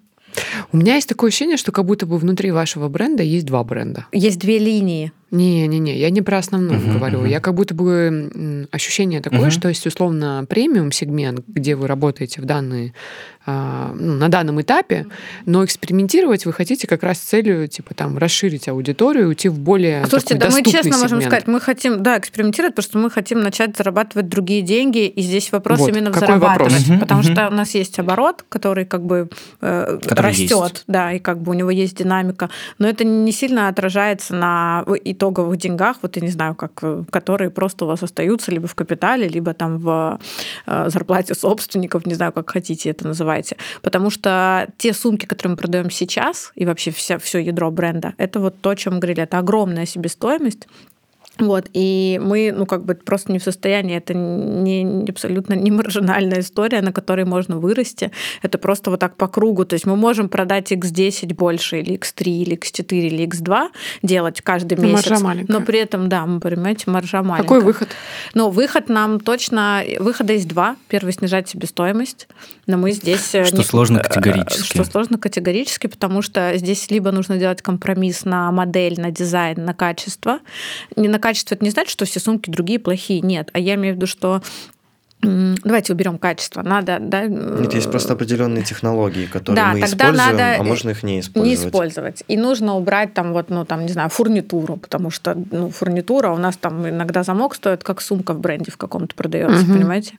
У 0.72 0.78
меня 0.78 0.96
есть 0.96 1.10
такое 1.10 1.30
ощущение, 1.30 1.58
что 1.58 1.72
как 1.72 1.86
будто 1.86 2.06
бы 2.06 2.18
внутри 2.18 2.52
вашего 2.52 2.88
бренда 2.88 3.24
есть 3.24 3.46
два 3.46 3.64
бренда. 3.64 4.06
Есть 4.12 4.40
две 4.40 4.60
линии. 4.60 5.12
Не-не-не, 5.32 5.98
я 5.98 6.10
не 6.10 6.22
про 6.22 6.40
основную 6.40 6.80
uh-huh, 6.80 6.94
говорю. 6.94 7.20
Uh-huh. 7.24 7.30
Я 7.30 7.40
как 7.40 7.54
будто 7.54 7.74
бы 7.74 8.68
ощущение 8.72 9.22
такое, 9.22 9.48
uh-huh. 9.48 9.52
что 9.52 9.70
есть 9.70 9.86
условно 9.86 10.46
премиум 10.50 10.92
сегмент, 10.92 11.42
где 11.48 11.76
вы 11.76 11.88
работаете 11.88 12.42
в 12.42 12.46
данные 12.46 12.94
а, 13.46 13.96
ну, 13.96 14.14
на 14.14 14.30
данном 14.30 14.62
этапе, 14.62 15.08
но 15.46 15.66
экспериментировать 15.66 16.46
вы 16.46 16.54
хотите 16.54 16.88
как 16.88 17.02
раз 17.02 17.18
с 17.18 17.22
целью 17.22 17.68
типа 17.68 17.96
там 17.96 18.18
расширить 18.18 18.68
аудиторию, 18.68 19.30
уйти 19.30 19.50
в 19.50 19.58
более 19.58 20.06
Слушайте, 20.06 20.36
да 20.36 20.50
мы 20.52 20.62
честно 20.62 20.82
сегмент. 20.84 21.02
можем 21.02 21.22
сказать, 21.22 21.48
мы 21.48 21.60
хотим, 21.60 22.04
да, 22.04 22.20
экспериментировать, 22.20 22.76
потому 22.76 22.92
что 22.92 22.98
мы 23.00 23.10
хотим 23.10 23.40
начать 23.40 23.76
зарабатывать 23.76 24.28
другие 24.28 24.62
деньги, 24.62 25.08
и 25.08 25.22
здесь 25.22 25.52
вопрос 25.52 25.80
вот, 25.80 25.90
именно 25.90 26.12
в 26.12 26.16
зарабатывать, 26.16 26.74
вопрос? 26.74 27.00
потому 27.00 27.22
uh-huh, 27.22 27.32
что 27.32 27.48
у 27.48 27.52
нас 27.52 27.74
есть 27.74 27.98
оборот, 27.98 28.46
который 28.50 28.86
как 28.86 29.04
бы 29.04 29.30
э, 29.62 30.00
растет, 30.10 30.84
да, 30.86 31.14
и 31.14 31.20
как 31.20 31.42
бы 31.42 31.52
у 31.52 31.56
него 31.56 31.72
есть 31.72 31.98
динамика, 31.98 32.52
но 32.78 32.88
это 32.88 33.04
не 33.04 33.32
сильно 33.32 33.68
отражается 33.70 34.36
на 34.36 34.84
итоговых 35.20 35.58
деньгах, 35.58 35.98
вот 36.02 36.16
я 36.16 36.22
не 36.22 36.32
знаю, 36.32 36.56
как, 36.56 36.84
которые 37.10 37.50
просто 37.50 37.86
у 37.86 37.88
вас 37.88 38.04
остаются 38.04 38.52
либо 38.52 38.68
в 38.68 38.76
капитале, 38.76 39.28
либо 39.28 39.54
там 39.54 39.78
в 39.78 40.20
э, 40.66 40.90
зарплате 40.90 41.36
собственников, 41.36 42.06
не 42.06 42.16
знаю, 42.16 42.32
как 42.32 42.50
хотите 42.50 42.90
это 42.90 43.08
называйте. 43.08 43.58
Потому 43.82 44.10
что 44.10 44.68
те 44.78 44.94
сумки, 44.94 45.26
которые 45.26 45.52
мы 45.52 45.58
продаем 45.58 45.92
сейчас, 45.92 46.52
и 46.56 46.66
вообще 46.66 46.92
вся, 46.92 47.18
все 47.18 47.40
ядро 47.40 47.70
бренда, 47.72 48.14
это 48.18 48.40
вот 48.40 48.62
то, 48.62 48.70
о 48.70 48.76
чем 48.76 48.94
мы 48.94 49.00
говорили, 49.00 49.24
это 49.24 49.38
огромная 49.40 49.86
себестоимость, 49.86 50.68
вот, 51.40 51.70
и 51.74 52.20
мы, 52.22 52.54
ну, 52.56 52.66
как 52.66 52.86
бы 52.86 52.96
просто 52.96 53.32
не 53.32 53.40
в 53.40 53.44
состоянии, 53.44 53.96
это 53.96 54.14
не, 54.14 55.06
абсолютно 55.10 55.54
не 55.54 55.72
маржинальная 55.72 56.42
история, 56.42 56.82
на 56.82 56.92
которой 56.92 57.26
можно 57.26 57.58
вырасти. 57.58 58.12
Это 58.42 58.58
просто 58.58 58.90
вот 58.90 59.00
так 59.00 59.16
по 59.16 59.28
кругу. 59.28 59.66
То 59.66 59.74
есть 59.74 59.86
мы 59.86 59.96
можем 59.96 60.30
продать 60.30 60.72
X10 60.72 61.34
больше, 61.34 61.80
или 61.80 61.98
X3, 61.98 62.24
или 62.24 62.58
X4, 62.58 62.94
или 62.94 63.28
X2, 63.28 63.70
делать 64.04 64.42
каждый 64.42 64.78
но 64.78 64.84
месяц. 64.84 65.10
Маржа 65.10 65.24
маленькая. 65.24 65.54
Но 65.54 65.62
при 65.62 65.80
этом, 65.80 66.10
да, 66.10 66.26
мы 66.26 66.40
понимаете, 66.40 66.92
маржа 66.92 67.24
маленькая. 67.24 67.48
Какой 67.48 67.62
выход? 67.62 67.90
Ну, 68.34 68.50
выход 68.50 68.90
нам 68.90 69.20
точно... 69.20 69.84
Выхода 70.00 70.34
есть 70.34 70.48
два. 70.48 70.76
Первый— 70.88 71.14
снижать 71.14 71.50
себестоимость. 71.50 72.28
Но 72.70 72.78
мы 72.78 72.92
здесь... 72.92 73.34
Э, 73.34 73.46
что 73.46 73.58
не... 73.58 73.64
сложно 73.64 74.00
категорически. 74.00 74.76
Что 74.76 74.84
сложно 74.84 75.18
категорически, 75.18 75.88
потому 75.88 76.22
что 76.22 76.56
здесь 76.56 76.92
либо 76.92 77.12
нужно 77.12 77.38
делать 77.38 77.64
компромисс 77.64 78.26
на 78.26 78.52
модель, 78.52 79.02
на 79.02 79.10
дизайн, 79.10 79.66
на 79.66 79.74
качество. 79.74 80.38
Не 80.96 81.08
на 81.08 81.18
качество 81.18 81.56
это 81.56 81.66
не 81.66 81.72
значит, 81.72 81.90
что 81.90 82.06
все 82.06 82.20
сумки 82.20 82.52
другие 82.52 82.78
плохие. 82.78 83.22
Нет. 83.22 83.50
А 83.54 83.60
я 83.60 83.74
имею 83.74 83.96
в 83.96 83.98
виду, 83.98 84.06
что 84.06 84.44
Давайте 85.22 85.94
уберем 85.94 86.18
качество. 86.18 86.62
Надо, 86.62 86.98
да. 87.02 87.26
Нет, 87.26 87.74
есть 87.74 87.92
просто 87.92 88.14
определенные 88.14 88.64
технологии, 88.64 89.26
которые 89.26 89.56
да, 89.56 89.72
мы 89.74 89.80
используем, 89.82 90.16
надо 90.16 90.56
а 90.60 90.64
можно 90.64 90.92
их 90.92 91.04
не 91.04 91.20
использовать. 91.20 91.60
Не 91.60 91.68
использовать. 91.68 92.24
И 92.30 92.38
нужно 92.38 92.76
убрать 92.76 93.14
там 93.14 93.34
вот, 93.34 93.50
ну 93.50 93.66
там, 93.66 93.86
не 93.86 93.92
знаю, 93.92 94.10
фурнитуру, 94.10 94.78
потому 94.78 95.12
что 95.12 95.38
ну, 95.52 95.70
фурнитура 95.72 96.30
у 96.30 96.38
нас 96.38 96.56
там 96.56 96.88
иногда 96.88 97.24
замок 97.24 97.56
стоит 97.56 97.84
как 97.84 98.02
сумка 98.02 98.34
в 98.34 98.40
бренде 98.40 98.72
в 98.72 98.78
каком-то 98.78 99.14
продается, 99.14 99.64
угу. 99.64 99.74
понимаете? 99.74 100.18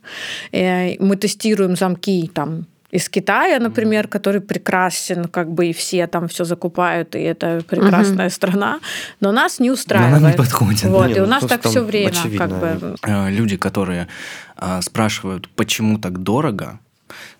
И 0.53 0.97
мы 1.01 1.17
тестируем 1.17 1.77
замки 1.77 2.31
там 2.33 2.67
из 2.91 3.09
Китая, 3.09 3.59
например, 3.59 4.09
который 4.09 4.41
прекрасен, 4.41 5.25
как 5.25 5.53
бы 5.53 5.67
и 5.67 5.73
все 5.73 6.07
там 6.07 6.29
все 6.29 6.45
закупают, 6.45 7.15
и 7.15 7.21
это 7.21 7.63
прекрасная 7.69 8.27
угу. 8.27 8.35
страна, 8.35 8.81
но 9.21 9.33
нас 9.33 9.61
не 9.61 9.71
устраивает. 9.71 10.15
Но 10.15 10.21
нам 10.21 10.31
не 10.33 10.37
подходит. 10.37 10.85
Вот, 10.85 11.09
да, 11.09 11.13
и 11.13 11.21
у 11.21 11.27
нас 11.27 11.45
так 11.45 11.63
все 11.65 11.83
время, 11.83 12.13
как 12.37 12.51
бы. 12.51 12.97
Э, 13.03 13.31
люди, 13.31 13.57
которые 13.57 14.09
а, 14.57 14.83
спрашивают, 14.83 15.49
почему 15.51 15.99
так 15.99 16.19
дорого, 16.19 16.81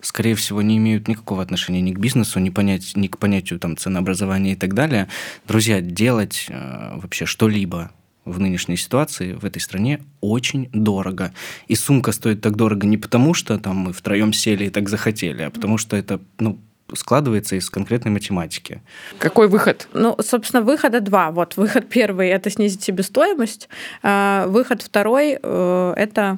скорее 0.01 0.35
всего, 0.35 0.61
не 0.61 0.77
имеют 0.77 1.07
никакого 1.07 1.41
отношения 1.41 1.81
ни 1.81 1.93
к 1.93 1.99
бизнесу, 1.99 2.39
ни, 2.39 2.49
понять, 2.49 2.93
ни 2.95 3.07
к 3.07 3.17
понятию 3.17 3.59
там, 3.59 3.77
ценообразования 3.77 4.53
и 4.53 4.55
так 4.55 4.73
далее. 4.73 5.07
Друзья, 5.47 5.81
делать 5.81 6.47
э, 6.49 6.97
вообще 6.97 7.25
что-либо 7.25 7.91
в 8.25 8.39
нынешней 8.39 8.77
ситуации 8.77 9.33
в 9.33 9.45
этой 9.45 9.59
стране 9.59 10.01
очень 10.21 10.69
дорого. 10.73 11.33
И 11.67 11.75
сумка 11.75 12.11
стоит 12.11 12.41
так 12.41 12.55
дорого 12.55 12.85
не 12.85 12.97
потому, 12.97 13.33
что 13.33 13.57
там 13.57 13.77
мы 13.77 13.93
втроем 13.93 14.33
сели 14.33 14.65
и 14.65 14.69
так 14.69 14.89
захотели, 14.89 15.43
а 15.43 15.49
потому 15.49 15.77
что 15.77 15.95
это 15.95 16.19
ну, 16.39 16.59
складывается 16.93 17.55
из 17.55 17.69
конкретной 17.69 18.11
математики. 18.11 18.81
Какой 19.17 19.47
выход? 19.47 19.87
Ну, 19.93 20.15
собственно, 20.19 20.61
выхода 20.61 21.01
два. 21.01 21.31
Вот 21.31 21.57
выход 21.57 21.89
первый– 21.89 22.27
это 22.29 22.49
снизить 22.49 22.83
себестоимость. 22.83 23.69
А 24.03 24.45
выход 24.47 24.81
второй 24.81 25.39
э,– 25.41 25.93
это 25.97 26.37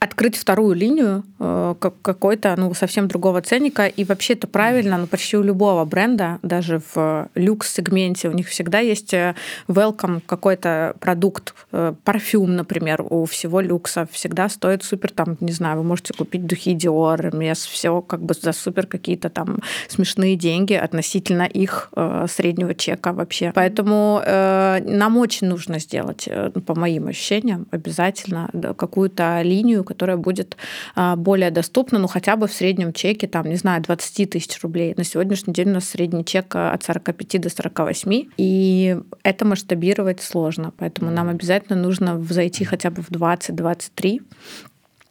открыть 0.00 0.36
вторую 0.36 0.76
линию 0.76 1.24
э, 1.40 1.74
какой-то 2.02 2.54
ну, 2.56 2.72
совсем 2.74 3.08
другого 3.08 3.42
ценника. 3.42 3.86
И 3.86 4.04
вообще 4.04 4.34
это 4.34 4.46
правильно, 4.46 4.96
но 4.96 5.02
ну, 5.02 5.06
почти 5.08 5.36
у 5.36 5.42
любого 5.42 5.84
бренда, 5.84 6.38
даже 6.42 6.80
в 6.94 7.28
люкс-сегменте, 7.34 8.28
у 8.28 8.32
них 8.32 8.48
всегда 8.48 8.78
есть 8.78 9.12
э, 9.12 9.34
welcome 9.66 10.20
какой-то 10.24 10.94
продукт, 11.00 11.54
э, 11.72 11.94
парфюм, 12.04 12.54
например, 12.54 13.04
у 13.08 13.24
всего 13.24 13.60
люкса 13.60 14.08
всегда 14.12 14.48
стоит 14.48 14.84
супер, 14.84 15.10
там, 15.10 15.36
не 15.40 15.52
знаю, 15.52 15.78
вы 15.78 15.84
можете 15.84 16.14
купить 16.14 16.46
духи 16.46 16.76
Dior, 16.76 17.36
Мес, 17.36 17.66
все 17.66 18.00
как 18.00 18.22
бы 18.22 18.34
за 18.34 18.52
супер 18.52 18.86
какие-то 18.86 19.30
там 19.30 19.58
смешные 19.88 20.36
деньги 20.36 20.74
относительно 20.74 21.42
их 21.42 21.90
среднего 22.28 22.74
чека 22.74 23.12
вообще. 23.12 23.52
Поэтому 23.54 24.22
нам 24.24 25.16
очень 25.16 25.48
нужно 25.48 25.78
сделать, 25.78 26.28
по 26.66 26.74
моим 26.74 27.08
ощущениям, 27.08 27.66
обязательно 27.70 28.48
какую-то 28.76 29.42
линию, 29.42 29.84
которая 29.88 30.18
будет 30.18 30.56
а, 30.94 31.16
более 31.16 31.50
доступна, 31.50 31.98
ну, 31.98 32.06
хотя 32.06 32.36
бы 32.36 32.46
в 32.46 32.52
среднем 32.52 32.92
чеке, 32.92 33.26
там, 33.26 33.48
не 33.48 33.56
знаю, 33.56 33.82
20 33.82 34.30
тысяч 34.30 34.62
рублей. 34.62 34.94
На 34.96 35.04
сегодняшний 35.04 35.54
день 35.54 35.70
у 35.70 35.74
нас 35.74 35.88
средний 35.88 36.24
чек 36.24 36.54
а, 36.54 36.72
от 36.72 36.84
45 36.84 37.40
до 37.40 37.48
48, 37.48 38.28
и 38.36 38.98
это 39.22 39.44
масштабировать 39.46 40.20
сложно, 40.20 40.72
поэтому 40.76 41.10
нам 41.10 41.28
обязательно 41.28 41.80
нужно 41.80 42.22
зайти 42.22 42.64
хотя 42.64 42.90
бы 42.90 43.02
в 43.02 43.10
20-23, 43.10 44.20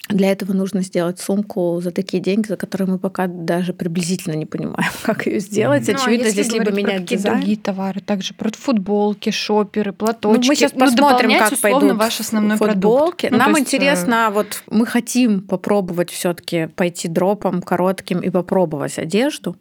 для 0.09 0.31
этого 0.31 0.53
нужно 0.53 0.81
сделать 0.81 1.19
сумку 1.19 1.79
за 1.81 1.91
такие 1.91 2.21
деньги, 2.21 2.47
за 2.47 2.57
которые 2.57 2.87
мы 2.87 2.99
пока 2.99 3.27
даже 3.27 3.73
приблизительно 3.73 4.35
не 4.35 4.45
понимаем, 4.45 4.91
как 5.03 5.27
ее 5.27 5.39
сделать. 5.39 5.87
Ну, 5.87 5.93
а 5.93 5.97
Очевидно, 5.97 6.27
а 6.27 6.29
здесь 6.29 6.51
либо 6.51 6.71
менять 6.71 7.07
про 7.07 7.15
дизайн. 7.15 7.37
другие 7.37 7.57
товары, 7.57 8.01
также 8.01 8.33
про 8.33 8.49
футболки, 8.51 9.29
шоперы, 9.31 9.91
платочки. 9.91 10.41
Ну, 10.41 10.47
мы 10.47 10.55
сейчас 10.55 10.73
ну, 10.73 10.79
посмотрим, 10.79 11.31
как 11.37 11.57
пойдут 11.59 11.97
ваш 11.97 12.19
основной 12.19 12.57
футболки. 12.57 13.27
продукт. 13.27 13.31
Ну, 13.31 13.37
Нам 13.37 13.55
есть... 13.55 13.73
интересно, 13.73 14.29
вот 14.33 14.63
мы 14.69 14.85
хотим 14.85 15.41
попробовать 15.41 16.09
все-таки 16.09 16.67
пойти 16.67 17.07
дропом 17.07 17.61
коротким 17.61 18.19
и 18.19 18.29
попробовать 18.29 18.97
одежду. 18.97 19.57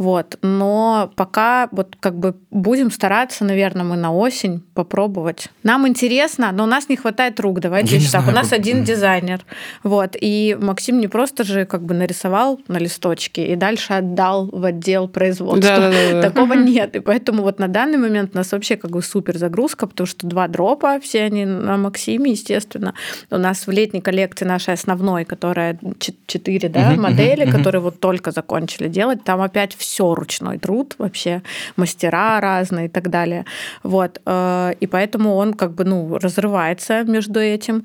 Вот. 0.00 0.38
Но 0.40 1.12
пока 1.14 1.68
вот 1.72 1.94
как 2.00 2.18
бы 2.18 2.34
будем 2.50 2.90
стараться, 2.90 3.44
наверное, 3.44 3.84
мы 3.84 3.96
на 3.96 4.10
осень 4.14 4.62
попробовать. 4.72 5.48
Нам 5.62 5.86
интересно, 5.86 6.52
но 6.52 6.64
у 6.64 6.66
нас 6.66 6.88
не 6.88 6.96
хватает 6.96 7.38
рук. 7.38 7.60
Давайте 7.60 7.98
Я 7.98 8.10
так. 8.10 8.26
У 8.26 8.30
нас 8.30 8.50
один 8.50 8.82
дизайнер. 8.82 9.44
Вот. 9.82 10.16
И 10.18 10.56
Максим 10.58 11.00
не 11.00 11.08
просто 11.08 11.44
же 11.44 11.66
как 11.66 11.82
бы 11.82 11.92
нарисовал 11.92 12.58
на 12.66 12.78
листочке 12.78 13.52
и 13.52 13.56
дальше 13.56 13.92
отдал 13.92 14.46
в 14.46 14.64
отдел 14.64 15.06
производства. 15.06 15.76
Да, 15.76 15.90
да, 15.90 16.12
да. 16.12 16.22
Такого 16.22 16.54
нет. 16.54 16.96
И 16.96 17.00
поэтому 17.00 17.42
вот 17.42 17.58
на 17.58 17.68
данный 17.68 17.98
момент 17.98 18.30
у 18.32 18.38
нас 18.38 18.52
вообще 18.52 18.78
как 18.78 18.92
бы 18.92 19.02
супер 19.02 19.36
загрузка, 19.36 19.86
потому 19.86 20.06
что 20.06 20.26
два 20.26 20.48
дропа, 20.48 20.98
все 21.00 21.24
они 21.24 21.44
на 21.44 21.76
Максиме, 21.76 22.30
естественно. 22.30 22.94
У 23.30 23.36
нас 23.36 23.66
в 23.66 23.70
летней 23.70 24.00
коллекции 24.00 24.46
нашей 24.46 24.72
основной, 24.72 25.26
которая 25.26 25.78
четыре 26.26 26.70
да, 26.70 26.92
модели, 26.92 27.44
которые 27.50 27.82
вот 27.82 28.00
только 28.00 28.30
закончили 28.30 28.88
делать, 28.88 29.24
там 29.24 29.42
опять 29.42 29.76
все 29.76 29.89
все 29.90 30.14
ручной 30.14 30.58
труд 30.58 30.94
вообще, 30.98 31.42
мастера 31.76 32.40
разные 32.40 32.86
и 32.86 32.88
так 32.88 33.10
далее. 33.10 33.44
Вот. 33.82 34.20
Э, 34.24 34.72
и 34.78 34.86
поэтому 34.86 35.34
он 35.34 35.54
как 35.54 35.74
бы 35.74 35.84
ну, 35.84 36.16
разрывается 36.18 37.02
между 37.02 37.40
этим. 37.40 37.84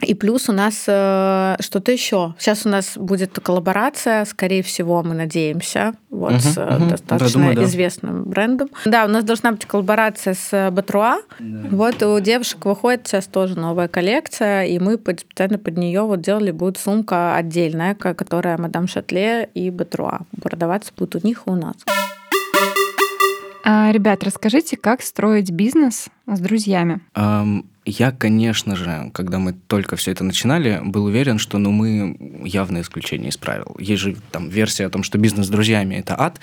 И 0.00 0.14
плюс 0.14 0.48
у 0.48 0.52
нас 0.52 0.84
э, 0.86 1.56
что-то 1.60 1.90
еще. 1.90 2.34
Сейчас 2.38 2.64
у 2.64 2.68
нас 2.68 2.96
будет 2.96 3.38
коллаборация, 3.40 4.24
скорее 4.26 4.62
всего, 4.62 5.02
мы 5.02 5.14
надеемся, 5.14 5.94
вот 6.08 6.34
uh-huh, 6.34 6.40
с 6.40 6.56
uh-huh. 6.56 6.88
достаточно 6.90 7.40
да, 7.40 7.52
думаю, 7.52 7.64
известным 7.64 8.24
да. 8.24 8.30
брендом. 8.30 8.68
Да, 8.84 9.04
у 9.06 9.08
нас 9.08 9.24
должна 9.24 9.52
быть 9.52 9.66
коллаборация 9.66 10.34
с 10.34 10.70
Батруа. 10.70 11.18
Да. 11.40 11.68
Вот 11.70 12.02
у 12.02 12.20
девушек 12.20 12.64
выходит 12.64 13.08
сейчас 13.08 13.26
тоже 13.26 13.58
новая 13.58 13.88
коллекция, 13.88 14.66
и 14.66 14.78
мы 14.78 14.94
специально 14.94 15.58
под 15.58 15.76
нее 15.76 16.02
вот 16.02 16.20
делали 16.20 16.52
будет 16.52 16.78
сумка 16.78 17.34
отдельная, 17.34 17.94
которая 17.94 18.56
Мадам 18.56 18.86
Шатле 18.86 19.50
и 19.54 19.70
Батруа. 19.70 20.20
Продаваться 20.40 20.92
будет 20.96 21.16
у 21.16 21.26
них 21.26 21.42
и 21.46 21.50
у 21.50 21.56
нас. 21.56 21.76
А, 23.64 23.90
ребят, 23.90 24.22
расскажите, 24.22 24.76
как 24.76 25.02
строить 25.02 25.50
бизнес 25.50 26.06
с 26.26 26.40
друзьями? 26.40 27.00
Um 27.14 27.64
я, 27.88 28.12
конечно 28.12 28.76
же, 28.76 29.10
когда 29.12 29.38
мы 29.38 29.52
только 29.52 29.96
все 29.96 30.12
это 30.12 30.24
начинали, 30.24 30.80
был 30.84 31.04
уверен, 31.04 31.38
что 31.38 31.58
ну, 31.58 31.70
мы 31.70 32.16
явное 32.44 32.82
исключение 32.82 33.30
из 33.30 33.36
правил. 33.36 33.76
Есть 33.78 34.02
же 34.02 34.16
там 34.30 34.48
версия 34.48 34.86
о 34.86 34.90
том, 34.90 35.02
что 35.02 35.18
бизнес 35.18 35.46
с 35.46 35.50
друзьями– 35.50 35.94
это 35.96 36.18
ад. 36.18 36.40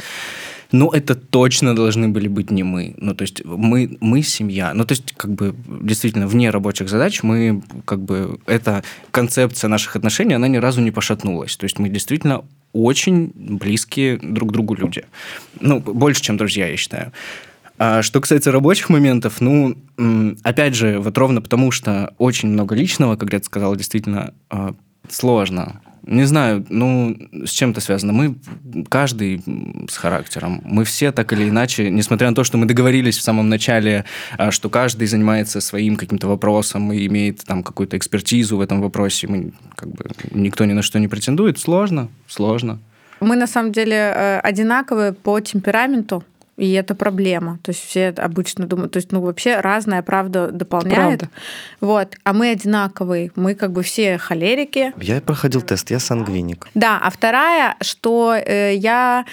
Но 0.71 0.89
это 0.91 1.15
точно 1.15 1.75
должны 1.75 2.09
были 2.09 2.27
быть 2.27 2.51
не 2.51 2.63
мы. 2.63 2.95
Ну, 2.97 3.13
то 3.13 3.21
есть 3.21 3.45
мы, 3.45 3.97
мы 4.01 4.23
семья. 4.23 4.73
Ну, 4.73 4.83
то 4.83 4.93
есть, 4.93 5.13
как 5.15 5.31
бы, 5.31 5.55
действительно, 5.67 6.27
вне 6.27 6.49
рабочих 6.49 6.89
задач 6.89 7.21
мы, 7.23 7.61
как 7.85 8.01
бы, 8.01 8.39
эта 8.47 8.83
концепция 9.11 9.67
наших 9.69 9.95
отношений, 9.95 10.33
она 10.33 10.47
ни 10.47 10.57
разу 10.57 10.81
не 10.81 10.91
пошатнулась. 10.91 11.55
То 11.55 11.65
есть 11.65 11.79
мы 11.79 11.89
действительно 11.89 12.43
очень 12.73 13.31
близкие 13.35 14.17
друг 14.17 14.51
другу 14.51 14.73
люди. 14.73 15.05
Ну, 15.59 15.79
больше, 15.79 16.21
чем 16.21 16.37
друзья, 16.37 16.67
я 16.67 16.77
считаю. 16.77 17.11
А 17.77 18.01
что 18.01 18.21
касается 18.21 18.51
рабочих 18.51 18.89
моментов, 18.89 19.41
ну, 19.41 19.75
опять 20.43 20.75
же, 20.75 20.99
вот 20.99 21.17
ровно 21.17 21.41
потому, 21.41 21.71
что 21.71 22.13
очень 22.17 22.49
много 22.49 22.75
личного, 22.75 23.15
как 23.17 23.33
я 23.33 23.43
сказал, 23.43 23.75
действительно 23.75 24.33
а, 24.49 24.73
сложно. 25.09 25.81
Не 26.03 26.23
знаю, 26.25 26.63
ну, 26.69 27.17
с 27.45 27.49
чем 27.49 27.71
это 27.71 27.81
связано. 27.81 28.13
Мы, 28.13 28.35
каждый 28.89 29.43
с 29.89 29.97
характером. 29.97 30.61
Мы 30.63 30.85
все 30.85 31.11
так 31.11 31.33
или 31.33 31.49
иначе, 31.49 31.89
несмотря 31.89 32.29
на 32.29 32.35
то, 32.35 32.43
что 32.43 32.57
мы 32.57 32.67
договорились 32.67 33.17
в 33.17 33.21
самом 33.21 33.49
начале, 33.49 34.05
а, 34.37 34.51
что 34.51 34.69
каждый 34.69 35.07
занимается 35.07 35.61
своим 35.61 35.95
каким-то 35.97 36.27
вопросом 36.27 36.93
и 36.93 37.05
имеет 37.07 37.43
там 37.43 37.63
какую-то 37.63 37.97
экспертизу 37.97 38.57
в 38.57 38.61
этом 38.61 38.81
вопросе, 38.81 39.27
мы, 39.27 39.51
как 39.75 39.89
бы, 39.89 40.05
никто 40.31 40.63
ни 40.65 40.73
на 40.73 40.81
что 40.81 40.99
не 40.99 41.07
претендует, 41.07 41.59
сложно, 41.59 42.07
сложно. 42.27 42.79
Мы, 43.19 43.35
на 43.35 43.47
самом 43.47 43.71
деле, 43.71 43.95
э, 43.95 44.39
одинаковые 44.39 45.11
по 45.11 45.39
темпераменту. 45.39 46.23
И 46.57 46.71
это 46.71 46.95
проблема. 46.95 47.59
То 47.63 47.71
есть 47.71 47.83
все 47.83 48.09
обычно 48.09 48.65
думают, 48.65 48.93
то 48.93 48.97
есть, 48.97 49.11
ну, 49.11 49.21
вообще 49.21 49.59
разная 49.59 50.01
правда 50.01 50.51
дополняет. 50.51 51.19
Правда. 51.19 51.29
Вот. 51.81 52.15
А 52.23 52.33
мы 52.33 52.51
одинаковые. 52.51 53.31
Мы 53.35 53.55
как 53.55 53.73
бы 53.73 53.83
все 53.83 54.17
холерики. 54.17 54.93
Я 55.01 55.19
проходил 55.19 55.61
тест, 55.61 55.91
я 55.91 55.99
сангвиник. 55.99 56.67
Да, 56.73 56.99
а 57.01 57.09
вторая, 57.09 57.75
что 57.81 58.33
э, 58.35 58.75
я, 58.75 59.25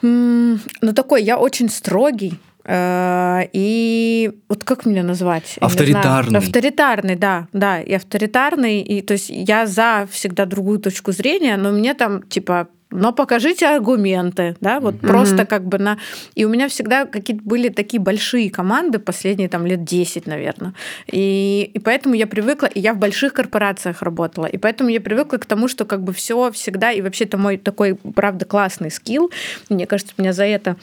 ну, 0.00 0.58
такой, 0.94 1.22
я 1.22 1.36
очень 1.36 1.68
строгий. 1.68 2.38
Э, 2.64 3.42
и 3.52 4.30
вот 4.48 4.64
как 4.64 4.86
меня 4.86 5.02
назвать? 5.02 5.56
Авторитарный. 5.60 6.38
Авторитарный, 6.38 7.16
да, 7.16 7.46
да, 7.52 7.80
и 7.80 7.92
авторитарный. 7.92 8.80
И 8.80 9.02
то 9.02 9.12
есть 9.12 9.28
я 9.28 9.66
за 9.66 10.08
всегда 10.10 10.46
другую 10.46 10.78
точку 10.78 11.12
зрения, 11.12 11.56
но 11.56 11.72
мне 11.72 11.94
там 11.94 12.22
типа 12.22 12.68
но 12.90 13.12
покажите 13.12 13.66
аргументы, 13.66 14.56
да, 14.60 14.80
вот 14.80 14.94
mm-hmm. 14.94 15.06
просто 15.06 15.46
как 15.46 15.64
бы 15.64 15.78
на... 15.78 15.98
И 16.34 16.44
у 16.44 16.48
меня 16.48 16.68
всегда 16.68 17.04
какие-то 17.04 17.42
были 17.44 17.68
такие 17.68 18.00
большие 18.00 18.50
команды, 18.50 18.98
последние 18.98 19.48
там 19.48 19.66
лет 19.66 19.84
10, 19.84 20.26
наверное. 20.26 20.74
И, 21.06 21.70
и 21.74 21.78
поэтому 21.78 22.14
я 22.14 22.26
привыкла, 22.26 22.66
и 22.66 22.80
я 22.80 22.94
в 22.94 22.98
больших 22.98 23.34
корпорациях 23.34 24.02
работала, 24.02 24.46
и 24.46 24.56
поэтому 24.56 24.90
я 24.90 25.00
привыкла 25.00 25.36
к 25.36 25.46
тому, 25.46 25.68
что 25.68 25.84
как 25.84 26.02
бы 26.02 26.12
все 26.12 26.50
всегда, 26.52 26.90
и 26.92 27.02
вообще 27.02 27.24
это 27.24 27.36
мой 27.36 27.58
такой, 27.58 27.94
правда, 27.94 28.44
классный 28.44 28.90
скилл. 28.90 29.30
Мне 29.68 29.86
кажется, 29.86 30.14
меня 30.16 30.32
за 30.32 30.44
это 30.44 30.76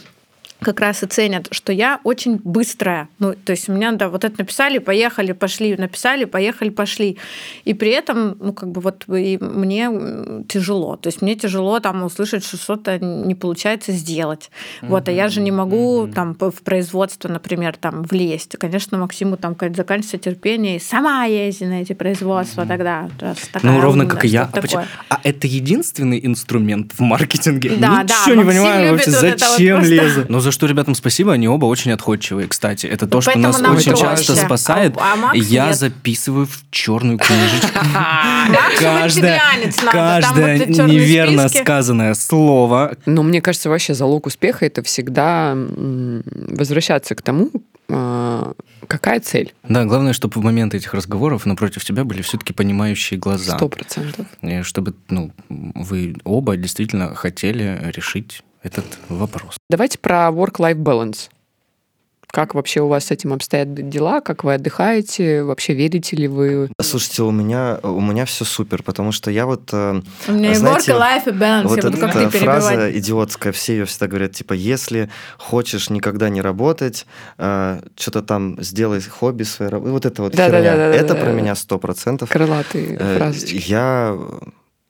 как 0.59 0.79
раз 0.79 1.03
и 1.03 1.05
ценят, 1.05 1.47
что 1.51 1.71
я 1.73 1.99
очень 2.03 2.39
быстрая. 2.43 3.07
Ну, 3.19 3.33
то 3.33 3.51
есть 3.51 3.69
у 3.69 3.73
меня, 3.73 3.91
да, 3.91 4.09
вот 4.09 4.23
это 4.23 4.39
написали, 4.39 4.79
поехали, 4.79 5.31
пошли, 5.33 5.75
написали, 5.75 6.25
поехали, 6.25 6.69
пошли. 6.69 7.17
И 7.65 7.73
при 7.73 7.91
этом, 7.91 8.37
ну, 8.39 8.53
как 8.53 8.69
бы 8.71 8.81
вот 8.81 9.05
и 9.07 9.37
мне 9.39 9.89
тяжело. 10.47 10.95
То 10.95 11.07
есть 11.07 11.21
мне 11.21 11.35
тяжело 11.35 11.79
там 11.79 12.03
услышать, 12.03 12.43
что 12.43 12.57
что-то 12.57 12.99
не 12.99 13.35
получается 13.35 13.91
сделать. 13.91 14.49
Mm-hmm. 14.81 14.87
Вот, 14.87 15.07
а 15.07 15.11
я 15.11 15.27
же 15.27 15.41
не 15.41 15.51
могу 15.51 16.05
mm-hmm. 16.05 16.13
там 16.13 16.35
в 16.39 16.61
производство, 16.63 17.27
например, 17.27 17.75
там 17.77 18.03
влезть. 18.03 18.57
Конечно, 18.57 18.97
Максиму 18.97 19.37
там 19.37 19.55
заканчивается 19.59 20.17
терпение, 20.17 20.77
и 20.77 20.79
сама 20.79 21.25
езди 21.25 21.65
на 21.65 21.81
эти 21.81 21.93
производства 21.93 22.61
mm-hmm. 22.61 22.67
тогда. 22.67 23.09
Ну, 23.61 23.81
ровно 23.81 24.05
как 24.05 24.25
и 24.25 24.29
я. 24.29 24.49
А, 24.51 24.61
почему? 24.61 24.83
а 25.09 25.19
это 25.23 25.47
единственный 25.47 26.25
инструмент 26.25 26.93
в 26.93 27.01
маркетинге? 27.01 27.71
Да, 27.77 28.03
Ничего 28.03 28.25
да, 28.25 28.31
не 28.31 28.35
Максим 28.35 28.47
понимаю 28.47 28.91
вообще, 28.93 29.11
вот 29.11 29.19
зачем 29.19 29.79
вот 29.79 29.87
лезу. 29.87 30.25
За 30.45 30.51
что 30.51 30.67
ребятам 30.67 30.93
спасибо, 30.93 31.33
они 31.33 31.47
оба 31.47 31.65
очень 31.65 31.91
отходчивые, 31.91 32.47
кстати. 32.47 32.85
Это 32.85 33.07
то, 33.07 33.19
что 33.19 33.35
нас 33.39 33.59
очень 33.61 33.93
проще. 33.93 33.95
часто 33.95 34.35
спасает. 34.35 34.95
А, 34.95 35.13
а 35.13 35.15
Макс 35.15 35.35
я 35.39 35.69
нет. 35.69 35.75
записываю 35.75 36.45
в 36.45 36.69
черную 36.69 37.17
книжечку 37.17 37.67
каждое, 38.79 39.41
каждое 39.91 40.67
неверно 40.67 41.49
сказанное 41.49 42.13
слово. 42.13 42.95
Но 43.07 43.23
мне 43.23 43.41
кажется, 43.41 43.69
вообще 43.69 43.95
залог 43.95 44.27
успеха 44.27 44.67
это 44.67 44.83
всегда 44.83 45.53
возвращаться 45.55 47.15
к 47.15 47.23
тому, 47.23 47.49
а, 47.89 48.53
какая 48.87 49.21
цель. 49.21 49.55
Да, 49.67 49.85
главное, 49.85 50.13
чтобы 50.13 50.39
в 50.39 50.43
момент 50.43 50.75
этих 50.75 50.93
разговоров 50.93 51.47
напротив 51.47 51.83
тебя 51.83 52.03
были 52.03 52.21
все-таки 52.21 52.53
понимающие 52.53 53.19
глаза. 53.19 53.57
Сто 53.57 53.67
процентов. 53.67 54.27
Чтобы 54.61 54.93
ну, 55.09 55.31
вы 55.49 56.15
оба 56.23 56.55
действительно 56.55 57.15
хотели 57.15 57.91
решить 57.95 58.43
этот 58.65 58.85
вопрос. 59.09 59.55
Давайте 59.69 59.97
про 59.99 60.29
work-life 60.29 60.75
balance. 60.75 61.29
Как 62.27 62.53
вообще 62.53 62.81
у 62.81 62.89
вас 62.89 63.05
с 63.05 63.11
этим 63.11 63.31
обстоят 63.31 63.73
дела? 63.89 64.19
Как 64.19 64.43
вы 64.43 64.55
отдыхаете? 64.55 65.43
Вообще 65.43 65.73
верите 65.73 66.17
ли 66.17 66.27
вы? 66.27 66.69
Слушайте, 66.81 67.23
у 67.23 67.31
меня, 67.31 67.79
у 67.81 68.01
меня 68.01 68.25
все 68.25 68.43
супер, 68.43 68.83
потому 68.83 69.13
что 69.13 69.31
я 69.31 69.45
вот... 69.45 69.69
э, 69.71 70.01
У 70.27 70.31
меня 70.33 70.53
знаете, 70.55 70.91
work, 70.91 70.99
life, 70.99 71.25
balance. 71.27 71.63
Вот 71.67 71.77
я 71.77 71.83
буду 71.89 71.97
как 71.97 72.15
эта 72.17 72.29
фраза 72.37 72.97
идиотская, 72.99 73.53
все 73.53 73.77
ее 73.77 73.85
всегда 73.85 74.07
говорят, 74.07 74.33
типа, 74.33 74.51
если 74.51 75.09
хочешь 75.37 75.89
никогда 75.89 76.27
не 76.27 76.41
работать, 76.41 77.05
что-то 77.37 78.21
там 78.21 78.61
сделай 78.61 78.99
хобби 79.01 79.45
работы. 79.59 79.91
Вот 79.91 80.05
это 80.05 80.21
вот 80.23 80.35
Да-да-да-да-да-да. 80.35 80.91
херня. 80.91 81.05
Это 81.05 81.15
про 81.15 81.31
меня 81.31 81.55
сто 81.55 81.77
процентов. 81.79 82.29
Крылатые 82.29 82.97
Э, 82.99 83.17
фразочки. 83.17 83.63
Я, 83.65 84.17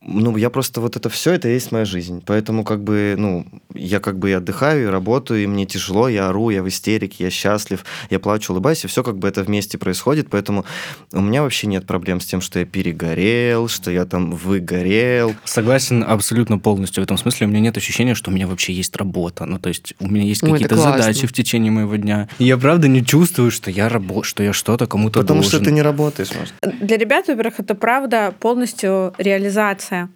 ну, 0.08 0.38
я 0.38 0.50
просто 0.50 0.82
вот 0.82 0.96
это 0.96 1.10
все, 1.10 1.34
это 1.34 1.50
и 1.50 1.54
есть 1.54 1.72
моя 1.72 1.86
жизнь. 1.86 2.22
Поэтому 2.26 2.64
как 2.64 2.84
бы, 2.84 3.16
ну, 3.18 3.46
я 3.74 4.00
как 4.00 4.20
бы 4.20 4.30
и 4.30 4.34
отдыхаю, 4.34 4.84
и 4.84 4.86
работаю, 4.86 5.44
и 5.44 5.48
мне 5.48 5.66
тяжело, 5.66 6.08
я 6.08 6.30
ору, 6.30 6.52
я 6.52 6.62
в 6.62 6.68
истерике, 6.68 7.26
я 7.26 7.30
счастлив, 7.30 7.84
я 8.10 8.20
плачу, 8.20 8.54
улыбаюсь, 8.54 8.84
и 8.86 8.88
все 8.88 9.04
как 9.04 9.18
бы 9.18 9.28
это 9.28 9.44
вместе 9.44 9.78
происходит. 9.78 10.28
Поэтому 10.30 10.66
у 11.12 11.22
меня 11.22 11.42
вообще 11.42 11.68
нет 11.68 11.88
проблем 11.88 12.20
с 12.20 12.26
тем, 12.26 12.42
что 12.42 12.60
я 12.60 12.66
перегорел, 12.66 13.68
что 13.68 13.90
я 13.90 14.06
там 14.06 14.32
выгорел. 14.32 15.36
Согласен 15.44 16.04
абсолютно 16.08 16.60
полностью. 16.60 17.02
В 17.02 17.06
этом 17.06 17.18
смысле 17.18 17.48
у 17.48 17.50
меня 17.50 17.60
нет 17.60 17.78
ощущения, 17.78 18.14
что 18.14 18.30
у 18.30 18.34
меня 18.34 18.48
вообще 18.48 18.74
есть 18.74 18.96
работа. 18.96 19.46
Ну, 19.46 19.60
то 19.60 19.70
есть 19.70 19.96
у 20.00 20.08
меня 20.08 20.24
есть 20.24 20.44
это 20.44 20.52
какие-то 20.52 20.78
задачи 20.78 21.26
в 21.26 21.34
течение 21.34 21.72
моего 21.72 21.96
дня. 21.96 22.30
И 22.38 22.46
я 22.46 22.58
правда 22.58 22.88
не 22.88 23.04
чувствую, 23.04 23.50
что 23.50 23.72
я 23.72 23.90
рабо... 23.90 24.24
что 24.24 24.44
я 24.44 24.54
что-то 24.54 24.86
кому-то 24.86 25.22
Потому 25.22 25.42
должен. 25.42 25.60
что 25.60 25.66
ты 25.66 25.72
не 25.72 25.82
работаешь, 25.82 26.30
может. 26.38 26.54
Для 26.80 26.98
ребят, 26.98 27.28
во-первых, 27.28 27.60
это 27.60 27.74
правда 27.76 28.34
полностью 28.40 29.14
реализация. 29.18 29.95
Yeah. 29.96 30.08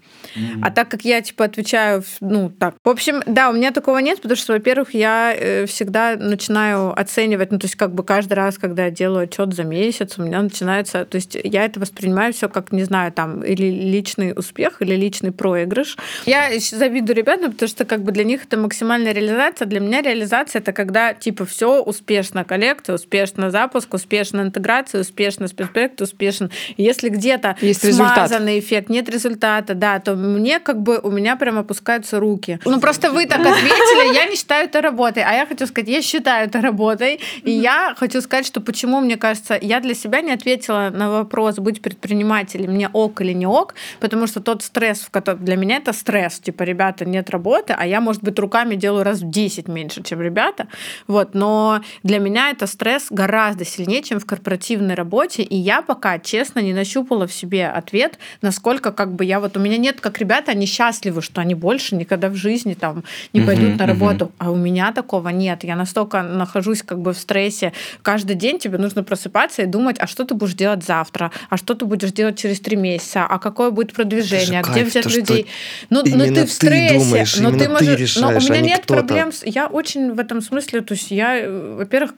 А 0.62 0.72
так 0.72 0.90
как 0.90 1.04
я, 1.04 1.22
типа, 1.22 1.46
отвечаю, 1.46 2.04
ну, 2.20 2.50
так. 2.50 2.76
В 2.84 2.90
общем, 2.90 3.22
да, 3.26 3.50
у 3.50 3.54
меня 3.54 3.72
такого 3.72 3.98
нет, 4.00 4.22
потому 4.22 4.36
что, 4.36 4.54
во-первых, 4.54 4.94
я 4.94 5.34
э, 5.36 5.66
всегда 5.66 6.16
начинаю 6.16 7.00
оценивать, 7.00 7.52
ну, 7.52 7.60
то 7.60 7.66
есть, 7.66 7.76
как 7.76 7.94
бы 7.94 8.04
каждый 8.04 8.34
раз, 8.34 8.58
когда 8.58 8.86
я 8.86 8.92
делаю 8.92 9.24
отчет 9.24 9.54
за 9.54 9.64
месяц, 9.64 10.18
у 10.18 10.24
меня 10.24 10.42
начинается, 10.42 11.06
то 11.06 11.16
есть, 11.16 11.38
я 11.44 11.66
это 11.66 11.80
воспринимаю 11.80 12.34
все 12.34 12.50
как, 12.50 12.72
не 12.72 12.84
знаю, 12.84 13.12
там, 13.12 13.44
или 13.44 13.66
личный 13.66 14.34
успех, 14.36 14.82
или 14.82 14.96
личный 14.96 15.32
проигрыш. 15.32 15.98
Я 16.26 16.50
завидую 16.60 17.16
ребятам, 17.16 17.52
потому 17.52 17.70
что, 17.70 17.86
как 17.86 18.04
бы, 18.04 18.12
для 18.12 18.24
них 18.24 18.46
это 18.46 18.58
максимальная 18.58 19.14
реализация. 19.14 19.66
Для 19.66 19.80
меня 19.80 20.02
реализация 20.02 20.60
это 20.60 20.74
когда, 20.74 21.14
типа, 21.14 21.46
все 21.46 21.82
успешно, 21.82 22.44
коллекция, 22.44 22.96
успешно 22.96 23.52
запуск, 23.52 23.94
успешно 23.94 24.42
интеграция, 24.42 25.02
успешно 25.02 25.48
спецпроект, 25.48 26.02
успешен. 26.02 26.52
Если 26.78 27.10
где-то 27.10 27.58
Есть 27.62 27.84
результат. 27.84 28.30
смазанный 28.30 28.60
эффект, 28.60 28.90
нет 28.90 29.10
результата, 29.10 29.74
да, 29.74 30.00
то 30.00 30.16
мне 30.20 30.60
как 30.60 30.82
бы 30.82 31.00
у 31.02 31.10
меня 31.10 31.36
прям 31.36 31.58
опускаются 31.58 32.20
руки. 32.20 32.60
Ну 32.66 32.80
просто 32.80 33.12
вы 33.12 33.26
так 33.26 33.40
ответили, 33.40 34.14
я 34.14 34.26
не 34.26 34.36
считаю 34.36 34.66
это 34.66 34.82
работой, 34.82 35.24
а 35.24 35.34
я 35.34 35.46
хочу 35.46 35.66
сказать, 35.66 35.90
я 35.90 36.02
считаю 36.02 36.48
это 36.48 36.62
работой, 36.62 37.20
и 37.44 37.52
я 37.52 37.94
хочу 37.98 38.22
сказать, 38.22 38.46
что 38.46 38.62
почему 38.62 39.00
мне 39.00 39.18
кажется, 39.18 39.58
я 39.60 39.80
для 39.80 39.94
себя 39.94 40.22
не 40.22 40.32
ответила 40.32 40.90
на 40.92 41.10
вопрос 41.10 41.56
быть 41.56 41.82
предпринимателем, 41.82 42.72
мне 42.72 42.90
ок 42.90 43.22
или 43.22 43.34
не 43.34 43.48
ок, 43.48 43.76
потому 44.00 44.28
что 44.28 44.40
тот 44.40 44.64
стресс, 44.64 45.00
в 45.00 45.10
котором 45.10 45.44
для 45.44 45.56
меня 45.56 45.78
это 45.78 45.94
стресс, 45.94 46.40
типа 46.40 46.64
ребята 46.64 47.06
нет 47.06 47.30
работы, 47.30 47.76
а 47.78 47.86
я 47.86 48.02
может 48.02 48.24
быть 48.24 48.38
руками 48.40 48.76
делаю 48.76 49.04
раз 49.04 49.20
в 49.20 49.30
10 49.30 49.68
меньше, 49.68 50.04
чем 50.04 50.22
ребята, 50.22 50.68
вот, 51.08 51.34
но 51.34 51.82
для 52.04 52.20
меня 52.20 52.50
это 52.50 52.68
стресс 52.68 53.08
гораздо 53.10 53.66
сильнее, 53.66 54.04
чем 54.04 54.20
в 54.20 54.26
корпоративной 54.26 54.96
работе, 54.96 55.44
и 55.44 55.56
я 55.56 55.82
пока, 55.82 56.20
честно, 56.20 56.60
не 56.60 56.74
нащупала 56.74 57.28
в 57.28 57.34
себе 57.34 57.68
ответ, 57.68 58.20
насколько 58.42 58.92
как 58.92 59.14
бы 59.14 59.26
я 59.26 59.40
вот, 59.40 59.58
у 59.58 59.60
меня 59.60 59.78
нет, 59.78 60.02
как 60.10 60.20
ребята, 60.20 60.52
они 60.52 60.66
счастливы, 60.66 61.22
что 61.22 61.42
они 61.42 61.56
больше 61.56 61.96
никогда 61.96 62.30
в 62.30 62.36
жизни 62.36 62.74
там 62.74 63.04
не 63.34 63.42
пойдут 63.42 63.78
на 63.78 63.86
мгм. 63.86 63.88
работу, 63.88 64.32
а 64.38 64.52
у 64.52 64.56
меня 64.56 64.92
такого 64.92 65.30
нет, 65.30 65.64
я 65.64 65.76
настолько 65.76 66.22
нахожусь 66.24 66.82
как 66.84 67.00
бы 67.00 67.14
в 67.14 67.18
стрессе, 67.18 67.74
каждый 68.02 68.36
день 68.36 68.58
тебе 68.60 68.78
нужно 68.78 69.04
просыпаться 69.04 69.62
и 69.62 69.66
думать, 69.66 69.98
а 70.00 70.08
что 70.08 70.26
ты 70.26 70.34
будешь 70.34 70.54
делать 70.56 70.84
завтра, 70.84 71.32
а 71.50 71.58
что 71.58 71.74
ты 71.76 71.86
будешь 71.86 72.12
делать 72.12 72.38
через 72.40 72.60
три 72.60 72.76
месяца, 72.76 73.26
а 73.30 73.38
какое 73.40 73.70
будет 73.72 73.94
продвижение, 73.94 74.60
Это 74.62 74.68
же 74.68 74.72
где 74.72 74.80
кайф, 74.82 74.88
взять 74.90 75.04
то, 75.04 75.10
что 75.10 75.20
людей. 75.20 75.48
Ну, 75.90 76.02
ну 76.02 76.06
именно 76.08 76.36
ты 76.36 76.42
в 76.46 76.48
ты 76.48 76.54
стрессе, 76.54 76.98
думаешь, 76.98 77.36
но 77.40 77.52
ты 77.52 77.60
ты 77.60 77.70
можешь, 77.70 78.16
но 78.16 78.28
у 78.28 78.32
решаешь, 78.32 78.50
а 78.50 78.52
меня 78.52 78.62
не 78.62 78.68
нет 78.70 78.82
кто-то. 78.84 79.04
проблем 79.04 79.32
с- 79.32 79.46
я 79.46 79.68
очень 79.68 80.14
в 80.14 80.20
этом 80.20 80.42
смысле, 80.42 80.82
то 80.82 80.94
есть 80.94 81.12
я, 81.12 81.46
во-первых, 81.50 82.14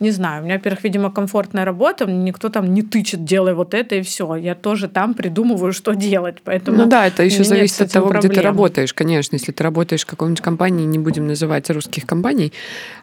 не 0.00 0.10
знаю, 0.10 0.42
у 0.42 0.44
меня, 0.44 0.56
во-первых, 0.56 0.84
видимо, 0.84 1.10
комфортная 1.10 1.64
работа, 1.64 2.06
мне 2.06 2.18
никто 2.24 2.48
там 2.48 2.74
не 2.74 2.82
тычет, 2.82 3.24
делай 3.24 3.54
вот 3.54 3.74
это 3.74 3.94
и 3.96 4.02
все. 4.02 4.34
Я 4.36 4.54
тоже 4.54 4.88
там 4.88 5.14
придумываю, 5.14 5.72
что 5.72 5.94
делать, 5.94 6.36
поэтому. 6.44 6.76
Ну 6.78 6.86
да, 6.86 7.05
это 7.06 7.22
еще 7.22 7.44
зависит 7.44 7.80
от 7.82 7.92
того, 7.92 8.10
где 8.10 8.20
ты 8.22 8.28
проблем. 8.28 8.44
работаешь, 8.44 8.92
конечно. 8.94 9.36
Если 9.36 9.52
ты 9.52 9.62
работаешь 9.62 10.02
в 10.02 10.06
какой-нибудь 10.06 10.40
компании, 10.42 10.84
не 10.86 10.98
будем 10.98 11.26
называть 11.26 11.68
русских 11.70 12.06
компаний, 12.06 12.52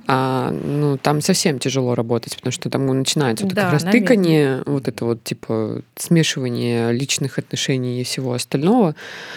а, 0.08 0.51
ну, 0.51 0.97
там 0.97 1.22
совсем 1.22 1.60
тяжело 1.60 1.95
работать, 1.95 2.36
потому 2.36 2.51
что 2.51 2.70
там 2.70 2.86
начинается 2.88 3.45
вот 3.45 3.54
это 3.54 3.62
Да, 3.62 3.72
как 3.72 3.74
раз 3.74 3.84
тыканье, 3.91 4.64
вот 4.66 4.88
это 4.88 5.06
вот 5.06 5.24
типа 5.24 5.82
смешивание 5.95 6.91
личных 6.91 7.39
отношений 7.39 8.01
и 8.01 8.04
всего 8.04 8.34
остального. 8.34 8.95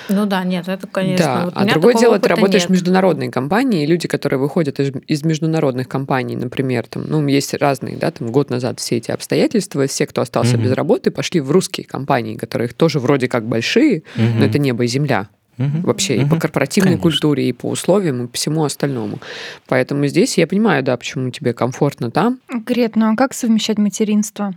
Ну 0.08 0.26
да, 0.26 0.42
нет, 0.44 0.68
это, 0.68 0.86
конечно. 0.86 1.24
да, 1.24 1.44
вот 1.44 1.54
а 1.56 1.64
другое 1.66 1.94
дело, 1.94 2.18
ты 2.18 2.28
работаешь 2.28 2.62
нет. 2.62 2.68
в 2.68 2.72
международной 2.72 3.30
компании, 3.30 3.84
и 3.84 3.86
люди, 3.86 4.08
которые 4.08 4.38
выходят 4.40 4.80
из, 4.80 4.92
из 5.06 5.22
международных 5.24 5.88
компаний, 5.88 6.36
например, 6.36 6.86
там, 6.88 7.04
ну, 7.08 7.26
есть 7.26 7.54
разные, 7.54 7.96
да, 7.96 8.10
там, 8.10 8.30
год 8.32 8.50
назад 8.50 8.80
все 8.80 8.96
эти 8.96 9.10
обстоятельства, 9.10 9.86
все, 9.86 10.06
кто 10.06 10.20
остался 10.22 10.56
Мгм. 10.56 10.64
без 10.64 10.72
работы, 10.72 11.10
пошли 11.10 11.40
в 11.40 11.50
русские 11.50 11.86
компании, 11.86 12.36
которые 12.36 12.68
тоже 12.68 12.98
вроде 12.98 13.28
как 13.28 13.46
большие, 13.46 14.02
Мгм. 14.16 14.38
но 14.40 14.44
это 14.46 14.55
небо 14.58 14.84
и 14.84 14.86
земля 14.86 15.28
Мгм. 15.58 15.80
вообще 15.82 16.16
и 16.16 16.24
по 16.26 16.38
корпоративной 16.38 16.92
Конечно. 16.92 17.02
культуре, 17.02 17.48
и 17.48 17.52
по 17.52 17.66
условиям, 17.70 18.24
и 18.24 18.26
по 18.26 18.34
всему 18.36 18.64
остальному. 18.64 19.18
Поэтому 19.66 20.06
здесь 20.06 20.36
я 20.36 20.46
понимаю, 20.46 20.82
да, 20.82 20.96
почему 20.96 21.30
тебе 21.30 21.54
комфортно 21.54 22.10
там. 22.10 22.40
Грет, 22.48 22.94
ну 22.96 23.12
а 23.12 23.16
как 23.16 23.32
совмещать 23.32 23.78
материнство? 23.78 24.54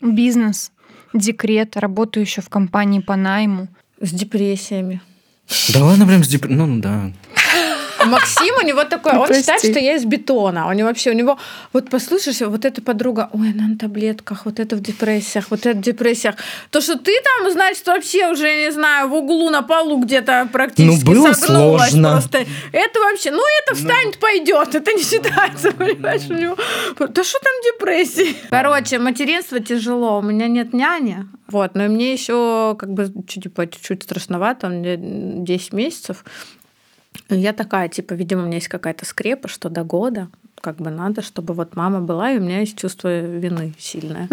Бизнес, 0.00 0.72
декрет, 1.14 1.76
работу 1.76 2.18
еще 2.20 2.40
в 2.42 2.48
компании 2.48 3.00
по 3.00 3.14
найму. 3.16 3.68
С 4.00 4.10
депрессиями. 4.12 5.00
Да 5.74 5.84
ладно, 5.84 6.06
прям 6.06 6.24
с 6.24 6.28
деп- 6.28 6.46
Ну, 6.48 6.80
да. 6.80 7.12
Максим 8.10 8.54
у 8.62 8.66
него 8.66 8.84
такой, 8.84 9.12
Ну, 9.12 9.20
он 9.22 9.34
считает, 9.34 9.60
что 9.60 9.78
я 9.78 9.94
из 9.96 10.04
бетона. 10.04 10.68
У 10.68 10.72
него 10.72 10.88
вообще, 10.88 11.10
у 11.10 11.14
него, 11.14 11.38
вот 11.72 11.90
послушаешь, 11.90 12.40
вот 12.40 12.64
эта 12.64 12.82
подруга, 12.82 13.28
ой, 13.32 13.50
она 13.52 13.68
на 13.68 13.76
таблетках, 13.78 14.44
вот 14.44 14.58
это 14.60 14.76
в 14.76 14.80
депрессиях, 14.80 15.46
вот 15.50 15.66
это 15.66 15.78
в 15.78 15.80
депрессиях. 15.80 16.34
То, 16.70 16.80
что 16.80 16.96
ты 16.98 17.12
там, 17.22 17.50
значит, 17.52 17.86
вообще 17.86 18.28
уже, 18.30 18.64
не 18.66 18.72
знаю, 18.72 19.08
в 19.08 19.14
углу 19.14 19.50
на 19.50 19.62
полу 19.62 19.98
где-то 20.02 20.48
практически 20.52 21.04
Ну, 21.06 21.12
было 21.14 21.32
согнулась 21.32 21.90
сложно. 21.90 22.10
просто. 22.12 22.38
Это 22.72 23.00
вообще, 23.00 23.30
ну, 23.30 23.42
это 23.64 23.74
встанет, 23.74 24.18
пойдет, 24.18 24.74
это 24.74 24.92
не 24.92 25.02
считается, 25.02 25.72
понимаешь, 25.72 26.22
у 26.30 26.34
него. 26.34 26.56
Да 26.98 27.24
что 27.24 27.38
там 27.38 27.52
депрессии? 27.74 28.34
Короче, 28.50 28.98
материнство 28.98 29.60
тяжело, 29.60 30.18
у 30.18 30.22
меня 30.22 30.48
нет 30.48 30.72
няни, 30.72 31.26
вот, 31.48 31.74
но 31.74 31.84
мне 31.84 32.12
еще 32.12 32.76
как 32.78 32.90
бы 32.92 33.10
чуть, 33.26 33.42
типа, 33.44 33.66
чуть-чуть 33.66 34.02
страшновато, 34.02 34.68
мне 34.68 34.96
10 34.98 35.72
месяцев. 35.72 36.24
Я 37.30 37.52
такая, 37.52 37.88
типа, 37.88 38.14
видимо, 38.14 38.42
у 38.42 38.46
меня 38.46 38.56
есть 38.56 38.68
какая-то 38.68 39.04
скрепа, 39.04 39.48
что 39.48 39.68
до 39.68 39.84
года 39.84 40.28
как 40.60 40.76
бы 40.76 40.90
надо, 40.90 41.22
чтобы 41.22 41.54
вот 41.54 41.74
мама 41.74 42.00
была, 42.00 42.32
и 42.32 42.38
у 42.38 42.42
меня 42.42 42.60
есть 42.60 42.76
чувство 42.76 43.20
вины 43.20 43.72
сильное, 43.78 44.28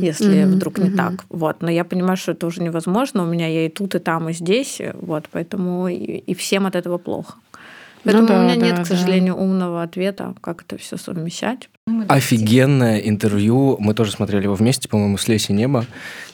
если 0.00 0.44
Мгм, 0.44 0.52
вдруг 0.52 0.78
не 0.78 0.88
мгм. 0.88 0.96
так. 0.96 1.24
Вот. 1.28 1.60
Но 1.60 1.70
я 1.70 1.84
понимаю, 1.84 2.16
что 2.16 2.32
это 2.32 2.46
уже 2.46 2.62
невозможно. 2.62 3.24
У 3.24 3.26
меня 3.26 3.48
я 3.48 3.66
и 3.66 3.68
тут, 3.68 3.94
и 3.94 3.98
там, 3.98 4.28
и 4.28 4.32
здесь. 4.32 4.80
Вот. 4.94 5.24
Поэтому 5.32 5.88
и, 5.88 5.94
и 5.94 6.34
всем 6.34 6.66
от 6.66 6.76
этого 6.76 6.98
плохо. 6.98 7.34
Поэтому 8.04 8.28
да, 8.28 8.40
у 8.40 8.42
меня 8.42 8.56
да, 8.56 8.66
нет, 8.66 8.74
к 8.74 8.78
да. 8.78 8.84
сожалению, 8.84 9.36
умного 9.36 9.82
ответа, 9.82 10.34
как 10.40 10.62
это 10.62 10.76
все 10.76 10.96
совмещать. 10.96 11.68
Офигенное 12.08 12.98
интервью. 12.98 13.76
Мы 13.78 13.94
тоже 13.94 14.12
смотрели 14.12 14.44
его 14.44 14.54
вместе, 14.54 14.88
по-моему, 14.88 15.18
с 15.18 15.28
Леси 15.28 15.52
Неба, 15.52 15.86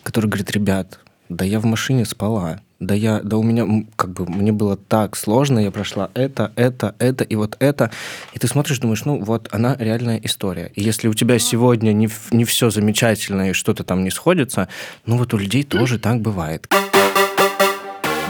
который 0.02 0.26
говорит, 0.26 0.50
ребят, 0.50 1.00
да 1.28 1.44
я 1.44 1.60
в 1.60 1.64
машине 1.64 2.04
спала. 2.04 2.60
Да 2.80 2.94
я, 2.94 3.20
да 3.22 3.36
у 3.36 3.42
меня, 3.42 3.66
как 3.96 4.12
бы, 4.12 4.24
мне 4.24 4.52
было 4.52 4.76
так 4.76 5.16
сложно, 5.16 5.58
я 5.58 5.72
прошла 5.72 6.10
это, 6.14 6.52
это, 6.54 6.94
это 7.00 7.24
и 7.24 7.34
вот 7.34 7.56
это. 7.58 7.90
И 8.34 8.38
ты 8.38 8.46
смотришь, 8.46 8.78
думаешь, 8.78 9.04
ну 9.04 9.22
вот, 9.24 9.48
она 9.50 9.74
реальная 9.76 10.20
история. 10.22 10.70
И 10.76 10.82
если 10.82 11.08
у 11.08 11.14
тебя 11.14 11.40
сегодня 11.40 11.92
не, 11.92 12.08
не 12.30 12.44
все 12.44 12.70
замечательно 12.70 13.50
и 13.50 13.52
что-то 13.52 13.82
там 13.82 14.04
не 14.04 14.10
сходится, 14.10 14.68
ну 15.06 15.16
вот 15.16 15.34
у 15.34 15.38
людей 15.38 15.64
тоже 15.64 15.98
так 15.98 16.20
бывает. 16.20 16.68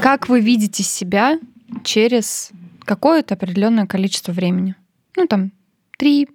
Как 0.00 0.30
вы 0.30 0.40
видите 0.40 0.82
себя 0.82 1.38
через 1.84 2.50
какое-то 2.84 3.34
определенное 3.34 3.86
количество 3.86 4.32
времени? 4.32 4.74
Ну, 5.16 5.26
там, 5.26 5.52
3-5 6.00 6.26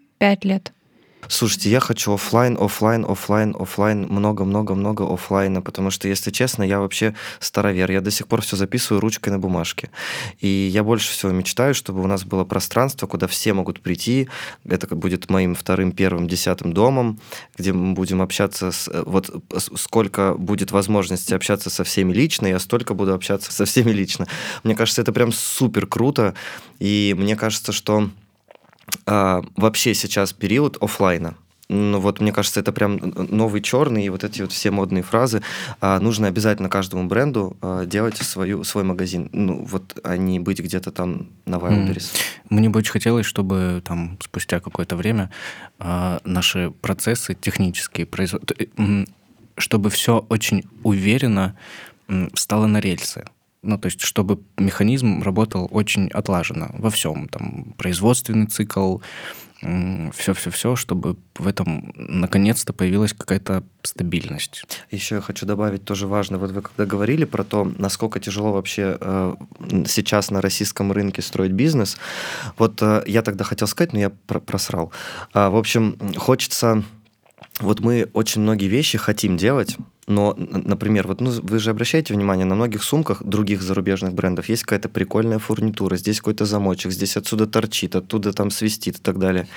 лет. 0.43 0.71
Слушайте, 1.29 1.69
я 1.69 1.79
хочу 1.79 2.13
оффлайн, 2.13 2.57
оффлайн, 2.59 3.05
оффлайн, 3.07 3.55
оффлайн, 3.57 4.07
много-много-много 4.09 5.03
оффлайна, 5.13 5.61
потому 5.61 5.89
что, 5.89 6.07
если 6.07 6.31
честно, 6.31 6.63
я 6.63 6.79
вообще 6.79 7.15
старовер. 7.39 7.89
Я 7.91 8.01
до 8.01 8.11
сих 8.11 8.27
пор 8.27 8.41
все 8.41 8.57
записываю 8.57 8.99
ручкой 9.01 9.29
на 9.29 9.39
бумажке. 9.39 9.89
И 10.39 10.47
я 10.47 10.83
больше 10.83 11.11
всего 11.11 11.31
мечтаю, 11.31 11.73
чтобы 11.73 12.01
у 12.03 12.07
нас 12.07 12.23
было 12.23 12.43
пространство, 12.43 13.07
куда 13.07 13.27
все 13.27 13.53
могут 13.53 13.79
прийти. 13.81 14.27
Это 14.67 14.93
будет 14.95 15.29
моим 15.29 15.55
вторым, 15.55 15.91
первым, 15.91 16.27
десятым 16.27 16.73
домом, 16.73 17.19
где 17.57 17.73
мы 17.73 17.93
будем 17.93 18.21
общаться 18.21 18.71
с... 18.71 18.87
э, 18.87 19.03
Вот 19.05 19.31
сколько 19.75 20.35
будет 20.35 20.71
возможности 20.71 21.33
общаться 21.33 21.69
со 21.69 21.83
всеми 21.83 22.13
лично, 22.13 22.47
я 22.47 22.59
столько 22.59 22.93
буду 22.93 23.13
общаться 23.13 23.51
со 23.51 23.65
всеми 23.65 23.91
лично. 23.91 24.27
Мне 24.63 24.75
кажется, 24.75 25.01
это 25.01 25.13
прям 25.13 25.31
супер 25.31 25.87
круто. 25.87 26.33
И 26.79 27.15
мне 27.17 27.35
кажется, 27.35 27.71
что 27.71 28.09
а, 29.05 29.41
вообще 29.55 29.93
сейчас 29.93 30.33
период 30.33 30.77
оффлайна. 30.81 31.35
Ну 31.69 31.99
вот, 31.99 32.19
мне 32.19 32.31
кажется, 32.33 32.59
это 32.59 32.71
прям 32.73 32.99
новый 33.29 33.61
черный, 33.61 34.05
и 34.05 34.09
вот 34.09 34.23
эти 34.23 34.41
вот 34.41 34.51
все 34.51 34.69
модные 34.69 35.01
фразы. 35.01 35.41
А, 35.79 35.99
нужно 35.99 36.27
обязательно 36.27 36.69
каждому 36.69 37.07
бренду 37.07 37.55
а, 37.61 37.85
делать 37.85 38.17
свою, 38.17 38.63
свой 38.63 38.83
магазин. 38.83 39.29
Ну 39.31 39.63
вот, 39.65 39.95
а 40.03 40.17
не 40.17 40.39
быть 40.39 40.59
где-то 40.59 40.91
там 40.91 41.29
на 41.45 41.55
Wildberries. 41.55 42.13
Мне 42.49 42.69
бы 42.69 42.79
очень 42.79 42.91
хотелось, 42.91 43.25
чтобы 43.25 43.81
там 43.85 44.17
спустя 44.21 44.59
какое-то 44.59 44.95
время 44.97 45.31
а, 45.79 46.19
наши 46.25 46.71
процессы 46.81 47.33
технические, 47.33 48.05
производ- 48.05 48.53
м, 48.77 49.07
чтобы 49.57 49.89
все 49.89 50.25
очень 50.29 50.63
уверенно 50.83 51.55
м, 52.09 52.29
встало 52.33 52.67
на 52.67 52.81
рельсы. 52.81 53.23
Ну, 53.63 53.77
то 53.77 53.87
есть, 53.87 54.01
чтобы 54.01 54.39
механизм 54.57 55.23
работал 55.23 55.67
очень 55.71 56.09
отлаженно 56.09 56.69
во 56.77 56.89
всем. 56.89 57.27
Там, 57.29 57.73
производственный 57.77 58.47
цикл, 58.47 58.97
все-все-все, 60.13 60.75
чтобы 60.75 61.15
в 61.35 61.47
этом 61.47 61.93
наконец-то 61.95 62.73
появилась 62.73 63.13
какая-то 63.13 63.63
стабильность. 63.81 64.65
Еще 64.91 65.15
я 65.15 65.21
хочу 65.21 65.45
добавить 65.45 65.85
тоже 65.85 66.07
важно. 66.07 66.37
Вот 66.37 66.51
вы 66.51 66.61
когда 66.61 66.85
говорили 66.85 67.23
про 67.23 67.43
то, 67.43 67.71
насколько 67.77 68.19
тяжело 68.19 68.51
вообще 68.51 68.97
э, 68.99 69.35
сейчас 69.87 70.31
на 70.31 70.41
российском 70.41 70.91
рынке 70.91 71.21
строить 71.21 71.53
бизнес, 71.53 71.97
вот 72.57 72.81
э, 72.81 73.03
я 73.07 73.21
тогда 73.21 73.45
хотел 73.45 73.67
сказать, 73.67 73.93
но 73.93 73.99
я 73.99 74.09
про- 74.09 74.41
просрал. 74.41 74.91
А, 75.33 75.49
в 75.49 75.55
общем, 75.55 75.97
хочется... 76.17 76.83
Вот 77.59 77.81
мы 77.81 78.09
очень 78.13 78.41
многие 78.41 78.65
вещи 78.65 78.97
хотим 78.97 79.37
делать, 79.37 79.77
но, 80.07 80.35
например, 80.37 81.07
вот 81.07 81.21
ну, 81.21 81.31
вы 81.31 81.59
же 81.59 81.69
обращаете 81.69 82.13
внимание, 82.13 82.45
на 82.45 82.55
многих 82.55 82.83
сумках 82.83 83.23
других 83.23 83.61
зарубежных 83.61 84.13
брендов 84.13 84.49
есть 84.49 84.63
какая-то 84.63 84.89
прикольная 84.89 85.39
фурнитура, 85.39 85.95
здесь 85.95 86.17
какой-то 86.17 86.45
замочек, 86.45 86.91
здесь 86.91 87.15
отсюда 87.15 87.47
торчит, 87.47 87.95
оттуда 87.95 88.33
там 88.33 88.51
свистит 88.51 88.97
и 88.97 89.01
так 89.01 89.17
далее. 89.17 89.47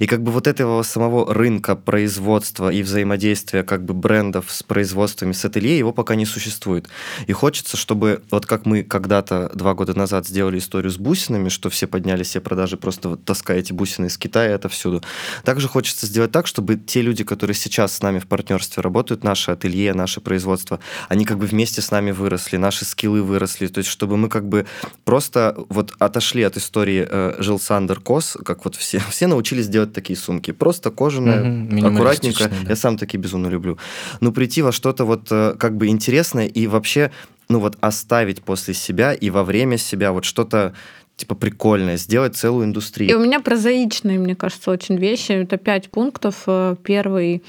И 0.00 0.06
как 0.06 0.22
бы 0.22 0.30
вот 0.30 0.46
этого 0.46 0.82
самого 0.82 1.32
рынка 1.32 1.74
производства 1.74 2.70
и 2.70 2.82
взаимодействия 2.82 3.62
как 3.62 3.84
бы 3.84 3.94
брендов 3.94 4.50
с 4.50 4.62
производствами, 4.62 5.32
с 5.32 5.44
ателье, 5.44 5.78
его 5.78 5.92
пока 5.92 6.14
не 6.16 6.26
существует. 6.26 6.88
И 7.26 7.32
хочется, 7.32 7.76
чтобы 7.76 8.22
вот 8.30 8.44
как 8.44 8.66
мы 8.66 8.82
когда-то 8.82 9.50
два 9.54 9.74
года 9.74 9.96
назад 9.96 10.26
сделали 10.26 10.58
историю 10.58 10.90
с 10.90 10.98
бусинами, 10.98 11.48
что 11.48 11.70
все 11.70 11.86
подняли 11.86 12.24
все 12.24 12.40
продажи, 12.40 12.76
просто 12.76 13.08
вот 13.08 13.24
таская 13.24 13.58
эти 13.58 13.72
бусины 13.72 14.06
из 14.06 14.18
Китая, 14.18 14.52
это 14.52 14.68
всюду. 14.68 15.02
Также 15.44 15.68
хочется 15.68 16.06
сделать 16.06 16.32
так, 16.32 16.46
чтобы 16.46 16.76
те 16.76 17.00
люди, 17.00 17.24
которые 17.24 17.54
сейчас 17.54 17.96
с 17.96 18.02
нами 18.02 18.18
в 18.18 18.26
партнерстве 18.26 18.82
работают, 18.82 19.24
наши 19.24 19.50
ателье, 19.50 19.93
наше 19.94 20.20
производство, 20.20 20.80
они 21.08 21.24
как 21.24 21.38
бы 21.38 21.46
вместе 21.46 21.80
с 21.80 21.90
нами 21.90 22.10
выросли, 22.10 22.56
наши 22.56 22.84
скиллы 22.84 23.22
выросли, 23.22 23.66
то 23.66 23.78
есть 23.78 23.90
чтобы 23.90 24.16
мы 24.16 24.28
как 24.28 24.48
бы 24.48 24.66
просто 25.04 25.54
вот 25.68 25.92
отошли 25.98 26.42
от 26.42 26.56
истории 26.56 27.06
э, 27.08 27.34
жил 27.38 27.58
Сандер 27.58 28.00
Кос, 28.00 28.36
как 28.44 28.64
вот 28.64 28.76
все, 28.76 28.98
все 29.10 29.26
научились 29.26 29.68
делать 29.68 29.92
такие 29.92 30.18
сумки, 30.18 30.50
просто 30.50 30.90
кожаные, 30.90 31.44
Мгм, 31.44 31.86
аккуратненько, 31.86 32.48
да. 32.48 32.70
я 32.70 32.76
сам 32.76 32.98
такие 32.98 33.18
безумно 33.18 33.48
люблю. 33.48 33.78
Но 34.20 34.32
прийти 34.32 34.62
во 34.62 34.72
что-то 34.72 35.04
вот 35.04 35.28
э, 35.30 35.54
как 35.58 35.76
бы 35.76 35.86
интересное 35.88 36.46
и 36.46 36.66
вообще, 36.66 37.10
ну 37.48 37.60
вот 37.60 37.76
оставить 37.80 38.42
после 38.42 38.74
себя 38.74 39.12
и 39.12 39.30
во 39.30 39.44
время 39.44 39.76
себя 39.78 40.12
вот 40.12 40.24
что-то 40.24 40.74
типа 41.16 41.34
прикольное, 41.34 41.96
сделать 41.96 42.36
целую 42.36 42.64
И 42.64 42.68
индустрию. 42.68 43.18
у 43.18 43.22
меня 43.22 43.40
прозаичные, 43.40 44.18
мне 44.18 44.34
кажется, 44.34 44.70
очень 44.70 44.96
вещи. 44.96 45.32
Это 45.32 45.56
пять 45.56 45.90
пунктов. 45.90 46.44
Э, 46.46 46.76
Первый, 46.82 47.42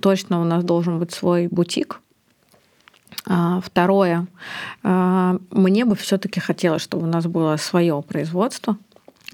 точно 0.00 0.40
у 0.40 0.44
нас 0.44 0.64
должен 0.64 0.98
быть 0.98 1.12
свой 1.12 1.48
бутик. 1.48 2.00
А, 3.28 3.60
Второе, 3.60 4.26
а, 4.84 5.38
мне 5.50 5.84
бы 5.84 5.96
все-таки 5.96 6.38
хотелось, 6.38 6.82
чтобы 6.82 7.04
у 7.04 7.10
нас 7.10 7.26
было 7.26 7.56
свое 7.56 8.00
производство, 8.06 8.76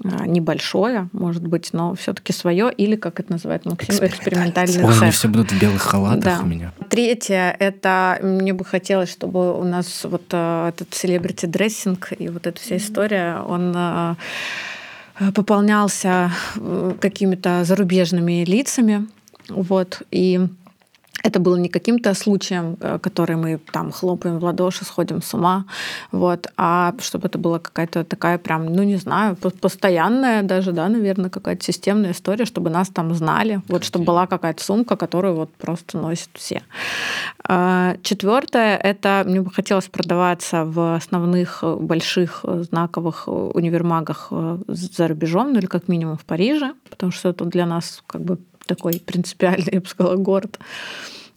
небольшое, 0.03 1.09
может 1.13 1.45
быть, 1.47 1.69
но 1.73 1.95
все-таки 1.95 2.33
свое, 2.33 2.71
или 2.71 2.95
как 2.95 3.19
это 3.19 3.31
называет 3.31 3.65
Максим, 3.65 4.05
экспериментальный 4.05 4.83
Ой, 4.83 4.91
они 4.91 4.99
цех. 4.99 5.13
все 5.13 5.27
будут 5.27 5.51
в 5.51 5.59
белых 5.59 5.81
халатах 5.81 6.23
Да. 6.23 6.39
у 6.43 6.45
меня. 6.45 6.73
Третье, 6.89 7.55
это 7.59 8.19
мне 8.21 8.53
бы 8.53 8.65
хотелось, 8.65 9.11
чтобы 9.11 9.57
у 9.57 9.63
нас 9.63 10.03
вот 10.03 10.23
э, 10.31 10.69
этот 10.69 10.93
селебрити 10.93 11.45
дрессинг 11.45 12.09
и 12.17 12.29
вот 12.29 12.47
эта 12.47 12.59
вся 12.59 12.77
история, 12.77 13.37
он 13.47 13.73
э, 13.75 14.15
э, 15.19 15.31
пополнялся 15.31 16.31
э, 16.55 16.93
какими-то 16.99 17.63
зарубежными 17.63 18.43
лицами, 18.45 19.07
вот, 19.49 20.01
и 20.11 20.41
это 21.23 21.39
было 21.39 21.55
не 21.55 21.69
каким-то 21.69 22.13
случаем, 22.13 22.77
э, 22.81 22.99
который 22.99 23.37
мы 23.37 23.59
там 23.71 23.91
хлопаем 23.91 24.39
в 24.39 24.43
ладоши, 24.43 24.83
сходим 24.85 25.21
с 25.21 25.33
ума, 25.33 25.65
вот, 26.11 26.47
а 26.57 26.93
чтобы 26.99 27.27
это 27.27 27.37
была 27.37 27.59
какая-то 27.59 28.03
такая 28.03 28.37
прям, 28.37 28.65
ну 28.65 28.83
не 28.83 28.97
знаю, 28.97 29.35
по- 29.37 29.49
постоянная 29.49 30.43
даже, 30.43 30.73
да, 30.73 30.89
наверное, 30.89 31.29
какая-то 31.29 31.63
системная 31.63 32.11
история, 32.11 32.45
чтобы 32.45 32.69
нас 32.69 32.89
там 32.89 33.13
знали, 33.15 33.61
вот, 33.69 33.85
чтобы 33.85 34.05
была 34.05 34.27
какая-то 34.27 34.63
сумка, 34.63 34.97
которую 34.97 35.35
вот 35.35 35.49
просто 35.53 35.97
носят 35.97 36.29
все. 36.33 36.61
А, 37.47 37.95
Четвертое, 38.03 38.75
это 38.77 39.23
мне 39.25 39.41
бы 39.41 39.49
хотелось 39.49 39.87
продаваться 39.87 40.65
в 40.65 40.95
основных 40.95 41.59
э, 41.63 41.75
больших 41.75 42.41
э, 42.43 42.63
знаковых 42.69 43.27
универмагах 43.27 44.31
за 44.67 45.07
рубежом, 45.07 45.53
ну 45.53 45.59
или 45.59 45.67
как 45.67 45.87
минимум 45.87 46.17
в 46.17 46.25
Париже, 46.25 46.73
потому 46.89 47.11
что 47.11 47.29
это 47.29 47.45
для 47.45 47.65
нас 47.65 48.03
как 48.07 48.21
бы 48.21 48.37
такой 48.65 48.99
принципиальный, 48.99 49.73
я 49.73 49.81
бы 49.81 49.87
сказала, 49.87 50.15
город. 50.15 50.59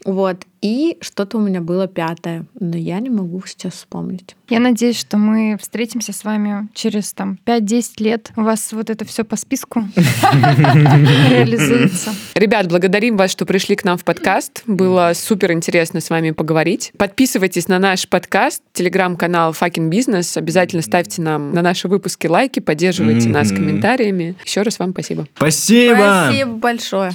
Вот. 0.04 0.44
И 0.62 0.98
что-то 1.00 1.38
у 1.38 1.40
меня 1.40 1.60
было 1.60 1.86
пятое, 1.86 2.44
но 2.58 2.76
я 2.76 2.98
не 2.98 3.10
могу 3.10 3.42
сейчас 3.46 3.74
вспомнить. 3.74 4.34
Я 4.48 4.58
надеюсь, 4.58 4.98
что 4.98 5.16
мы 5.16 5.56
встретимся 5.60 6.12
с 6.12 6.24
вами 6.24 6.68
через 6.74 7.12
там 7.12 7.38
5-10 7.46 7.84
лет. 7.98 8.32
У 8.36 8.42
вас 8.42 8.72
вот 8.72 8.90
это 8.90 9.04
все 9.04 9.24
по 9.24 9.36
списку 9.36 9.84
реализуется. 9.96 12.14
Ребят, 12.34 12.68
благодарим 12.68 13.16
вас, 13.16 13.30
что 13.30 13.46
пришли 13.46 13.76
к 13.76 13.84
нам 13.84 13.96
в 13.96 14.04
подкаст. 14.04 14.62
Было 14.66 15.12
супер 15.14 15.52
интересно 15.52 16.00
с 16.00 16.10
вами 16.10 16.32
поговорить. 16.32 16.92
Подписывайтесь 16.96 17.68
на 17.68 17.78
наш 17.78 18.08
подкаст, 18.08 18.62
телеграм-канал 18.72 19.52
Fucking 19.52 19.90
Business. 19.90 20.36
Обязательно 20.36 20.82
ставьте 20.82 21.22
нам 21.22 21.52
на 21.52 21.62
наши 21.62 21.86
выпуски 21.86 22.26
лайки, 22.26 22.60
поддерживайте 22.60 23.28
нас 23.28 23.50
комментариями. 23.50 24.34
Еще 24.44 24.62
раз 24.62 24.78
вам 24.78 24.90
спасибо. 24.90 25.28
Спасибо! 25.36 26.24
Спасибо 26.26 26.52
большое. 26.52 27.12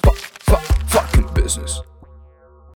fucking 0.92 1.34
business. 1.36 1.91